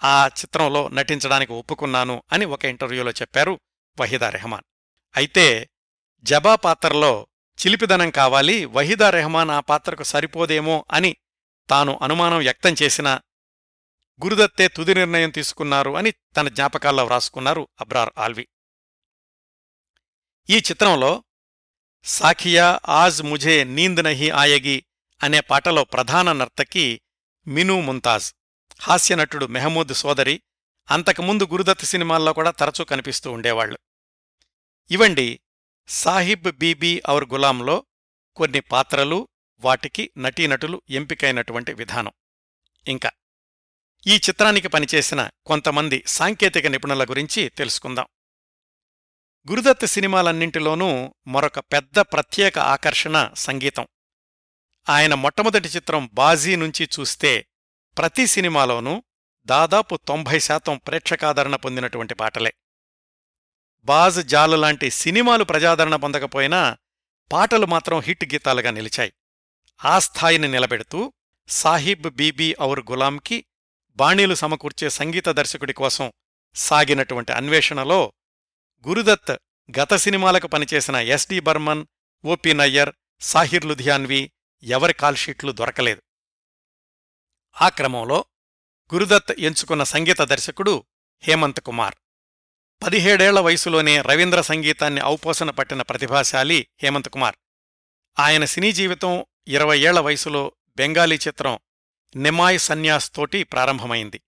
ఆ 0.05 0.27
చిత్రంలో 0.27 0.89
నటించడానికి 0.89 1.53
ఒప్పుకున్నాను 1.53 2.23
అని 2.33 2.45
ఒక 2.45 2.65
ఇంటర్వ్యూలో 2.65 3.11
చెప్పారు 3.11 3.61
వహీదా 4.01 4.29
రెహమాన్. 4.29 4.65
అయితే 5.17 5.69
జబా 6.25 6.55
పాత్రలో 6.55 7.27
చిలిపిదనం 7.59 8.11
కావాలి 8.11 8.65
వహీదా 8.65 9.11
రెహమాన్ 9.11 9.51
ఆ 9.51 9.61
పాత్రకు 9.61 10.03
సరిపోదేమో 10.03 10.85
అని 10.91 11.17
తాను 11.71 11.99
అనుమానం 12.03 12.39
వ్యక్తం 12.39 12.75
చేసినా 12.83 13.21
గురుదత్తే 14.23 14.69
తుది 14.69 14.95
నిర్ణయం 14.95 15.31
తీసుకున్నారు 15.31 15.91
అని 15.97 16.11
తన 16.11 16.49
జ్ఞాపకాల్లో 16.49 17.05
వ్రాసుకున్నారు 17.05 17.69
అబ్రార్ 17.81 18.11
ఆల్వి. 18.19 18.49
ఈ 20.51 20.57
చిత్రంలో 20.57 21.25
సాఖియా 22.05 22.81
ఆజ్ 22.89 23.23
ముఝే 23.23 23.65
నీంద్ 23.65 24.05
నహి 24.05 24.31
ఆయగి 24.31 24.85
అనే 25.23 25.41
పాటలో 25.41 25.85
ప్రధాన 25.85 26.33
నర్తకి 26.33 27.01
మినూ 27.47 27.81
ముంతాజ్ 27.81 28.35
హాస్యనటుడు 28.81 29.47
మెహమూద్ 29.47 29.95
సోదరి 29.95 30.43
అంతకుముందు 30.91 31.45
గురుదత్ 31.53 31.85
సినిమాల్లో 31.85 32.33
కూడా 32.33 32.51
తరచూ 32.51 32.85
కనిపిస్తూ 32.85 33.33
ఉండేవాళ్ళు 33.33 33.79
ఇవండి 34.91 35.41
సాహిబ్ 35.89 36.53
బీబీ 36.53 37.03
ఔర్ 37.11 37.25
గులాంలో 37.25 37.87
కొన్ని 38.37 38.61
పాత్రలు 38.61 39.29
వాటికి 39.59 40.11
నటీనటులు 40.19 40.83
ఎంపికైనటువంటి 40.91 41.73
విధానం. 41.73 42.13
ఇంకా 42.89 43.11
ఈ 44.07 44.17
చిత్రానికి 44.17 44.69
పనిచేసిన 44.69 45.31
కొంతమంది 45.47 46.05
సాంకేతిక 46.07 46.67
నిపుణుల 46.67 47.05
గురించి 47.05 47.49
తెలుసుకుందాం. 47.49 48.07
గురుదత్ 49.51 49.87
సినిమాలన్నింటిలోనూ 49.87 51.15
మరొక 51.27 51.59
పెద్ద 51.59 51.99
ప్రత్యేక 51.99 52.59
ఆకర్షణ 52.59 53.31
సంగీతం. 53.37 53.87
ఆయన 54.89 55.15
మొట్టమొదటి 55.15 55.69
చిత్రం 55.69 56.11
బాజీ 56.13 56.57
నుంచి 56.57 56.89
చూస్తే 57.01 57.47
ప్రతి 57.99 58.27
సినిమాలోనూ 58.27 59.03
దాదాపు 59.47 59.99
తొంభై 60.09 60.39
శాతం 60.39 60.81
ప్రేక్షకాదరణ 60.87 61.57
పొందినటువంటి 61.57 62.15
పాటలే. 62.15 62.55
బాజ్ 63.83 64.27
జాలు 64.27 64.57
లాంటి 64.57 64.91
సినిమాలు 64.91 65.45
ప్రజాదరణ 65.45 65.97
పొందకపోయినా 65.97 66.77
పాటలు 67.33 67.67
మాత్రం 67.67 68.01
హిట్ 68.01 68.35
గీతాలుగా 68.35 68.71
నిలిచాయి. 68.71 69.13
ఆ 69.85 69.99
స్థాయిని 69.99 70.49
నిలబెడుతూ 70.49 71.13
సాహిబ్ 71.49 72.11
బీబీ 72.11 72.57
ఔర్ 72.61 72.81
గులాంకి 72.91 73.45
బాణీలు 73.97 74.35
సమకూర్చే 74.35 74.91
సంగీత 74.91 75.29
దర్శకుడి 75.29 75.73
కోసం 75.73 76.13
సాగినటువంటి 76.55 77.33
అన్వేషణలో 77.33 78.13
గురుదత్ 78.89 79.37
గత 79.81 79.95
సినిమాలకు 79.95 80.47
పనిచేసిన 80.47 80.97
S D 80.97 81.41
Burman 81.41 81.87
O P 82.25 82.55
Nayyar 82.55 82.93
Sahir 83.21 83.65
Ludhianvi 83.65 84.33
ఎవరి 84.63 84.93
కాల్షీట్లు 84.93 85.53
దొరకలేదు. 85.53 86.03
ఆ 87.61 87.69
క్రమంలో 87.69 88.25
గురుదత్ 88.95 89.33
ఎంచుకున్న 89.39 89.83
సంగీత 89.85 90.19
దర్శకుడు 90.19 90.85
హేమంత్ 91.23 91.61
కుమార్. 91.61 91.95
పదిహేడేళ్ళ 92.83 93.41
వయసులోనే 93.41 94.03
రవీంద్ర 94.03 94.41
సంగీతాన్ని 94.41 95.03
ఔపోసన 95.03 95.51
పట్టిన 95.51 95.83
ప్రతిభాశాలి 95.83 96.67
హేమంత్ 96.83 97.09
కుమార్. 97.09 97.37
ఆయన 98.19 98.45
సినీ 98.45 98.73
జీవితం 98.73 99.27
ఇరవై 99.49 99.79
ఏళ్ళ 99.79 100.01
వయసులో 100.01 100.53
బెంగాలీ 100.77 101.17
చిత్రం 101.17 101.59
నిమాయ్ 102.17 102.59
సన్యాస్ 102.59 103.15
తోటి 103.15 103.43
ప్రారంభమైంది. 103.43 104.21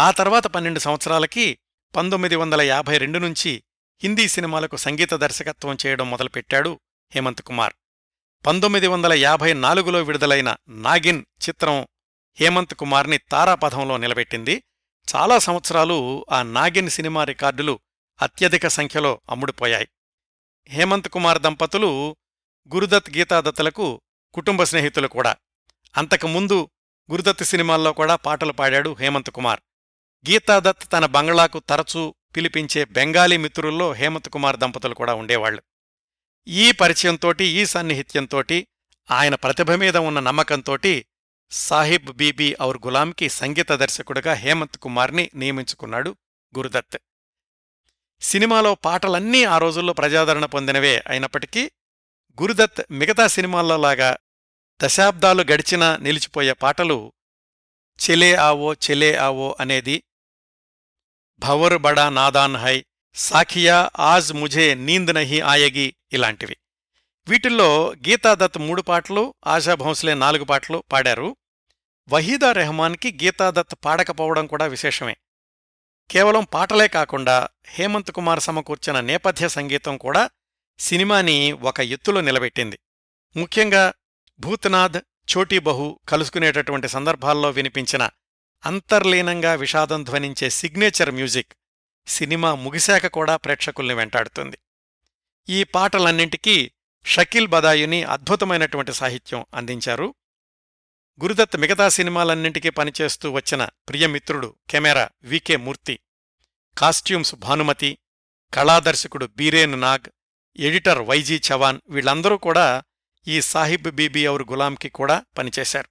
ఆ 0.00 0.10
తర్వాత 0.10 0.46
పన్నెండు 0.46 0.78
సంవత్సరాలకి 0.78 1.58
పంతొమ్మిది 1.96 2.36
వందల 2.36 2.60
యాభై 2.60 2.98
రెండు 2.98 3.18
నుంచి 3.18 3.62
హిందీ 4.02 4.28
సినిమాలకు 4.28 4.76
సంగీత 4.76 5.14
దర్శకత్వం 5.14 5.76
చేయడం 5.86 6.10
మొదలుపెట్టాడు 6.10 6.80
హేమంత్ 7.14 7.42
కుమార్. 7.42 7.72
పంతొమ్మిది 8.46 8.86
వందల 8.86 9.12
యాభై 9.12 9.52
నాలుగులో 9.52 10.02
విడుదలైన 10.02 10.56
నాగిన్ 10.68 11.24
చిత్రం 11.48 11.86
హేమంత్ 12.40 12.74
కుమార్ని 12.74 13.18
తారాపథంలో 13.18 13.96
నిలబెట్టింది. 13.96 14.62
చాలా 15.16 15.38
సంవత్సరాలు 15.38 16.26
ఆ 16.32 16.42
నాగిన్ 16.42 16.90
సినిమా 16.90 17.24
రికార్డులు 17.24 17.80
అత్యధిక 18.22 18.66
సంఖ్యలో 18.66 19.20
అమ్ముడుపోయాయి. 19.30 19.88
హేమంత్ 20.68 21.08
కుమార్ 21.08 21.42
దంపతులు 21.42 22.16
గురుదత్ 22.74 23.16
గీతాదత్తులకు 23.16 24.00
కుటుంబ 24.34 24.62
స్నేహితులు 24.62 25.08
కూడా. 25.08 25.36
అంతకుముందు 25.96 26.70
గురుదత్ 27.10 27.44
సినిమాల్లో 27.44 27.92
కూడా 27.92 28.16
పాటలు 28.16 28.52
పాడాడు 28.52 28.96
హేమంత్ 29.00 29.30
కుమార్. 29.30 29.60
గీతాదత్ 30.30 30.92
తన 30.92 31.06
బంగ్లాకు 31.06 31.58
తరచూ 31.58 32.14
పిలిపించే 32.36 32.84
బెంగాలీ 32.84 33.36
మిత్రుల్లో 33.36 33.92
హేమంత్ 33.92 34.28
కుమార్ 34.28 34.56
దంపతులు 34.56 34.94
కూడా 34.94 35.14
ఉండేవాళ్ళు 35.14 35.62
ఈ 36.48 36.72
పరిచయంతోటి 36.72 37.44
ఈ 37.44 37.64
సన్నిహిత్యంతోటి 37.64 38.66
ఆయన 39.10 39.34
ప్రతిభ 39.34 39.72
మీద 39.72 39.96
ఉన్న 39.96 40.20
నమ్మకంతోటి 40.20 41.06
సాహిబ్ 41.50 42.12
బీబీ 42.12 42.56
ఔర్ 42.62 42.78
గులాంకి 42.78 43.28
సంగీత 43.28 43.72
దర్శకుడిగా 43.72 44.32
హేమంత్ 44.32 44.78
కుమార్ని 44.78 45.30
నియమించుకున్నాడు 45.34 46.16
గురుదత్. 46.58 46.98
సినిమాలో 48.20 48.74
పాటలన్నీ 48.74 49.44
ఆ 49.44 49.58
రోజుల్లో 49.58 49.92
ప్రజాదరణ 49.92 50.44
పొందినవే 50.44 51.02
అయినప్పటికీ 51.06 51.70
గురుదత్ 52.42 52.82
మిగతా 52.90 53.26
సినిమాల్లో 53.26 53.76
లాగా 53.76 54.16
దశాబ్దాలు 54.82 55.42
గడిచినా 55.42 55.96
నిలిచిపోయే 55.96 56.52
పాటలు 56.52 57.12
చెలే 57.98 58.34
ఆవో 58.34 58.74
చెలే 58.74 59.16
ఆవో 59.16 59.56
అనేది 59.60 60.02
భవర్ 61.38 61.78
బడా 61.78 62.08
నాదాన్ 62.08 62.56
హై 62.56 62.84
సాఖియా 63.14 63.90
ఆజ్ 63.98 64.32
ముఝే 64.32 64.74
నీంద్ 64.74 65.14
నహి 65.14 65.40
ఆయగి 65.40 65.94
ఇలాంటివి. 66.12 66.56
వీటిల్లో 67.28 67.92
గీతాదత్ 68.08 68.58
మూడు 68.58 68.82
పాటలు 68.82 69.34
ఆశా 69.46 69.74
భోంస్లే 69.74 70.14
నాలుగు 70.14 70.44
పాటలు 70.44 70.84
పాడారు. 70.92 71.36
వహీదా 72.08 72.52
రెహమాన్కి 72.52 73.18
గీతాదత్ 73.22 73.74
పాడకపోవడం 73.84 74.46
కూడా 74.46 74.66
విశేషమే. 74.66 75.16
కేవలం 76.10 76.44
పాటలే 76.44 76.88
కాకుండా 76.88 77.48
హేమంత్ 77.68 78.12
కుమార్ 78.12 78.40
సమకూర్చిన 78.40 79.00
నేపథ్య 79.00 79.48
సంగీతం 79.48 79.96
కూడా 79.96 80.30
సినిమాని 80.78 81.52
ఒక 81.52 81.80
ఎత్తులో 81.80 82.20
నిలబెట్టింది. 82.20 82.78
ముఖ్యంగా 83.36 83.92
భూత్నాథ్ 84.40 84.98
చోటీబహు 85.34 86.00
కలుసుకునేటటువంటి 86.08 86.88
సందర్భాల్లో 86.88 87.50
వినిపించిన 87.50 88.10
అంతర్లీనంగా 88.64 89.54
విషాదం 89.54 90.04
ధ్వనించే 90.04 90.50
సిగ్నేచర్ 90.50 91.10
మ్యూజిక్ 91.10 91.54
సినిమా 92.06 92.54
ముగిశాక 92.54 93.06
కూడా 93.06 93.36
ప్రేక్షకుల్ని 93.36 93.94
వెంటాడుతుంది. 93.94 94.58
ఈ 95.48 95.64
పాటలన్నింటికీ 95.64 96.70
షకీల్ 97.04 97.48
బదాయుని 97.48 98.02
అద్భుతమైనటువంటి 98.04 98.92
సాహిత్యం 98.92 99.44
అందించారు. 99.54 100.14
గురుదత్ 101.20 101.56
మిగతా 101.56 101.88
సినిమాలన్నింటికీ 101.88 102.70
పనిచేస్తూ 102.70 103.30
వచ్చిన 103.30 103.68
ప్రియమిత్రుడు 103.88 104.56
camera 104.70 105.08
V K 105.22 105.56
Murthy 105.56 106.00
costumes 106.76 107.34
Bhanumathi 107.34 107.98
కళాదర్శకుడు 108.54 109.26
Biren 109.26 109.80
Nag 109.80 110.08
editor 110.58 110.98
V G 110.98 111.40
Chavan 111.52 111.80
వీళ్ళందరూ 111.88 112.36
కూడా 112.36 112.82
ఈ 113.28 113.40
సాహిబ్ 113.40 113.90
బీబీ 113.90 114.28
ఔర్ 114.28 114.42
గులాంకి 114.42 114.88
కూడా 114.88 115.24
పనిచేశారు. 115.38 115.88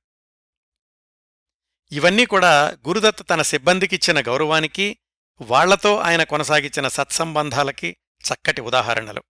ఇవన్నీ 1.92 2.26
కూడా 2.26 2.78
గురుదత్ 2.88 3.30
తన 3.30 3.42
సిబ్బందికిచ్చిన 3.42 4.22
గౌరవానికి 4.22 4.98
వాళ్ళతో 5.42 5.98
ఆయన 5.98 6.24
కొనసాగించిన 6.24 6.88
సత్సంబంధాలకి 6.88 7.98
చక్కటి 8.24 8.62
ఉదాహరణలు. 8.62 9.24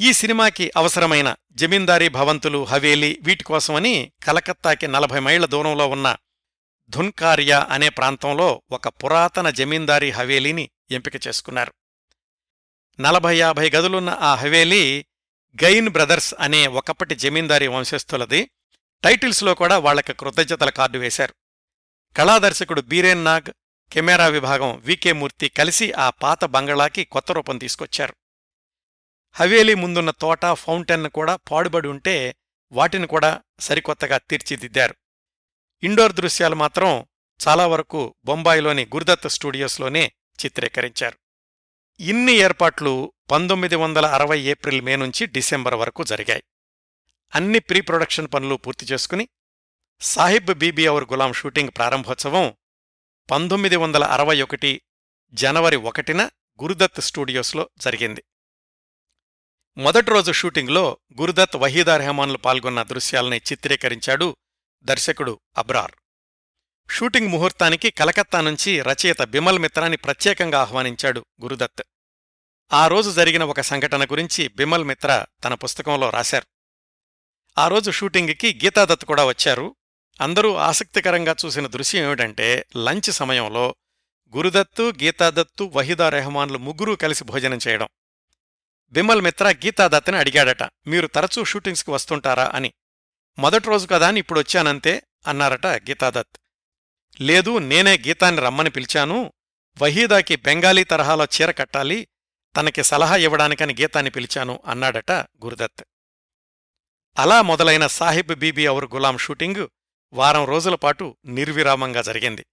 ఈ 0.00 0.12
సినిమాకి 0.12 0.72
అవసరమైన 0.76 1.36
జమీందారీ 1.52 2.08
భవంతులు 2.08 2.64
హవేలీ 2.64 3.18
వీటికోసమని 3.22 4.12
కలకత్తాకి 4.22 4.86
నలభై 4.86 5.20
మైళ్ళ 5.20 5.46
దూరంలో 5.46 5.88
ఉన్న 5.88 6.16
ధున్కారియా 6.88 7.68
అనే 7.70 7.88
ప్రాంతంలో 7.88 8.62
ఒక 8.70 8.88
పురాతన 8.88 9.50
జమీందారీ 9.50 10.10
హవేలీని 10.10 10.70
ఎంపిక 10.90 11.26
చేసుకున్నారు. 11.26 11.72
నలభై 13.00 13.36
యాభై 13.36 13.70
గదులున్న 13.70 14.10
ఆ 14.10 14.34
హవేలీ 14.34 15.06
గైన్ 15.64 15.88
బ్రదర్స్ 15.88 16.34
అనే 16.40 16.66
ఒకప్పటి 16.66 17.14
జమీందారీ 17.14 17.66
వంశస్థులది. 17.66 18.50
టైటిల్స్లో 19.04 19.54
కూడా 19.54 19.78
వాళ్ళకు 19.78 20.12
కృతజ్ఞతల 20.12 20.70
కార్డు 20.70 20.98
వేశారు. 20.98 21.34
కళాదర్శకుడు 22.16 22.80
బీరేన్ 22.80 23.24
నాగ్ 23.24 23.52
కెమెరా 23.92 24.26
విభాగం 24.26 24.78
వికే 24.78 25.12
మూర్తి 25.12 25.48
కలిసి 25.48 25.92
ఆ 25.92 26.10
పాత 26.10 26.44
బంగళాకి 26.44 27.04
కొత్త 27.04 27.32
రూపం 27.32 27.58
తీసుకొచ్చారు. 27.58 28.14
హవేలీ 29.32 29.74
ముందున్న 29.74 30.10
తోట 30.10 30.46
ఫౌంటైన్ 30.46 31.08
కూడా 31.08 31.36
పాడుబడి 31.36 31.88
ఉంటే 31.88 32.36
వాటిని 32.72 33.06
కూడా 33.06 33.42
సరికొత్తగా 33.60 34.18
తీర్చిదిద్దారు. 34.18 34.94
ఇండోర్ 35.82 36.12
దృశ్యాలు 36.12 36.54
మాత్రం 36.54 37.06
చాలా 37.48 37.66
వరకు 37.66 38.14
బొంబాయిలోని 38.24 38.84
గురుదత్ 38.84 39.28
స్టూడియోస్లోనే 39.28 40.12
చిత్రీకరించారు. 40.44 41.25
ఇన్ని 42.00 42.32
ఏర్పాట్లు 42.32 43.12
పంతొమ్మిది 43.30 43.76
వందల 43.76 44.06
అరవై 44.06 44.40
ఏప్రిల్ 44.40 44.82
మే 44.82 44.96
నుంచి 44.96 45.26
డిసెంబర్ 45.26 45.74
వరకు 45.74 46.04
జరిగాయి. 46.04 46.42
అన్ని 47.34 47.58
ప్రీ 47.58 47.80
ప్రొడక్షన్ 47.80 48.28
పనులు 48.34 48.54
పూర్తి 48.54 48.86
చేసుకుని 48.86 49.28
సాహిబ్ 50.00 50.54
బీబీ 50.54 50.88
ఔర్ 50.88 51.04
గులాం 51.04 51.32
షూటింగ్ 51.32 51.70
ప్రారంభోత్సవం 51.76 52.56
పంతొమ్మిది 53.30 53.76
వందల 53.76 54.04
అరవై 54.04 54.42
ఒకటి 54.42 54.82
జనవరి 55.32 55.76
ఒకటిన 55.76 56.30
గురుదత్ 56.62 57.00
స్టూడియోస్లో 57.00 57.68
జరిగింది. 57.78 58.24
మొదటి 59.76 60.10
రోజు 60.10 60.32
షూటింగ్లో 60.32 60.98
గురుదత్ 61.20 61.56
వహీదా 61.56 61.96
రెహమాన్లు 61.96 62.38
పాల్గొన్న 62.38 62.82
దృశ్యాల్ని 62.82 63.36
చిత్రీకరించాడు 63.36 64.36
దర్శకుడు 64.82 65.40
అబ్రార్. 65.58 65.94
షూటింగ్ 66.90 67.28
ముహూర్తానికి 67.28 67.90
కలకత్తా 67.90 68.40
నుంచి 68.40 68.82
రచయిత 68.82 69.22
బిమల్ 69.22 69.58
మిత్రాని 69.58 69.96
ప్రత్యేకంగా 69.96 70.60
ఆహ్వానించాడు 70.60 71.26
గురుదత్. 71.42 71.82
ఆ 72.72 72.86
రోజు 72.86 73.10
జరిగిన 73.10 73.44
ఒక 73.44 73.60
సంఘటన 73.60 74.04
గురించి 74.04 74.48
బిమల్ 74.48 74.84
మిత్ర 74.84 75.24
తన 75.44 75.54
పుస్తకంలో 75.54 76.10
రాశారు. 76.10 76.46
ఆ 77.58 77.68
రోజు 77.68 77.90
షూటింగ్కి 77.90 78.60
గీతాదత్ 78.64 79.04
కూడా 79.04 79.24
వచ్చారు. 79.24 79.76
అందరూ 80.20 80.54
ఆసక్తికరంగా 80.54 81.36
చూసిన 81.46 81.66
దృశ్యం 81.66 82.04
ఏమిటంటే 82.04 82.66
లంచ్ 82.76 83.12
సమయంలో 83.12 83.74
గురుదత్తు 84.36 84.82
గీతాదత్తు 84.82 85.72
వహీదా 85.74 86.08
రెహమాన్లు 86.08 86.58
ముగ్గురూ 86.58 86.96
కలిసి 86.96 87.24
భోజనం 87.24 87.58
చేయడం. 87.68 87.88
బిమల్ 88.92 89.22
మిత్ర 89.22 89.48
గీతాదత్ని 89.48 90.16
అడిగాడట 90.16 90.62
మీరు 90.62 91.06
తరచూ 91.06 91.44
షూటింగ్స్కి 91.44 91.90
వస్తుంటారా? 91.90 92.50
అని. 92.54 92.72
మొదటి 93.38 93.68
రోజు 93.68 93.86
కదా 93.86 94.08
అని 94.08 94.20
ఇప్పుడు 94.20 94.40
వచ్చానంతే 94.40 95.02
అన్నారట 95.26 95.66
గీతాదత్. 95.66 96.45
లేదు 97.20 97.58
నేనే 97.58 97.98
గీతాన్ని 97.98 98.42
రమ్మని 98.42 98.70
పిలిచాను. 98.70 99.32
వహీదాకి 99.82 100.36
బెంగాలీ 100.36 100.84
తరహాలో 100.84 101.24
చీర 101.24 101.50
కట్టాలి 101.50 102.08
తనకి 102.56 102.82
సలహా 102.84 103.16
ఇవ్వడానికని 103.16 103.76
గీతాన్ని 103.80 104.10
పిలిచాను 104.10 104.62
అన్నాడట 104.66 105.10
గురుదత్. 105.12 105.84
అలా 107.18 107.42
మొదలైన 107.42 107.86
సాహిబ్ 107.86 108.34
బీబీ 108.34 108.68
ఔర్ 108.68 108.84
గులాం 108.84 109.18
షూటింగ్ 109.18 109.68
వారం 110.12 110.44
రోజుల 110.44 110.74
పాటు 110.74 111.16
నిర్విరామంగా 111.26 112.02
జరిగింది. 112.02 112.46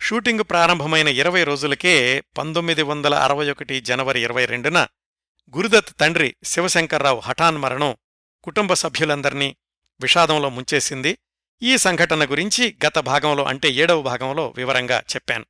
షూటింగ్ 0.00 0.40
ప్రారంభమైన 0.40 1.08
ఇరవై 1.08 1.44
రోజులకే 1.44 2.20
పంతొమ్మిది 2.20 2.82
వందల 2.82 3.14
అరవై 3.14 3.50
ఒకటి 3.50 3.80
జనవరి 3.80 4.22
ఇరవై 4.22 4.44
రెండున 4.44 4.86
గురుదత్ 5.56 6.00
తండ్రి 6.00 6.36
శివశంకర్రావు 6.44 7.20
హఠాన్ 7.20 7.58
మరణం 7.58 7.96
కుటుంబ 8.42 8.74
సభ్యులందర్నీ 8.74 9.56
విషాదంలో 10.00 10.50
ముంచేసింది. 10.50 11.18
ఈ 11.64 11.78
సంఘటన 11.78 12.24
గురించి 12.24 12.76
గత 12.86 12.98
భాగంలో 12.98 13.44
అంటే 13.44 13.68
ఏడవ 13.68 14.02
భాగంలో 14.02 14.54
వివరంగా 14.56 14.98
చెప్పాను. 14.98 15.44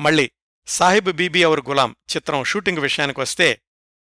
మళ్ళీ 0.00 0.30
సాహిబ్ 0.66 1.12
బీబీ 1.12 1.44
ఔర్ 1.44 1.60
గులాం 1.68 1.96
చిత్రం 2.16 2.44
షూటింగ్ 2.44 2.78
విషయానికొస్తే 2.78 3.60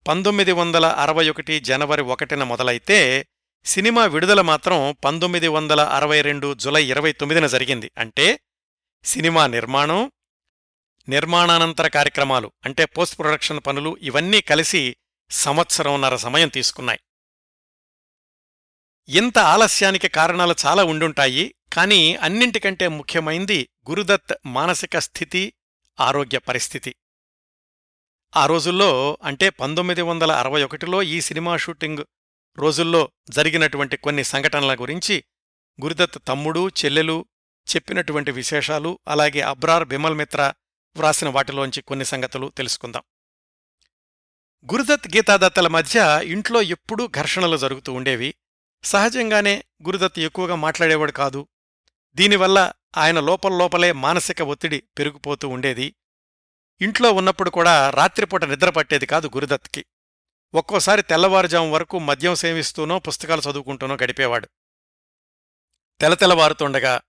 పంతొమ్మిది 0.07 0.51
వందల 0.51 0.85
అరవై 0.85 1.29
ఒకటి 1.29 1.59
జనవరి 1.59 2.01
ఒకటిన 2.01 2.43
మొదలైతే 2.43 3.27
సినిమా 3.65 4.05
విడుదల 4.05 4.41
మాత్రం 4.41 4.95
పంతొమ్మిది 5.05 5.47
వందల 5.47 5.81
అరవై 5.81 6.21
రెండు 6.21 6.53
జులై 6.53 6.85
ఇరవై 6.85 7.11
తొమ్మిదిన 7.11 7.47
జరిగింది. 7.47 7.91
అంటే 7.97 8.39
సినిమా 9.03 9.47
నిర్మాణం 9.47 10.11
నిర్మాణానంతర 11.09 11.87
కార్యక్రమాలు 11.87 12.51
అంటే 12.65 12.85
పోస్ట్ 12.85 13.19
ప్రొడక్షన్ 13.19 13.59
పనులు 13.67 13.97
ఇవన్నీ 14.01 14.41
కలిసి 14.41 14.95
సంవత్సరంన్నర 15.31 16.15
సమయం 16.15 16.47
తీసుకున్నాయి. 16.47 16.99
ఇంత 19.09 19.39
ఆలస్యానికి 19.39 20.07
కారణాలు 20.07 20.55
చాలా 20.65 20.83
ఉండుంటాయి 20.83 21.55
కానీ 21.73 22.15
అన్నింటికంటే 22.15 22.87
ముఖ్యమైంది 22.87 23.69
గురుదత్ 23.89 24.33
మానసిక 24.45 24.99
స్థితి 24.99 25.53
ఆరోగ్య 25.99 26.37
పరిస్థితి. 26.37 26.95
ఆ 28.35 28.45
రోజుల్లో 28.45 29.17
అంటే 29.23 29.49
పంతొమ్మిది 29.49 30.01
వందల 30.01 30.31
అరవై 30.31 30.63
ఒకటిలో 30.63 31.03
ఈ 31.03 31.21
సినిమా 31.21 31.57
షూటింగ్ 31.57 31.97
రోజుల్లో 32.57 33.11
జరిగినటువంటి 33.29 33.97
కొన్ని 33.97 34.23
సంఘటనల 34.23 34.75
గురించి 34.75 35.23
గురుదత్ 35.81 36.27
తమ్ముడు 36.27 36.69
చెల్లెలు 36.69 37.25
చెప్పినటువంటి 37.75 38.31
విశేషాలు 38.31 38.99
అలాగే 39.07 39.41
అబ్రార్ 39.41 39.87
బిమల్ 39.87 40.15
మిత్ర 40.15 40.53
వ్రాసిన 40.95 41.29
వాటిలోంచి 41.29 41.81
కొన్ని 41.81 42.05
సంగతులు 42.05 42.51
తెలుసుకుందాం. 42.57 43.03
గురుదత్ 44.73 45.07
గీతాదత్తల 45.07 45.67
మధ్య 45.67 46.21
ఇంట్లో 46.23 46.61
ఎప్పుడూ 46.61 47.07
ఘర్షణలు 47.07 47.57
జరుగుతూ 47.57 47.93
ఉండేవి. 47.93 48.33
సహజంగానే 48.83 49.63
గురుదత్ 49.85 50.19
ఎక్కువగా 50.19 50.55
మాట్లాడేవాడు 50.55 51.11
కాదు. 51.11 51.47
దీనివల్ల 52.15 52.71
ఆయన 52.97 53.19
లోపల్లోపలే 53.19 53.91
మానసిక 53.91 54.41
ఒత్తిడి 54.41 54.83
పెరిగిపోతూ 54.97 55.49
ఉండేది. 55.49 55.95
ఇంట్లో 56.81 57.11
ఉన్నప్పుడు 57.11 57.49
కూడా 57.49 57.89
రాత్రిపూట 57.89 58.43
నిద్ర 58.43 58.69
పట్టేది 58.69 59.05
కాదు 59.05 59.27
గురుదత్కి 59.27 59.85
ఒక్కోసారి 60.53 61.01
తెల్లవారుజాము 61.01 61.71
వరకు 61.71 61.99
మద్యం 61.99 62.35
సేవిస్తూనో 62.35 62.99
పుస్తకాలు 62.99 63.41
చదువుకుంటూనో 63.41 63.97
గడిపేవాడు. 64.03 64.47
తెలతెలవారుతుండగా 66.01 67.01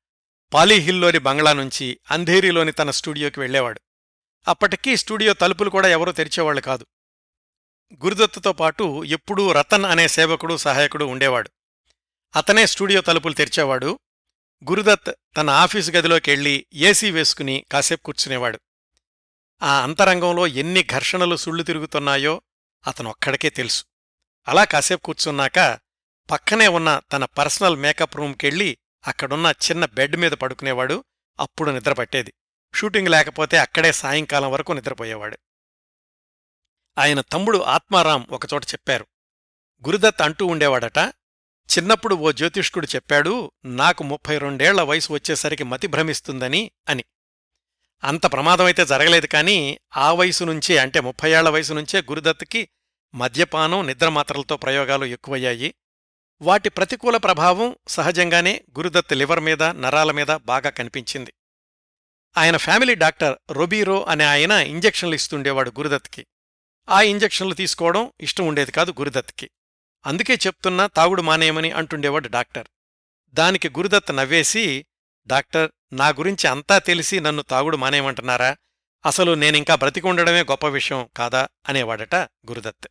పాలీహిల్లోని 0.52 1.18
బంగ్లా 1.18 1.52
నుంచి 1.52 2.00
అంధేరిలోని 2.10 2.72
తన 2.72 2.90
స్టూడియోకి 2.90 3.40
వెళ్ళేవాడు 3.40 3.80
అప్పటికీ 4.48 4.96
స్టూడియో 4.96 5.32
తలుపులు 5.32 5.70
కూడా 5.70 5.88
ఎవరూ 5.88 6.12
తెరిచేవాళ్ళు 6.12 6.60
కాదు. 6.60 6.86
గురుదత్తుతో 8.04 8.52
పాటు 8.52 9.04
ఎప్పుడూ 9.04 9.52
రతన్ 9.52 9.84
అనే 9.84 10.08
సేవకుడు 10.08 10.56
సహాయకుడు 10.56 11.04
ఉండేవాడు. 11.04 11.50
అతనే 12.36 12.66
స్టూడియో 12.66 13.00
తలుపులు 13.00 13.34
తెరిచేవాడు. 13.34 13.98
గురుదత్ 14.70 15.14
తన 15.36 15.50
ఆఫీసు 15.50 15.90
గదిలోకి 15.90 16.66
ఏసీ 16.72 17.10
వేసుకుని 17.10 17.64
కాసేపు 17.72 18.02
కూర్చునేవాడు. 18.02 18.60
ఆ 19.62 19.82
అంతరంగంలో 19.82 20.46
ఎన్ని 20.46 20.82
ఘర్షణలు 20.82 21.36
సుళ్ళు 21.36 21.62
తిరుగుతున్నాయో 21.62 22.42
అతనొక్కడికే 22.86 23.50
తెలుసు. 23.50 23.84
అలా 24.48 24.64
కాసేపు 24.64 25.00
కూర్చున్నాక 25.00 25.78
పక్కనే 26.30 26.68
ఉన్న 26.68 27.00
తన 27.12 27.24
పర్సనల్ 27.24 27.76
మేకప్ 27.76 28.16
రూమ్కెళ్ళి 28.16 28.78
అక్కడున్న 29.06 29.52
చిన్న 29.70 29.84
బెడ్ 29.84 30.16
మీద 30.16 30.32
పడుకునేవాడు. 30.32 31.04
అప్పుడు 31.40 31.70
నిద్రపట్టేది 31.70 32.32
షూటింగ్ 32.74 33.08
లేకపోతే 33.08 33.58
అక్కడే 33.58 33.92
సాయంకాలం 33.92 34.52
వరకు 34.52 34.72
నిద్రపోయేవాడు. 34.72 35.38
ఆయన 36.98 37.20
తమ్ముడు 37.20 37.58
ఆత్మారాం 37.58 38.26
ఒకచోట 38.30 38.64
చెప్పారు. 38.64 39.06
గురుదత్ 39.86 40.22
అంటూ 40.22 40.46
ఉండేవాడట 40.46 40.98
చిన్నప్పుడు 41.70 42.14
ఓ 42.14 42.32
జ్యోతిష్కుడు 42.32 42.86
చెప్పాడు 42.86 43.52
నాకు 43.64 44.04
ముప్పై 44.04 44.38
రెండేళ్ళ 44.38 44.82
వయసు 44.82 45.12
వచ్చేసరికి 45.12 45.64
మతి 45.64 45.86
భ్రమిస్తుందని 45.86 46.70
అని. 46.88 47.04
అంత 48.04 48.32
ప్రమాదమైతే 48.32 48.86
జరగలేదు 48.86 49.26
కానీ 49.26 49.78
ఆ 49.96 50.12
వయసు 50.12 50.44
నుంచే 50.44 50.76
అంటే 50.76 51.00
ముప్పై 51.00 51.30
ఏళ్ళ 51.30 51.48
వయసు 51.48 51.72
నుంచే 51.72 52.00
గురుదత్తుకి 52.00 52.68
మద్యపానం 53.14 53.86
నిద్రమాత్రలతో 53.86 54.56
ప్రయోగాలు 54.56 55.04
ఎక్కువయ్యాయి. 55.04 55.74
వాటి 56.42 56.68
ప్రతికూల 56.68 57.16
ప్రభావం 57.16 57.76
సహజంగానే 57.88 58.64
గురుదత్ 58.78 59.12
లివర్ 59.12 59.40
మీద 59.40 59.62
నరాల 59.62 60.10
మీద 60.12 60.26
బాగా 60.26 60.70
కనిపించింది. 60.70 61.32
ఆయన 62.36 62.56
ఫ్యామిలీ 62.56 62.94
డాక్టర్ 62.94 63.36
రొబీరో 63.50 64.04
అనే 64.04 64.24
ఆయన 64.24 64.52
ఇంజెక్షన్లు 64.52 65.14
ఇస్తుండేవాడు 65.14 65.70
గురుదత్కి 65.70 66.26
ఆ 66.88 67.00
ఇంజెక్షన్లు 67.02 67.54
తీసుకోవడం 67.54 68.12
ఇష్టం 68.20 68.46
ఉండేది 68.46 68.72
కాదు 68.72 68.90
గురుదత్కి 68.90 69.50
అందుకే 70.06 70.34
చెప్తున్నా 70.34 70.86
తాగుడు 70.86 71.22
మానేయమని 71.22 71.70
అంటుండేవాడు 71.70 72.28
డాక్టర్. 72.28 72.66
దానికి 73.32 73.68
గురుదత్ 73.68 74.16
నవ్వేసి 74.16 74.86
డాక్టర్ 75.26 75.70
నా 75.92 76.08
గురించి 76.08 76.48
అంతా 76.48 76.78
తెలిసి 76.78 77.20
నన్ను 77.20 77.42
తాగుడు 77.42 77.76
మానేయమంటున్నారా? 77.76 78.56
అసలు 79.06 79.34
నేనింకా 79.34 79.74
బ్రతికుండడమే 79.74 80.42
గొప్ప 80.42 80.66
విషయం 80.66 81.08
కాదా? 81.16 81.48
అనేవాడట 81.68 82.14
గురుదత్ 82.14 82.88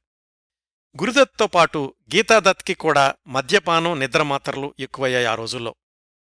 గురుదత్తో 1.01 1.47
పాటు 1.47 1.95
గీతాదత్కి 2.16 2.74
కూడా 2.74 3.14
మద్యపానం 3.28 3.99
నిద్రమాత్రలు 3.99 4.76
ఎక్కువయ్యాయి 4.80 5.26
ఆ 5.26 5.36
రోజుల్లో. 5.36 5.76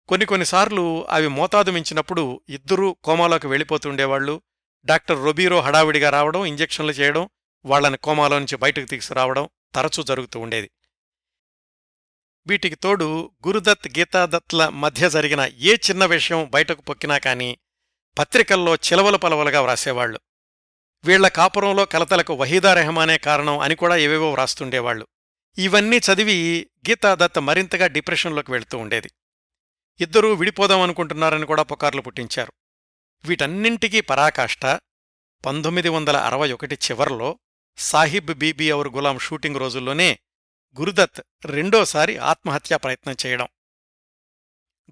కొన్ని 0.09 0.27
కొన్నిసార్లు 0.27 1.07
అవి 1.11 1.29
మోతాదు 1.29 1.71
మించినప్పుడు 1.71 2.41
ఇద్దరూ 2.49 2.97
కోమాలోకి 3.05 3.47
వెళ్ళిపోతుండేవాళ్ళు 3.47 4.43
డాక్టర్ 4.85 5.25
రొబీరో 5.25 5.61
హడావిడిగా 5.61 6.11
రావడం 6.11 6.47
ఇంజెక్షన్లు 6.47 6.93
చేయడం 6.93 7.29
వాళ్ళని 7.65 7.97
కోమాలో 7.97 8.39
నుంచి 8.39 8.57
బయటకు 8.57 8.85
తీసుకురావడం 8.85 9.49
తరచూ 9.75 10.03
జరుగుతూ 10.03 10.41
ఉండేది. 10.41 10.71
వీటికి 12.47 12.75
తోడు 12.75 13.31
గురుదత్ 13.47 13.89
గీతాదత్ల 13.99 14.69
మధ్య 14.69 15.11
జరిగిన 15.11 15.41
ఏ 15.41 15.75
చిన్న 15.75 16.05
విషయం 16.05 16.51
బయటకు 16.51 16.83
పొక్కినా 16.83 17.19
కాని 17.19 17.59
పత్రికల్లో 18.19 18.75
చిలవల 18.75 19.17
పలవలుగా 19.17 19.61
వ్రాసేవాళ్ళు 19.61 20.21
వీళ్ళ 21.05 21.29
కాపురంలో 21.29 21.85
కలతలకు 21.85 22.35
వహీదా 22.35 22.75
రెహమానే 22.75 23.19
కారణం 23.19 23.59
అని 23.59 23.75
కూడా 23.75 23.97
ఏవేవో 23.97 24.33
వ్రాస్తుండేవాళ్ళు 24.33 25.07
ఇవన్నీ 25.59 25.97
చదివి 25.99 26.69
గీతాదత్ 26.91 27.41
మరింతగా 27.41 27.87
డిప్రెషన్లోకి 27.87 28.51
వెళుతూ 28.51 28.79
ఉండేది. 28.79 29.11
ఇద్దరూ 30.01 30.35
విడిపోదామనుకుంటున్నారని 30.35 31.47
కూడా 31.47 31.63
పుకార్లు 31.63 32.01
పుట్టించారు. 32.01 32.53
వీటన్నింటికీ 33.25 34.01
పరాకాష్ట 34.01 34.65
పంతొమ్మిది 35.47 35.89
వందల 35.89 36.17
అరవై 36.17 36.53
ఒకటి 36.53 36.75
చివర్లో 36.75 37.39
సాహిబ్ 37.77 38.35
బీబీ 38.35 38.71
అవర్ 38.71 38.89
గులాం 38.89 39.19
షూటింగ్ 39.19 39.57
రోజుల్లోనే 39.57 40.19
గురుదత్ 40.81 41.23
రెండోసారి 41.45 42.17
ఆత్మహత్యా 42.17 42.77
ప్రయత్నం 42.77 43.17
చేయడం. 43.27 43.49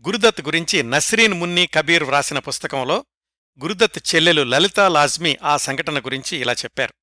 గురుదత్ 0.06 0.40
గురించి 0.40 0.82
నస్రీన్ 0.82 1.34
మున్నీ 1.34 1.66
కబీర్ 1.66 2.04
వ్రాసిన 2.04 2.38
పుస్తకంలో 2.38 3.06
గురుదత్ 3.62 4.14
చెల్లెలు 4.14 4.42
లలితా 4.42 4.88
లాజ్మీ 4.88 5.36
ఆ 5.42 5.56
సంఘటన 5.56 5.98
గురించి 5.98 6.38
ఇలా 6.38 6.52
చెప్పారు. 6.52 6.94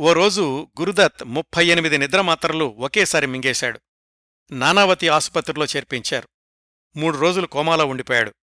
ఓ 0.00 0.12
రోజు 0.12 0.68
గురుదత్ 0.80 1.24
ముప్పై 1.24 1.66
ఎనిమిది 1.66 1.98
నిద్రమాత్రలు 1.98 2.64
ఒకేసారి 2.64 3.26
మింగేశాడు. 3.26 3.80
నానావతి 4.52 5.08
ఆసుపత్రిలో 5.08 5.64
చేర్పించారు. 5.64 6.28
మూడు 6.96 7.18
రోజులు 7.18 7.46
కోమాలో 7.46 7.86
ఉండిపోయాడు. 7.86 8.34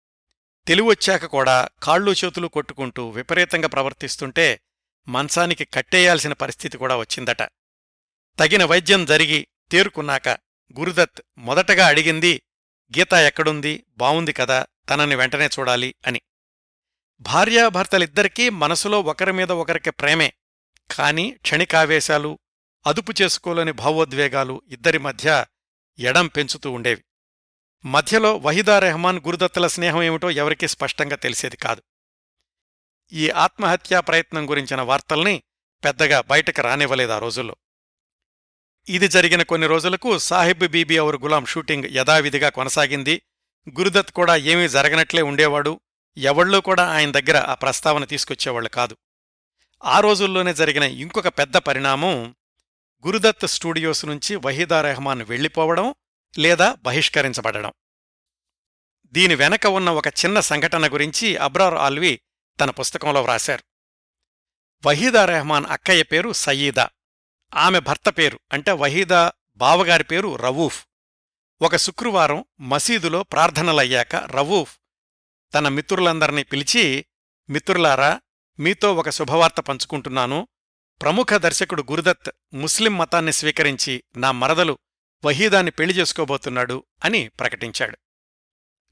తెలివొచ్చాక 0.67 1.27
కూడా 1.27 1.69
కాళ్ళు 1.83 2.11
చేతులు 2.11 2.49
కొట్టుకుంటూ 2.49 3.09
విపరీతంగా 3.09 3.69
ప్రవర్తిస్తుంటే 3.69 4.61
మంచానికి 5.09 5.65
కట్టేయాల్సిన 5.65 6.33
పరిస్థితి 6.33 6.79
కూడా 6.79 6.97
వచ్చిందట. 6.97 7.43
తగిన 8.39 8.65
వైద్యం 8.65 9.05
జరిగి 9.05 9.47
తేరుకున్నాక 9.71 10.29
గురుదత్ 10.79 11.23
మొదటగా 11.39 11.87
అడిగింది 11.87 12.43
గీత 12.99 13.13
ఎక్కడుంది? 13.13 13.85
బావుంది 13.97 14.33
కదా 14.33 14.67
తనని 14.91 15.15
వెంటనే 15.17 15.47
చూడాలి 15.47 15.95
అని. 16.07 16.21
భార్యాభర్తలిద్దరికీ 17.21 18.49
మనసులో 18.49 19.01
ఒకరిమీద 19.01 19.51
ఒకరికి 19.51 19.91
ప్రేమే 19.91 20.33
కాని 20.91 21.37
క్షణికావేశాలు 21.43 22.39
అదుపు 22.87 23.13
చేసుకోలేని 23.23 23.73
భావోద్వేగాలు 23.73 24.63
ఇద్దరి 24.69 24.99
మధ్య 24.99 25.45
ఎడం 25.99 26.27
పెంచుతూ 26.27 26.73
ఉండేవి. 26.73 27.05
మధ్యలో 27.85 28.37
వహీదా 28.37 28.79
రెహమాన్ 28.79 29.19
గురుదత్తుల 29.19 29.67
స్నేహం 29.67 30.03
ఏమిటో 30.03 30.31
ఎవరికీ 30.31 30.69
స్పష్టంగా 30.69 31.17
తెలిసేది 31.17 31.57
కాదు. 31.57 31.83
ఈ 33.13 33.31
ఆత్మహత్యా 33.31 34.01
ప్రయత్నం 34.01 34.51
గురించిన 34.51 34.81
వార్తల్ని 34.81 35.43
పెద్దగా 35.85 36.21
బయటకు 36.21 36.63
రానివ్వలేదు 36.63 37.13
ఆ 37.13 37.19
రోజుల్లో. 37.19 37.57
ఇది 38.89 39.09
జరిగిన 39.09 39.43
కొన్ని 39.43 39.67
రోజులకు 39.67 40.19
సాహిబ్ 40.19 40.69
బీబీ 40.69 40.97
అవర్ 40.97 41.17
గులాం 41.17 41.47
షూటింగ్ 41.47 41.85
యథావిధిగా 41.85 42.49
కొనసాగింది. 42.49 43.23
గురుదత్ 43.79 44.13
కూడా 44.13 44.37
ఏమీ 44.37 44.69
జరగనట్లే 44.69 45.23
ఉండేవాడు. 45.23 45.81
ఎవళ్ళూ 46.17 46.61
కూడా 46.61 46.91
ఆయన 46.91 47.11
దగ్గర 47.11 47.37
ఆ 47.37 47.55
ప్రస్తావన 47.55 48.05
తీసుకొచ్చేవాళ్ళు 48.05 48.69
కాదు. 48.69 48.97
ఆ 49.85 50.01
రోజుల్లోనే 50.01 50.55
జరిగిన 50.55 50.83
ఇంకొక 50.83 51.29
పెద్ద 51.29 51.57
పరిణామం 51.57 52.37
గురుదత్ 53.07 53.47
స్టూడియోస్ 53.47 54.05
నుంచి 54.05 54.37
వహీదా 54.37 54.83
రెహమాన్ 54.83 55.23
వెళ్ళిపోవడం 55.23 55.95
లేదా 56.39 56.77
బహిష్కరించబడడం. 56.83 57.73
దీని 59.07 59.35
వెనక 59.35 59.67
ఉన్న 59.67 59.91
ఒక 59.91 60.07
చిన్న 60.07 60.41
సంఘటన 60.41 60.93
గురించి 60.93 61.37
అబ్రార్ 61.37 61.75
ఆల్వి 61.75 62.21
తన 62.61 62.71
పుస్తకంలో 62.71 63.23
వ్రాశారు. 63.23 63.65
వహీదా 64.87 65.25
రెహమాన్ 65.25 65.67
అక్కయ్య 65.67 66.03
పేరు 66.03 66.33
సయీదా. 66.33 66.89
ఆమె 67.55 67.81
భర్త 67.81 68.09
పేరు 68.09 68.41
అంటే 68.53 68.73
వహీదా 68.73 69.33
బావగారి 69.57 70.05
పేరు 70.05 70.37
రవూఫ్. 70.37 70.87
ఒక 71.63 71.77
శుక్రవారం 71.77 72.45
మసీదులో 72.61 73.23
ప్రార్థనలయ్యాక 73.23 74.17
రవూఫ్ 74.17 74.79
తన 75.55 75.69
మిత్రులందర్నీ 75.69 76.43
పిలిచి 76.43 77.07
మిత్రులారా 77.51 78.21
మీతో 78.59 78.95
ఒక 78.95 79.11
శుభవార్త 79.11 79.61
పంచుకుంటున్నాను. 79.61 80.49
ప్రముఖ 81.03 81.27
దర్శకుడు 81.35 81.83
గురుదత్ 81.83 82.31
ముస్లిం 82.55 82.99
మతాన్ని 82.99 83.33
స్వీకరించి 83.33 84.05
నా 84.17 84.33
మరదలు 84.33 84.79
వహీదాన్ని 85.25 85.71
పెళ్ళి 85.71 85.95
చేసుకోబోతున్నాడు 85.95 86.85
అని 87.05 87.29
ప్రకటించాడు. 87.29 87.99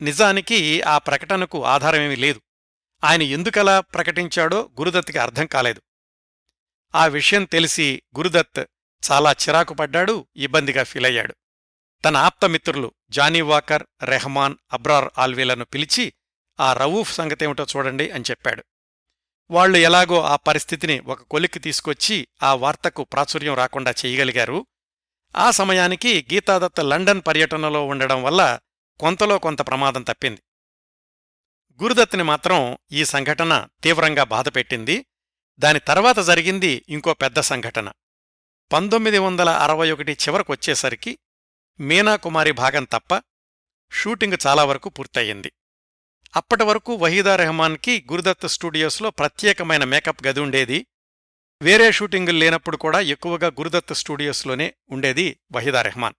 నిజానికి 0.03 0.83
ఆ 0.83 0.99
ప్రకటనకు 0.99 1.65
ఆధారమేమీ 1.65 2.17
లేదు. 2.17 2.43
ఆయన 3.05 3.23
ఎందుకలా 3.23 3.81
ప్రకటించాడో 3.81 4.71
గురుదత్కి 4.81 5.19
అర్థం 5.19 5.47
కాలేదు. 5.47 5.83
ఆ 6.95 7.07
విషయం 7.07 7.45
తెలిసి 7.45 8.03
గురుదత్ 8.17 8.65
చాలా 9.11 9.33
చిరాకు 9.33 9.75
పడ్డాడు 9.75 10.27
ఇబ్బందిగా 10.37 10.83
ఫీలయ్యాడు 10.83 11.35
తన 12.05 12.17
ఆప్తమిత్రులు 12.17 12.93
జానీ 13.11 13.41
వాకర్ 13.41 13.83
రెహమాన్ 14.03 14.57
అబ్రార్ 14.73 15.09
ఆల్వీలను 15.19 15.65
పిలిచి 15.65 16.13
ఆ 16.61 16.73
రవూఫ్ 16.73 17.15
సంగతేమిటో 17.15 17.67
చూడండి 17.77 18.11
అని 18.11 18.25
చెప్పాడు. 18.31 18.65
వాళ్ళు 19.51 19.79
ఎలాగో 19.79 20.23
ఆ 20.23 20.37
పరిస్థితిని 20.37 21.01
ఒక 21.01 21.23
కొలిక్కి 21.23 21.59
తీసుకొచ్చి 21.59 22.29
ఆ 22.43 22.55
వార్తకు 22.55 23.05
ప్రాచుర్యం 23.05 23.55
రాకుండా 23.55 23.95
చేయగలిగారు. 24.07 24.67
ఆ 25.37 25.51
సమయానికి 25.51 26.27
గీతాదత్త 26.33 26.81
లండన్ 26.81 27.23
పర్యటనలో 27.27 27.87
ఉండడం 27.87 28.23
వల్ల 28.23 28.59
కొంతలో 29.01 29.39
కొంత 29.39 29.61
ప్రమాదం 29.67 30.03
తప్పింది. 30.03 30.43
గురుదత్ని 31.83 32.23
మాత్రం 32.23 32.79
ఈ 32.93 33.05
సంఘటన 33.05 33.67
తీవ్రంగా 33.83 34.25
బాధపెట్టింది 34.25 35.07
దాని 35.59 35.81
తర్వాత 35.81 36.19
జరిగింది 36.19 36.85
ఇంకో 36.89 37.15
పెద్ద 37.15 37.41
సంఘటన. 37.41 37.93
పంతొమ్మిది 38.73 39.19
వందల 39.19 39.51
అరవై 39.51 39.91
ఒకటి 39.91 40.13
చివరకొచ్చేసరికి 40.13 41.19
మీనాకుమారి 41.81 42.53
భాగం 42.53 42.85
తప్ప 42.85 43.23
షూటింగ్ 43.93 44.47
చాలా 44.47 44.65
వరకు 44.65 44.89
పూర్తయింది. 44.89 45.53
అప్పటి 46.37 46.65
వరకు 46.65 46.95
వహీదా 46.95 47.37
రెహమాన్కి 47.37 48.07
గురుదత్ 48.13 48.49
స్టూడియోస్లో 48.49 49.11
ప్రత్యేకమైన 49.11 49.85
మేకప్ 49.85 50.27
గది 50.27 50.41
ఉండేది. 50.41 50.87
వేరే 51.63 51.93
షూటింగులు 51.93 52.39
లేనప్పుడు 52.39 52.77
కూడా 52.77 53.01
ఎక్కువగా 53.01 53.49
గురుదత్ 53.49 53.95
స్టూడియోస్లోనే 53.95 54.75
ఉండేది 54.91 55.41
వహీదా 55.53 55.83
రెహమాన్. 55.83 56.15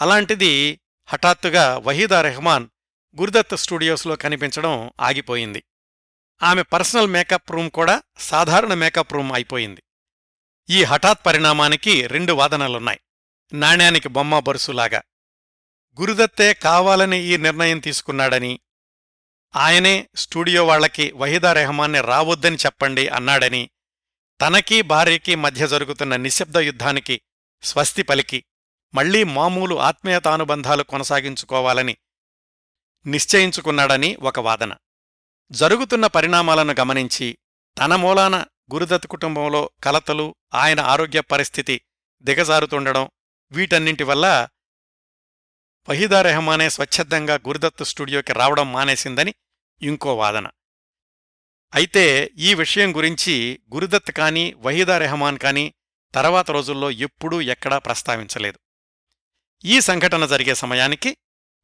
అలాంటిది 0.00 0.80
హఠాత్తుగా 1.06 1.78
వహీదా 1.78 2.20
రెహమాన్ 2.20 2.68
గురుదత్త 3.20 3.54
స్టూడియోస్లో 3.54 4.16
కనిపించడం 4.16 4.90
ఆగిపోయింది. 5.00 5.64
ఆమె 6.42 6.62
పర్సనల్ 6.62 7.06
మేకప్ 7.06 7.52
రూమ్ 7.52 7.70
కూడా 7.70 8.02
సాధారణ 8.18 8.74
మేకప్ 8.74 9.12
రూమ్ 9.12 9.32
అయిపోయింది. 9.32 9.82
ఈ 10.70 10.84
హఠాత్ 10.84 11.26
పరిణామానికి 11.26 12.06
రెండు 12.06 12.32
వాదనలున్నాయి. 12.32 13.00
నాణ్యానికి 13.52 14.08
బొమ్మ 14.08 14.38
బరుసులాగా. 14.38 15.02
గురుదత్తే 16.00 16.54
కావాలని 16.54 17.18
ఈ 17.18 17.36
నిర్ణయం 17.36 17.78
తీసుకున్నాడని 17.78 18.60
ఆయనే 19.56 20.08
స్టూడియో 20.14 20.66
వాళ్ళకి 20.66 21.12
వహీదా 21.12 21.52
రెహమాన్ని 21.52 22.00
రావొద్దని 22.00 22.56
చెప్పండి 22.56 23.08
అన్నాడని 23.08 23.70
తనకీ 24.40 24.82
భార్యకి 24.82 25.34
మధ్య 25.34 25.68
జరుగుతున్న 25.68 26.16
నిశ్శబ్ద 26.16 26.56
యుద్ధానికి 26.56 27.20
స్వస్తి 27.62 28.02
పలికి 28.02 28.44
మళ్ళీ 28.94 29.24
మామూలు 29.24 29.74
ఆత్మీయతానుబంధాలు 29.80 30.82
కొనసాగించుకోవాలని 30.82 31.96
నిశ్చయించుకున్నాడని 33.06 34.16
ఒక 34.20 34.38
వాదన. 34.38 34.76
జరుగుతున్న 35.50 36.06
పరిణామాలను 36.06 36.74
గమనించి 36.80 37.38
తన 37.78 37.96
మూలాన 37.96 38.36
గురుదత్ 38.74 39.06
కుటుంబంలో 39.06 39.70
కలతలు 39.84 40.34
ఆయన 40.54 40.80
ఆరోగ్య 40.80 41.20
పరిస్థితి 41.20 41.80
దిగజారుతుండడం 42.24 43.08
వీటన్నింటి 43.52 44.04
వల్ల 44.04 44.48
వహీదా 45.88 46.22
రెహమానే 46.22 46.70
స్వచ్ఛందంగా 46.70 47.34
గురుదత్తు 47.34 47.84
స్టూడియోకి 47.84 48.32
రావడం 48.32 48.72
మానేసిందని 48.72 49.34
ఇంకో 49.82 50.16
వాదన. 50.16 50.46
అయితే 51.74 52.30
ఈ 52.38 52.54
విషయం 52.54 52.96
గురించి 52.96 53.60
గురుదత్ 53.74 54.12
కానీ 54.12 54.54
వహీదా 54.58 54.98
రెహమాన్ 54.98 55.38
కానీ 55.38 55.74
తర్వాత 56.14 56.50
రోజుల్లో 56.50 56.90
ఎప్పుడూ 56.90 57.40
ఎక్కడా 57.40 57.78
ప్రస్తావించలేదు. 57.78 58.58
ఈ 59.64 59.80
సంఘటన 59.80 60.26
జరిగే 60.26 60.54
సమయానికి 60.54 61.16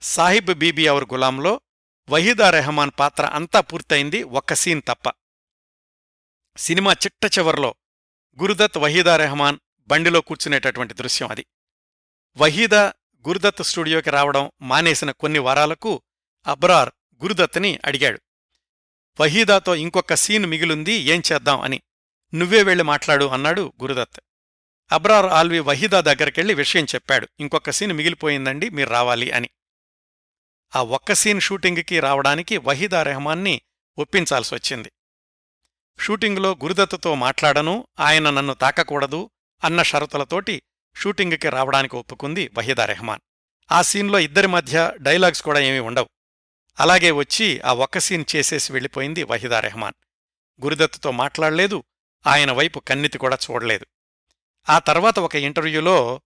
సాహిబ్ 0.02 0.54
బీబీ 0.54 0.86
అవర్ 0.86 1.04
గులాంలో 1.04 1.60
వహీదా 2.08 2.50
రెహమాన్ 2.50 2.90
పాత్ర 2.98 3.26
అంతా 3.26 3.60
పూర్తయింది 3.60 4.22
ఒక్క 4.22 4.54
సీన్ 4.54 4.82
తప్ప. 4.88 5.12
సినిమా 6.56 6.92
చిట్ట 6.92 7.38
చివర్లో 7.38 7.74
గురుదత్ 8.40 8.78
వహీదా 8.78 9.16
రెహమాన్ 9.16 9.58
బండిలో 9.80 10.20
కూర్చునేటటువంటి 10.20 10.94
దృశ్యం 10.94 11.28
అది. 11.30 11.46
వహీదా 12.36 12.92
గురుదత్ 13.28 13.62
స్టూడియోకి 13.62 14.10
రావడం 14.10 14.50
మానేసిన 14.62 15.10
కొన్ని 15.10 15.38
వారాలకు 15.38 16.02
అబ్రార్ 16.46 16.90
గురుదత్ని 17.22 17.78
అడిగాడు. 17.84 18.20
వహీదాతో 19.20 19.74
ఇంకొక 19.74 20.14
సీన్ 20.14 20.46
మిగిలుంది 20.46 20.92
ఏం 20.92 21.22
చేద్దాం 21.32 21.60
అని. 21.60 21.82
నువ్వే 22.34 22.62
వెళ్ళి 22.62 22.84
మాట్లాడు 22.84 23.24
అన్నాడు 23.24 23.72
గురుదత్. 23.82 24.20
అబ్రార్ 24.92 25.26
ఆల్వి 25.26 25.60
వహీదా 25.60 26.00
దగ్గరికెళ్ళి 26.00 26.54
విషయం 26.54 26.84
చెప్పాడు. 26.84 27.28
ఇంకొక 27.40 27.70
సీన్ 27.70 27.92
మిగిలిపోయిందండి 27.92 28.70
మీరు 28.70 28.90
రావాలి 28.90 29.30
అని. 29.30 29.50
ఆ 30.76 30.82
ఒక్క 30.82 31.12
సీన్ 31.12 31.40
షూటింగ్కి 31.40 32.00
రావడానికి 32.00 32.56
వహీదా 32.56 33.02
రెహమాన్ని 33.02 33.60
ఒప్పించాల్సి 33.98 34.54
వచ్చింది 34.54 34.92
షూటింగులో 36.00 36.52
గురుదత్తుతో 36.52 37.14
మాట్లాడను 37.14 37.86
ఆయన 38.00 38.30
నన్ను 38.30 38.54
తాకకూడదు 38.54 39.30
అన్న 39.64 39.82
షరతులతోటి 39.82 40.62
షూటింగ్కి 40.96 41.48
రావడానికి 41.48 41.96
ఒప్పుకుంది 41.96 42.50
వహీదా 42.58 42.84
రెహమాన్. 42.84 43.20
ఆ 43.72 43.82
సీన్లో 43.82 44.18
ఇద్దరి 44.18 44.46
మధ్య 44.46 44.92
డైలాగ్స్ 44.96 45.42
కూడా 45.42 45.60
ఏమీ 45.60 45.78
ఉండవు. 45.78 46.08
అలాగే 46.80 47.10
వచ్చి 47.10 47.60
ఆ 47.60 47.72
ఒక్క 47.72 47.98
సీన్ 47.98 48.24
చేసేసి 48.36 48.72
వెళ్ళిపోయింది 48.72 49.24
వహీదా 49.24 49.60
రెహమాన్. 49.60 49.94
గురుదత్తుతో 50.64 51.10
మాట్లాడలేదు 51.10 51.84
ఆయన 52.26 52.52
వైపు 52.52 52.78
కన్నెత్తి 52.78 53.18
కూడా 53.18 53.38
చూడలేదు. 53.50 53.86
ఆ 54.68 54.78
తర్వాత 54.78 55.18
ఒక 55.18 55.36
ఇంటర్వ్యూలో 55.36 56.20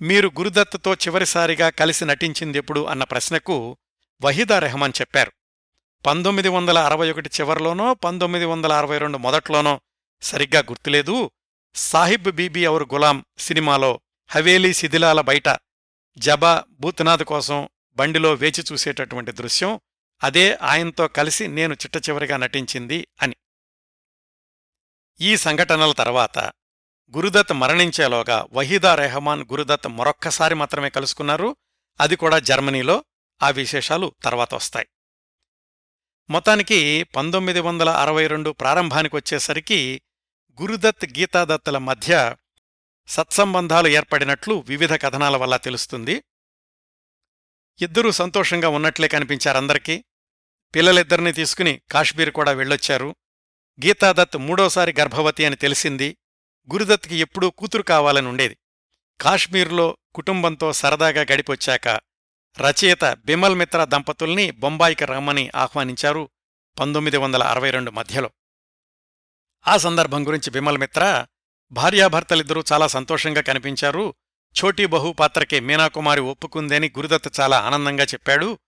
మీరు 0.00 0.28
గురుదత్తతో 0.28 0.94
చివరిసారిగా 0.94 1.70
కలిసి 1.70 2.04
నటించిందెప్పుడు 2.04 2.86
అన్న 2.86 3.04
ప్రశ్నకు 3.04 3.76
వహీదా 4.22 4.58
రెహమాన్ 4.58 4.92
చెప్పారు. 5.00 5.32
పంతొమ్మిది 6.06 6.48
వందల 6.48 6.78
అరవై 6.78 7.10
ఒకటి 7.10 7.30
చివరిలోనో 7.40 7.94
పంతొమ్మిది 7.94 8.44
వందల 8.44 8.72
అరవై 8.72 8.98
రెండు 8.98 9.18
మొదట్లోనో 9.18 9.80
సరిగ్గా 10.22 10.60
గుర్తులేదు. 10.60 11.30
సాహిబ్ 11.74 12.32
బీబీ 12.32 12.64
అవర్ 12.64 12.82
గులాం 12.82 13.24
సినిమాలో 13.38 14.00
హవేలీ 14.28 14.74
శిథిలాల 14.74 15.20
బయట 15.20 15.58
జబా 16.18 16.64
భూత్నాథ్ 16.70 17.24
కోసం 17.24 17.68
బండిలో 17.92 18.34
వేచి 18.34 18.64
చూసేటటువంటి 18.72 19.32
దృశ్యం 19.32 19.80
అదే 20.22 20.54
ఆయనతో 20.54 21.08
కలిసి 21.08 21.48
నేను 21.48 21.74
చిట్ట 21.74 22.08
చివరిగా 22.08 22.36
నటించింది 22.36 23.08
అని. 23.22 23.36
ఈ 25.20 25.36
సంఘటనల 25.36 25.92
తర్వాత 25.92 26.52
గురుదత్ 27.16 27.52
మరణించేలోగా 27.52 28.46
వహీదా 28.52 28.94
రెహమాన్ 28.94 29.42
గురుదత్ 29.42 29.88
మరొక్కసారి 29.88 30.54
మాత్రమే 30.54 30.90
కలుసుకున్నారు. 30.90 31.56
అది 32.00 32.16
కూడా 32.16 32.38
జర్మనీలో. 32.38 33.04
ఆ 33.42 33.50
విశేషాలు 33.50 34.14
తర్వాత 34.22 34.54
వస్తాయి. 34.54 34.86
మొత్తానికి 36.30 37.02
పంతొమ్మిది 37.02 37.60
వందల 37.60 37.88
అరవై 37.88 38.26
రెండు 38.26 38.50
ప్రారంభానికి 38.50 39.16
వచ్చేసరికి 39.16 40.02
గురుదత్ 40.60 41.04
గీతాదత్తుల 41.04 41.78
మధ్య 41.78 42.36
సత్సంబంధాలు 43.08 43.88
ఏర్పడినట్లు 43.88 44.54
వివిధ 44.54 44.92
కథనాల 44.92 45.36
వల్ల 45.36 45.56
తెలుస్తుంది. 45.56 46.24
ఇద్దరూ 47.80 48.10
సంతోషంగా 48.10 48.68
ఉన్నట్లే 48.68 49.08
కనిపించారందరికీ 49.08 50.04
పిల్లలిద్దరినీ 50.74 51.32
తీసుకుని 51.32 51.80
కాశ్మీర్ 51.90 52.30
కూడా 52.30 52.52
వెళ్ళొచ్చారు. 52.52 53.16
గీతాదత్ 53.86 54.36
మూడోసారి 54.36 54.94
గర్భవతి 55.00 55.44
అని 55.44 55.56
తెలిసింది. 55.56 56.16
గురుదత్కి 56.72 57.16
ఎప్పుడూ 57.16 57.50
కూతురు 57.50 57.82
కావాలని 57.82 58.28
ఉండేది. 58.28 58.56
కాశ్మీర్లో 59.20 59.96
కుటుంబంతో 60.14 60.72
సరదాగా 60.72 61.20
గడిపొచ్చాక 61.20 61.88
రచయిత 62.60 63.04
బిమల్ 63.04 63.54
మిత్ర 63.54 63.84
దంపతుల్ని 63.84 64.50
బొంబాయికి 64.50 65.04
రమ్మని 65.04 65.50
ఆహ్వానించారు 65.56 66.28
పంతొమ్మిది 66.78 67.16
వందల 67.16 67.42
అరవై 67.42 67.70
రెండు 67.70 67.90
మధ్యలో. 67.90 68.30
ఆ 69.66 69.76
సందర్భం 69.76 70.26
గురించి 70.26 70.50
బిమల్ 70.50 70.78
మిత్ర 70.78 71.26
భార్యాభర్తలిద్దరూ 71.72 72.64
చాలా 72.72 72.86
సంతోషంగా 72.86 73.40
కనిపించారు. 73.40 74.14
ఛోటీ 74.60 74.86
బహు 74.86 75.12
పాత్రకి 75.12 75.60
మీనాకుమారి 75.60 76.20
ఒప్పుకుందని 76.20 76.92
గురుదత్ 76.96 77.40
చాలా 77.40 77.58
ఆనందంగా 77.58 78.04
చెప్పాడు. 78.04 78.58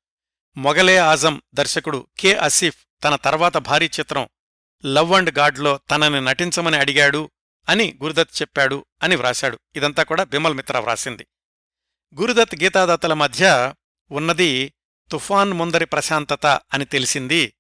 మొగలే 0.57 0.97
ఆజం 0.97 1.43
దర్శకుడు 1.55 2.07
కె 2.19 2.35
అసీఫ్ 2.35 2.77
తన 3.05 3.17
తర్వాత 3.17 3.57
భారీ 3.57 3.91
చిత్రం 4.01 4.29
లవ్ 4.87 5.13
అండ్ 5.13 5.39
గాడ్లో 5.39 5.81
తనని 5.91 6.21
నటించమని 6.21 6.77
అడిగాడు. 6.77 7.31
అని 7.71 7.99
గురుదత్ 8.03 8.43
చెప్పాడు 8.43 8.87
అని 9.03 9.17
వ్రాశాడు. 9.17 9.59
ఇదంతా 9.77 10.03
కూడా 10.03 10.25
బిమల్ 10.25 10.55
మిత్ర 10.55 10.79
వ్రాసింది. 10.79 11.27
గురుదత్ 12.21 12.55
గీతాదాతల 12.63 13.13
మధ్య 13.15 13.75
ఉన్నది 14.11 14.73
తుఫాన్ 15.11 15.53
ముందరి 15.53 15.87
ప్రశాంతత 15.87 16.47
అని 16.47 16.85
తెలిసింది 16.85 17.55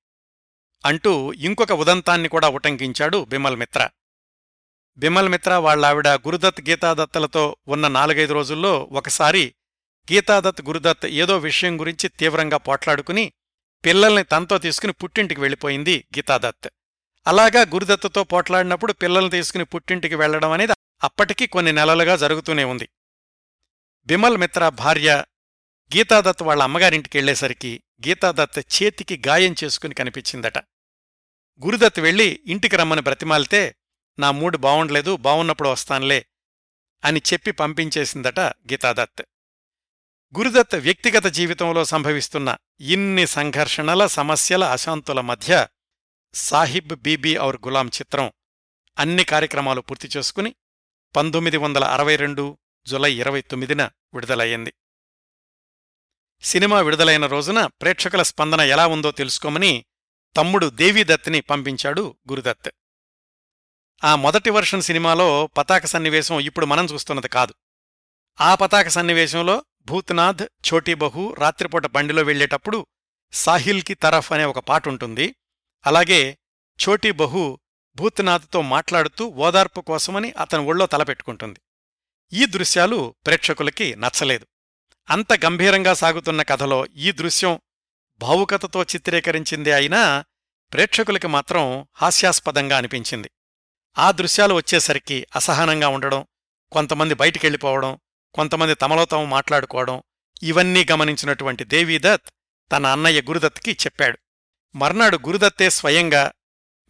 అంటూ 0.84 1.32
ఇంకొక 1.32 1.72
ఉదంతాన్ని 1.72 2.28
కూడా 2.28 2.48
ఉటంకించాడు 2.48 3.24
బిమల్ 3.24 3.56
మిత్ర. 3.56 3.88
బిమల్ 4.98 5.28
మిత్ర 5.28 5.54
వాళ్ళావిడ 5.54 6.08
గురుదత్ 6.08 6.60
గీతాదత్తలతో 6.60 7.56
ఉన్న 7.68 7.88
నాలుగైదు 7.88 8.32
రోజుల్లో 8.32 8.88
ఒకసారి 8.92 9.54
గీతాదత్ 10.12 10.62
గురుదత్ 10.62 11.06
ఏదో 11.06 11.38
విషయం 11.38 11.80
గురించి 11.80 12.08
తీవ్రంగా 12.08 12.56
పోట్లాడుకుని 12.56 13.32
పిల్లల్ని 13.84 14.24
తనతో 14.24 14.58
తీసుకుని 14.58 14.92
పుట్టింటికి 14.92 15.40
వెళ్ళిపోయింది 15.40 16.08
గీతాదత్. 16.16 16.68
అలాగా 17.26 17.60
గురుదత్తతో 17.60 18.24
పోట్లాడినప్పుడు 18.24 18.92
పిల్లల్ని 18.92 19.30
తీసుకుని 19.30 19.64
పుట్టింటికి 19.64 20.14
వెళ్ళడం 20.14 20.50
అనేది 20.50 20.72
అప్పటికి 21.04 21.46
కొన్ని 21.46 21.72
నెలలుగా 21.72 22.16
జరుగుతూనే 22.16 22.64
ఉంది. 22.64 22.88
బిమల్ 24.06 24.38
మిత్ర 24.38 24.68
భార్య 24.68 25.24
గీతాదత్ 25.96 26.42
వాళ్ళ 26.42 26.62
అమ్మగారింటికి 26.62 27.18
వెళ్ళేసరికి 27.18 27.82
గీతాదత్ 28.08 28.58
చేతికి 28.58 29.22
గాయం 29.26 29.54
చేసుకుని 29.64 29.94
కనిపించిందట. 29.94 30.58
గురుదత్ 31.66 32.00
వెళ్ళి 32.00 32.40
ఇంటికి 32.46 32.76
రమ్మని 32.76 33.00
బ్రతిమాలితే 33.00 33.76
నా 34.18 34.30
మూడు 34.30 34.56
బావుండలేదు 34.56 35.16
బావున్నప్పుడు 35.16 35.68
వస్తానులే 35.68 36.26
అని 37.04 37.22
చెప్పి 37.32 37.50
పంపించేసిందట 37.50 38.40
గీతాదత్. 38.40 39.22
గురుదత్ 40.38 40.74
వ్యక్తిగత 40.74 41.26
జీవితంలో 41.26 41.84
సంభవిస్తున్న 41.84 42.56
ఇన్ని 42.80 43.26
సంఘర్షణల 43.26 44.06
సమస్యల 44.06 44.64
అశాంతుల 44.64 45.20
మధ్య 45.20 45.66
సాహిబ్ 46.34 46.96
బీబీ 46.96 47.38
ఔర్ 47.38 47.56
గులాం 47.56 47.88
చిత్రం 47.88 48.32
అన్ని 48.98 49.24
కార్యక్రమాలు 49.24 49.80
పూర్తి 49.80 50.08
చేసుకుని 50.16 50.54
పంతొమ్మిది 51.16 51.56
వందల 51.56 51.84
అరవై 51.84 52.16
రెండు 52.16 52.58
జులై 52.86 53.14
ఇరవై 53.14 53.40
తొమ్మిదిన 53.40 53.90
విడుదలయ్యింది. 54.14 54.74
సినిమా 56.42 56.80
విడుదలైన 56.80 57.26
రోజున 57.26 57.66
ప్రేక్షకుల 57.66 58.22
స్పందన 58.22 58.60
ఎలా 58.60 58.86
ఉందో 58.86 59.10
తెలుసుకోమని 59.10 59.84
తమ్ముడు 60.36 60.66
దేవీదత్ని 60.66 61.40
పంపించాడు 61.40 62.16
గురుదత్. 62.30 62.70
ఆ 64.04 64.14
మొదటి 64.14 64.50
వర్షన్ 64.50 64.82
సినిమాలో 64.82 65.46
పతాక 65.46 65.86
సన్నివేశం 65.86 66.40
ఇప్పుడు 66.40 66.66
మనం 66.66 66.84
చూస్తున్నది 66.84 67.28
కాదు. 67.28 67.54
ఆ 68.40 68.54
పతాక 68.54 68.88
సన్నివేశంలో 68.88 69.64
భూత్నాథ్ 69.82 70.42
ఛోటీ 70.42 70.94
బహు 70.94 71.34
రాత్రిపూట 71.38 71.86
బండిలో 71.86 72.22
వెళ్ళేటప్పుడు 72.22 72.86
సాహిల్కి 73.32 73.94
తరఫ్ 73.94 74.32
అనే 74.32 74.44
ఒక 74.44 74.58
పాటుంటుంది. 74.58 75.34
అలాగే 75.86 76.38
ఛోటీ 76.78 77.10
బహు 77.10 77.58
భూత్నాథ్తో 77.96 78.60
మాట్లాడుతూ 78.60 79.26
ఓదార్పు 79.26 79.80
కోసమని 79.80 80.30
అతని 80.30 80.60
ఒళ్ళో 80.60 80.86
తలపెట్టుకుంటుంది 80.86 81.60
ఈ 82.32 82.46
దృశ్యాలు 82.46 83.14
ప్రేక్షకులకి 83.26 83.94
నచ్చలేదు. 83.94 84.46
అంత 85.10 85.44
గంభీరంగా 85.44 85.94
సాగుతున్న 85.94 86.42
కథలో 86.42 86.86
ఈ 86.86 87.12
దృశ్యం 87.12 87.60
భావుకతతో 88.20 88.82
చిత్రీకరించిందే 88.82 89.72
అయినా 89.72 90.24
ప్రేక్షకులకి 90.72 91.26
మాత్రం 91.26 91.86
హాస్యాస్పదంగా 91.96 92.76
అనిపించింది. 92.76 93.30
ఆ 93.98 94.10
దృశ్యాలు 94.10 94.54
వచ్చేసరికి 94.54 95.26
అసహనంగా 95.36 95.88
ఉండడం 95.88 96.26
కొంతమంది 96.72 97.14
బయటికెళ్ళిపోవడం 97.14 97.98
కొంతమంది 98.34 98.74
తమలో 98.74 99.04
తాము 99.04 99.24
మాట్లాడుకోవడం 99.24 100.02
ఇవన్నీ 100.42 100.86
గమనించినటువంటి 100.90 101.64
దేవీదత్ 101.64 102.30
తన 102.72 102.86
అన్నయ్య 102.86 103.22
గురుదత్కి 103.22 103.72
చెప్పాడు. 103.72 104.18
మర్నాడు 104.74 105.16
గురుదత్తే 105.16 105.70
స్వయంగా 105.70 106.32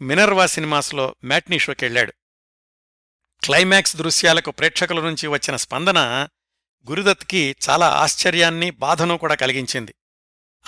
మినర్వా 0.00 0.46
సినిమాస్లో 0.46 1.16
మ్యాట్నీ 1.24 1.58
షోకెళ్ళాడు 1.58 2.12
క్లైమాక్స్ 3.44 3.96
దృశ్యాలకు 3.96 4.50
ప్రేక్షకుల 4.50 5.00
నుంచి 5.00 5.26
వచ్చిన 5.26 5.56
స్పందన 5.56 6.28
గురుదత్కి 6.90 7.56
చాలా 7.68 7.88
ఆశ్చర్యాన్ని 7.88 8.70
బాధను 8.70 9.18
కూడా 9.18 9.34
కలిగించింది. 9.34 9.94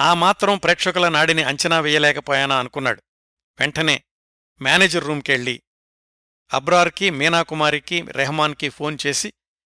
ఆ 0.01 0.15
మాత్రం 0.15 0.59
ప్రేక్షకుల 0.59 1.09
నాడిని 1.09 1.43
అంచనా 1.43 1.81
వేయలేకపోయానా 1.81 2.59
అనుకున్నాడు. 2.59 3.03
వెంటనే 3.61 4.05
మేనేజర్ 4.63 5.05
రూమ్కెళ్ళి 5.05 5.63
అబ్రార్కి 6.53 7.11
మీనాకుమారికి 7.11 8.01
రెహమాన్కి 8.01 8.69
ఫోన్ 8.69 8.99
చేసి 9.07 9.33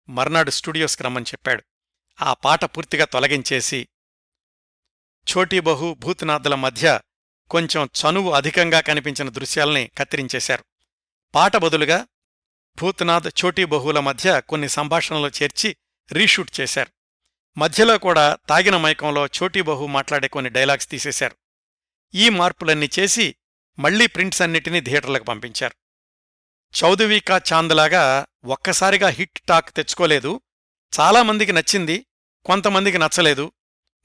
మర్నాడు 0.09 0.51
స్టూడియోస్కి 0.51 1.03
రమ్మని 1.03 1.25
చెప్పాడు. 1.25 1.63
ఆ 2.21 2.33
పాట 2.33 2.65
పూర్తిగా 2.65 3.05
తొలగించేసి 3.05 3.87
ఛోటీ 5.27 5.59
బహు 5.59 5.93
భూత్నాథ్ల 5.93 6.55
మధ్య 6.55 6.99
కొంచెం 7.49 7.89
చనువు 8.01 8.31
అధికంగా 8.31 8.79
కనిపించిన 8.79 9.29
దృశ్యాల్ని 9.29 9.91
కత్తిరించేశారు. 9.97 10.63
పాట 11.35 11.57
బదులుగా 11.57 12.07
భూత్నాథ్ 12.81 13.45
చోటీ 13.45 13.65
బహుల 13.65 13.99
మధ్య 13.99 14.41
కొన్ని 14.49 14.69
సంభాషణలు 14.69 15.27
చేర్చి 15.27 15.75
రీషూట్ 16.11 16.59
చేశారు. 16.59 16.91
మధ్యలో 17.59 17.97
కూడా 17.97 18.37
తాగిన 18.49 18.77
మైకంలో 18.77 19.25
చోటీ 19.25 19.61
బహు 19.61 19.85
మాట్లాడే 19.85 20.27
కొన్ని 20.27 20.49
డైలాగ్స్ 20.49 20.89
తీసేశారు. 20.89 21.35
ఈ 22.15 22.29
మార్పులన్నీ 22.29 22.89
చేసి 22.99 23.35
మళ్ళీ 23.79 24.07
ప్రింట్స్ 24.07 24.41
అన్నిటినీ 24.41 24.81
థియేటర్లకు 24.81 25.23
పంపించారు. 25.23 25.75
చౌదవి 26.83 27.19
కా 27.19 27.41
చాంద్లాగా 27.53 28.25
ఒక్కసారిగా 28.45 29.07
హిట్ 29.07 29.39
టాక్ 29.39 29.75
తెచ్చుకోలేదు. 29.75 30.41
చాలామందికి 30.99 31.51
నచ్చింది 31.51 32.05
కొంతమందికి 32.45 32.97
నచ్చలేదు. 32.97 33.51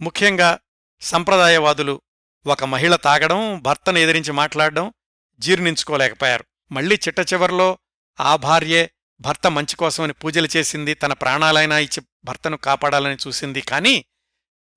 ముఖ్యంగా 0.01 0.59
సంప్రదాయవాదులు 1.01 2.03
ఒక 2.47 2.64
మహిళ 2.64 2.97
తాగడం 2.97 3.59
భర్తను 3.62 3.99
ఎదిరించి 3.99 4.32
మాట్లాడడం 4.32 4.93
జీర్ణించుకోలేకపోయారు. 5.38 6.45
మళ్ళీ 6.72 6.95
చిట్ట 6.97 7.32
చివరిలో 7.32 7.78
ఆ 8.20 8.36
భార్యే 8.36 8.90
భర్త 9.20 9.51
మంచి 9.51 9.76
కోసమని 9.76 10.12
పూజలు 10.12 10.49
చేసింది 10.57 10.95
తన 10.95 11.12
ప్రాణాలైనా 11.12 11.78
ఇచ్చి 11.78 12.03
భర్తను 12.24 12.57
కాపాడాలని 12.57 13.16
చూసింది 13.26 13.61
కానీ 13.61 14.05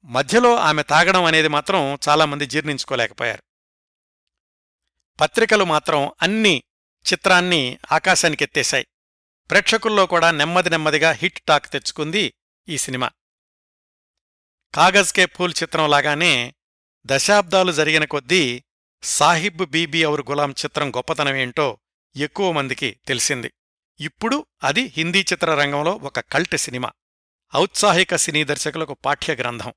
మధ్యలో 0.04 0.56
ఆమె 0.56 0.84
తాగడం 0.84 1.24
అనేది 1.24 1.48
మాత్రం 1.48 2.00
చాలామంది 2.10 2.46
జీర్ణించుకోలేకపోయారు. 2.46 3.44
పత్రికలు 5.20 5.64
మాత్రం 5.64 6.12
అన్ని 6.22 6.64
చిత్రాన్ని 7.12 7.78
ఆకాశానికెత్తేశాయి 7.92 8.88
ప్రేక్షకుల్లో 9.50 10.06
కూడా 10.06 10.32
నెమ్మది 10.32 10.70
నెమ్మదిగా 10.70 11.12
హిట్ 11.12 11.40
టాక్ 11.40 11.72
తెచ్చుకుంది 11.72 12.34
ఈ 12.70 12.78
సినిమా. 12.78 13.10
కాగజ్ 14.76 15.14
కే 15.14 15.26
ఫూల్ 15.26 15.54
చిత్రంలాగానే 15.64 16.54
దశాబ్దాలు 17.06 17.72
జరిగిన 17.72 18.06
కొద్దీ 18.06 18.64
సాహిబ్ 19.04 19.66
బీబీ 19.66 20.04
అవర్ 20.04 20.22
గులాం 20.22 20.52
చిత్రం 20.52 20.96
గొప్పతనమేంటో 20.96 21.78
ఎక్కువ 22.16 22.52
మందికి 22.52 23.00
తెలిసింది. 23.08 23.52
ఇప్పుడు 24.00 24.46
అది 24.64 24.82
హిందీ 24.82 25.20
చిత్రరంగంలో 25.20 25.92
ఒక 25.92 26.20
కల్ట్ 26.20 26.58
సినిమా 26.58 26.92
ఔత్సాహిక 27.56 28.16
సినీ 28.16 28.44
దర్శకులకు 28.44 28.94
పాఠ్య 28.94 29.36
గ్రంథం. 29.36 29.74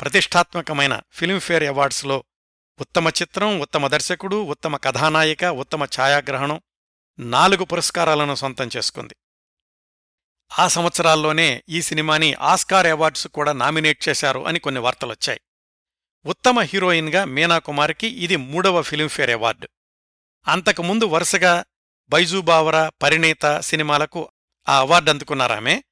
ప్రతిష్టాత్మకమైన 0.00 1.00
ఫిల్మ్ఫేర్ 1.10 1.62
అవార్డ్స్లో 1.62 2.24
ఉత్తమ 2.80 3.08
చిత్రం 3.08 3.60
ఉత్తమ 3.60 3.86
దర్శకుడు 3.86 4.44
ఉత్తమ 4.44 4.76
కథానాయిక 4.76 5.44
ఉత్తమ 5.44 5.84
ఛాయాగ్రహణం 5.84 6.60
నాలుగు 7.18 7.64
పురస్కారాలను 7.64 8.34
సొంతం 8.34 8.70
చేసుకుంది. 8.76 9.16
ఆ 10.58 10.68
సంవత్సరాల్లోనే 10.68 11.62
ఈ 11.68 11.82
సినిమాని 11.82 12.34
ఆస్కార్ 12.34 12.86
అవార్డ్స్ 12.86 13.26
కూడా 13.26 13.52
నామినేట్ 13.52 14.08
చేశారు 14.08 14.46
అని 14.46 14.60
కొన్ని 14.60 14.80
వార్తలొచ్చాయి. 14.80 15.40
ఉత్తమ 16.24 16.60
హీరోయిన్గా 16.60 17.24
మీనాకుమారికి 17.24 18.06
ఇది 18.06 18.36
మూడవ 18.36 18.82
ఫిలింఫేర్ 18.82 19.30
అవార్డు. 19.30 19.68
అంతకుముందు 20.48 21.04
వరుసగా 21.04 21.64
బైజూబావరా 22.10 22.90
పరిణీత 23.02 23.60
సినిమాలకు 23.60 24.32
ఆ 24.68 24.78
అవార్డు 24.78 25.10
అందుకున్నారామె 25.10 25.82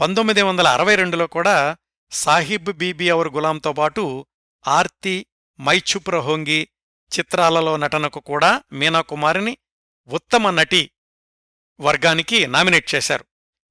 పంతొమ్మిది 0.00 0.42
వందల 0.42 0.66
అరవై 0.68 0.94
రెండులో 0.94 1.26
కూడా 1.26 1.76
సాహిబ్ 2.10 2.72
బీబీ 2.72 3.08
అవర్ 3.08 3.28
గులాంతో 3.28 3.72
పాటు 3.72 4.26
ఆర్తి 4.68 5.26
మైఛుప్ 5.60 6.08
రహోంగి 6.08 6.68
చిత్రాలలో 7.18 7.76
నటనకు 7.76 8.20
కూడా 8.20 8.62
మీనాకుమారిని 8.72 9.58
ఉత్తమ 10.08 10.50
నటి 10.50 10.90
వర్గానికి 11.80 12.46
నామినేట్ 12.46 12.94
చేశారు. 12.94 13.24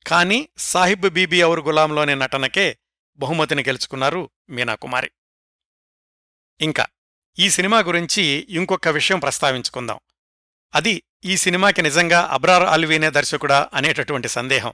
కానీ 0.08 0.50
సాహిబ్ 0.58 1.10
బీబీ 1.10 1.42
అవర్ 1.42 1.60
గులాంలోని 1.60 2.16
నటనకే 2.16 2.78
బహుమతిని 3.18 3.62
గెలుచుకున్నారు 3.62 4.30
మీనాకుమారి 4.50 5.12
ఇంకా 6.62 6.86
ఈ 7.40 7.50
సినిమా 7.50 7.80
గురించి 7.80 8.24
ఇంకొక 8.50 8.88
విషయం 8.88 9.20
ప్రస్తావించుకుందాం. 9.20 10.00
అది 10.76 11.04
ఈ 11.26 11.38
సినిమాకి 11.38 11.82
నిజంగా 11.82 12.22
అబ్రార్ 12.22 12.64
అల్వీనే 12.64 13.10
దర్శకుడా 13.10 13.70
అనేటటువంటి 13.74 14.28
సందేహం. 14.28 14.74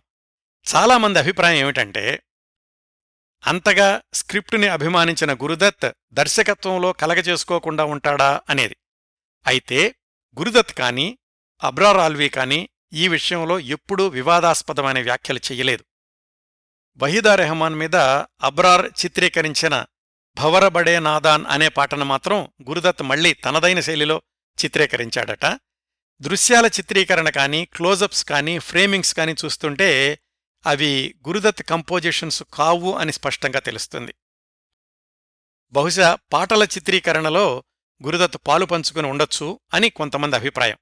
చాలామంది 0.75 1.19
అభిప్రాయం 1.19 1.57
ఏమిటంటే 1.57 2.23
అంతగా 3.47 4.01
స్క్రిప్టుని 4.13 4.67
అభిమానించిన 4.67 5.33
గురుదత్ 5.33 5.91
దర్శకత్వంలో 6.11 6.93
కలగజేసుకోకుండా 6.93 7.85
ఉంటాడా 7.85 8.41
అనేది. 8.49 8.75
అయితే 9.47 9.95
గురుదత్ 10.39 10.73
కానీ 10.73 11.17
అబ్రార్ 11.63 11.97
ఆల్వీ 11.97 12.29
కానీ 12.29 12.69
ఈ 12.93 13.07
విషయంలో 13.07 13.59
ఎప్పుడూ 13.59 14.07
వివాదాస్పదమైన 14.07 15.01
వ్యాఖ్యలు 15.01 15.39
చెయ్యలేదు 15.39 15.85
వహీదా 16.97 17.35
రెహమాన్ 17.35 17.75
మీద 17.75 17.95
అబ్రార్ 18.41 18.85
చిత్రీకరించిన 18.85 19.85
భవరబడే 20.37 20.99
నాదాన్ 20.99 21.45
అనే 21.49 21.69
పాటను 21.69 22.05
మాత్రం 22.05 22.47
గురుదత్ 22.69 23.03
మళ్ళీ 23.03 23.33
తనదైన 23.33 23.79
శైలిలో 23.79 24.21
చిత్రీకరించాడట. 24.65 25.59
దృశ్యాల 26.21 26.65
చిత్రీకరణ 26.65 27.29
కానీ 27.29 27.65
క్లోజప్స్ 27.65 28.25
కానీ 28.25 28.59
ఫ్రేమింగ్స్ 28.59 29.15
కానీ 29.15 29.35
చూస్తుంటే 29.45 30.19
అవి 30.65 31.15
గురుదత్ 31.27 31.63
కంపోజిషన్స్ 31.63 32.43
కావు 32.53 32.95
అని 32.95 33.13
స్పష్టంగా 33.13 33.59
తెలుస్తుంది. 33.59 34.13
బహుశా 35.71 36.17
పాటల 36.33 36.63
చిత్రీకరణలో 36.63 37.63
గురుదత్ 38.03 38.37
పాలు 38.47 38.65
పంచుకుని 38.65 39.07
ఉండొచ్చు 39.07 39.59
అని 39.73 39.89
కొంతమంది 39.89 40.35
అభిప్రాయం. 40.35 40.77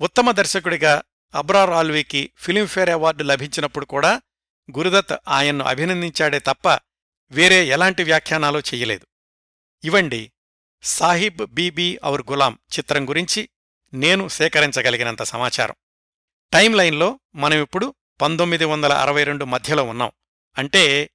ఉత్తమ 0.00 0.30
దర్శకుడిగా 0.30 1.02
అబ్రార్ 1.34 1.70
ఆల్వీకి 1.70 2.32
ఫిలింఫేర్ 2.36 2.90
అవార్డు 2.90 3.22
లభించినప్పుడు 3.22 3.84
కూడా 3.84 4.22
గురుదత్ 4.76 5.16
ఆయన్ను 5.28 5.64
అభినందించాడే 5.64 6.38
తప్ప 6.38 6.80
వేరే 7.34 7.66
ఎలాంటి 7.66 8.02
వ్యాఖ్యానాలు 8.02 8.58
చెయ్యలేదు 8.58 9.06
ఇవండి 9.84 10.32
సాహిబ్ 10.82 11.46
బీబీ 11.46 11.98
ఔర్ 12.04 12.22
గులాం 12.30 12.58
చిత్రం 12.78 13.08
గురించి 13.08 13.48
నేను 13.94 14.28
సేకరించగలిగినంత 14.28 15.22
సమాచారం. 15.22 15.74
టైం 16.52 16.74
లైన్లో 16.74 17.20
మనమిప్పుడు 17.34 17.94
పంతొమ్మిది 18.20 18.64
వందల 18.64 18.92
అరవై 18.92 19.24
రెండు 19.24 19.44
మధ్యలో 19.44 19.84
ఉన్నాం. 19.84 20.12
అంటే 20.58 21.10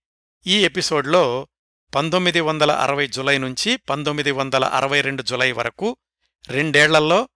ఈ 0.47 0.65
ఎపిసోడ్లో 0.65 1.47
పంతొమ్మిది 1.95 2.39
వందల 2.39 2.71
అరవై 2.71 3.07
జులై 3.07 3.37
నుంచి 3.37 3.75
పంతొమ్మిది 3.77 4.31
వందల 4.31 4.65
అరవై 4.65 5.01
రెండు 5.01 5.21
జులై 5.21 5.51
వరకు 5.51 5.97
రెండేళ్ళలో 6.47 7.29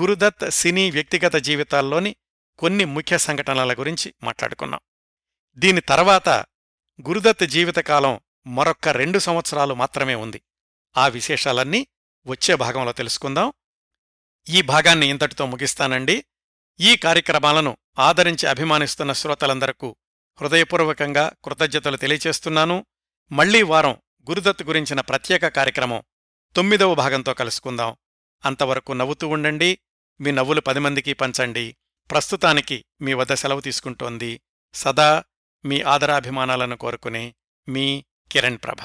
గురుదత్ 0.00 0.50
సినీ 0.50 0.90
వ్యక్తిగత 0.90 1.36
జీవితాల్లోని 1.36 2.16
కొన్ని 2.58 2.84
ముఖ్య 2.84 3.18
సంఘటనల 3.18 3.72
గురించి 3.72 4.14
మాట్లాడుకున్నాం. 4.22 4.80
దీని 5.56 5.80
తర్వాత 5.80 6.28
గురుదత్ 7.08 7.44
జీవితకాలం 7.46 8.20
మరొక్క 8.46 8.88
రెండు 8.88 9.18
సంవత్సరాలు 9.18 9.74
మాత్రమే 9.74 10.14
ఉంది. 10.14 10.42
ఆ 10.96 11.08
విశేషాలన్నీ 11.08 11.86
వచ్చే 12.26 12.54
భాగంలో 12.54 12.92
తెలుసుకుందాం. 12.92 13.52
ఈ 14.48 14.62
భాగాన్ని 14.62 15.06
ఇంతటితో 15.06 15.46
ముగిస్తానండి. 15.46 16.24
ఈ 16.80 16.96
కార్యక్రమాలను 16.96 17.76
ఆదరించి 17.98 18.48
అభిమానిస్తున్న 18.48 19.12
శ్రోతలందరకు 19.12 19.96
హృదయపూర్వకంగా 20.40 21.32
కృతజ్ఞతలు 21.44 21.96
తెలియచేస్తున్నాను. 21.96 22.86
మళ్ళీ 23.32 23.62
వారం 23.62 23.92
గురుదత్ 24.30 24.62
గురించిన 24.62 25.00
ప్రత్యేక 25.00 25.48
కార్యక్రమం 25.48 26.02
తొమ్మిదవ 26.56 26.94
భాగంతో 26.94 27.34
కలుసుకుందాం. 27.34 27.96
అంతవరకు 28.44 28.92
నవ్వుతూ 28.92 29.28
ఉండండి. 29.28 29.78
మీ 30.20 30.30
నవ్వులు 30.30 30.60
పది 30.60 30.78
మందికి 30.78 31.12
పంచండి. 31.12 31.76
ప్రస్తుతానికి 32.10 32.84
మీ 33.00 33.14
వద్ద 33.14 33.34
సెలవు 33.34 33.60
తీసుకుంటోంది 33.60 34.40
సదా 34.74 35.24
మీ 35.64 35.80
ఆదరాభిమానాలను 35.80 36.76
కోరుకునే 36.76 37.34
మీ 37.68 38.04
కిరణ్ 38.30 38.58
ప్రభ. 38.58 38.80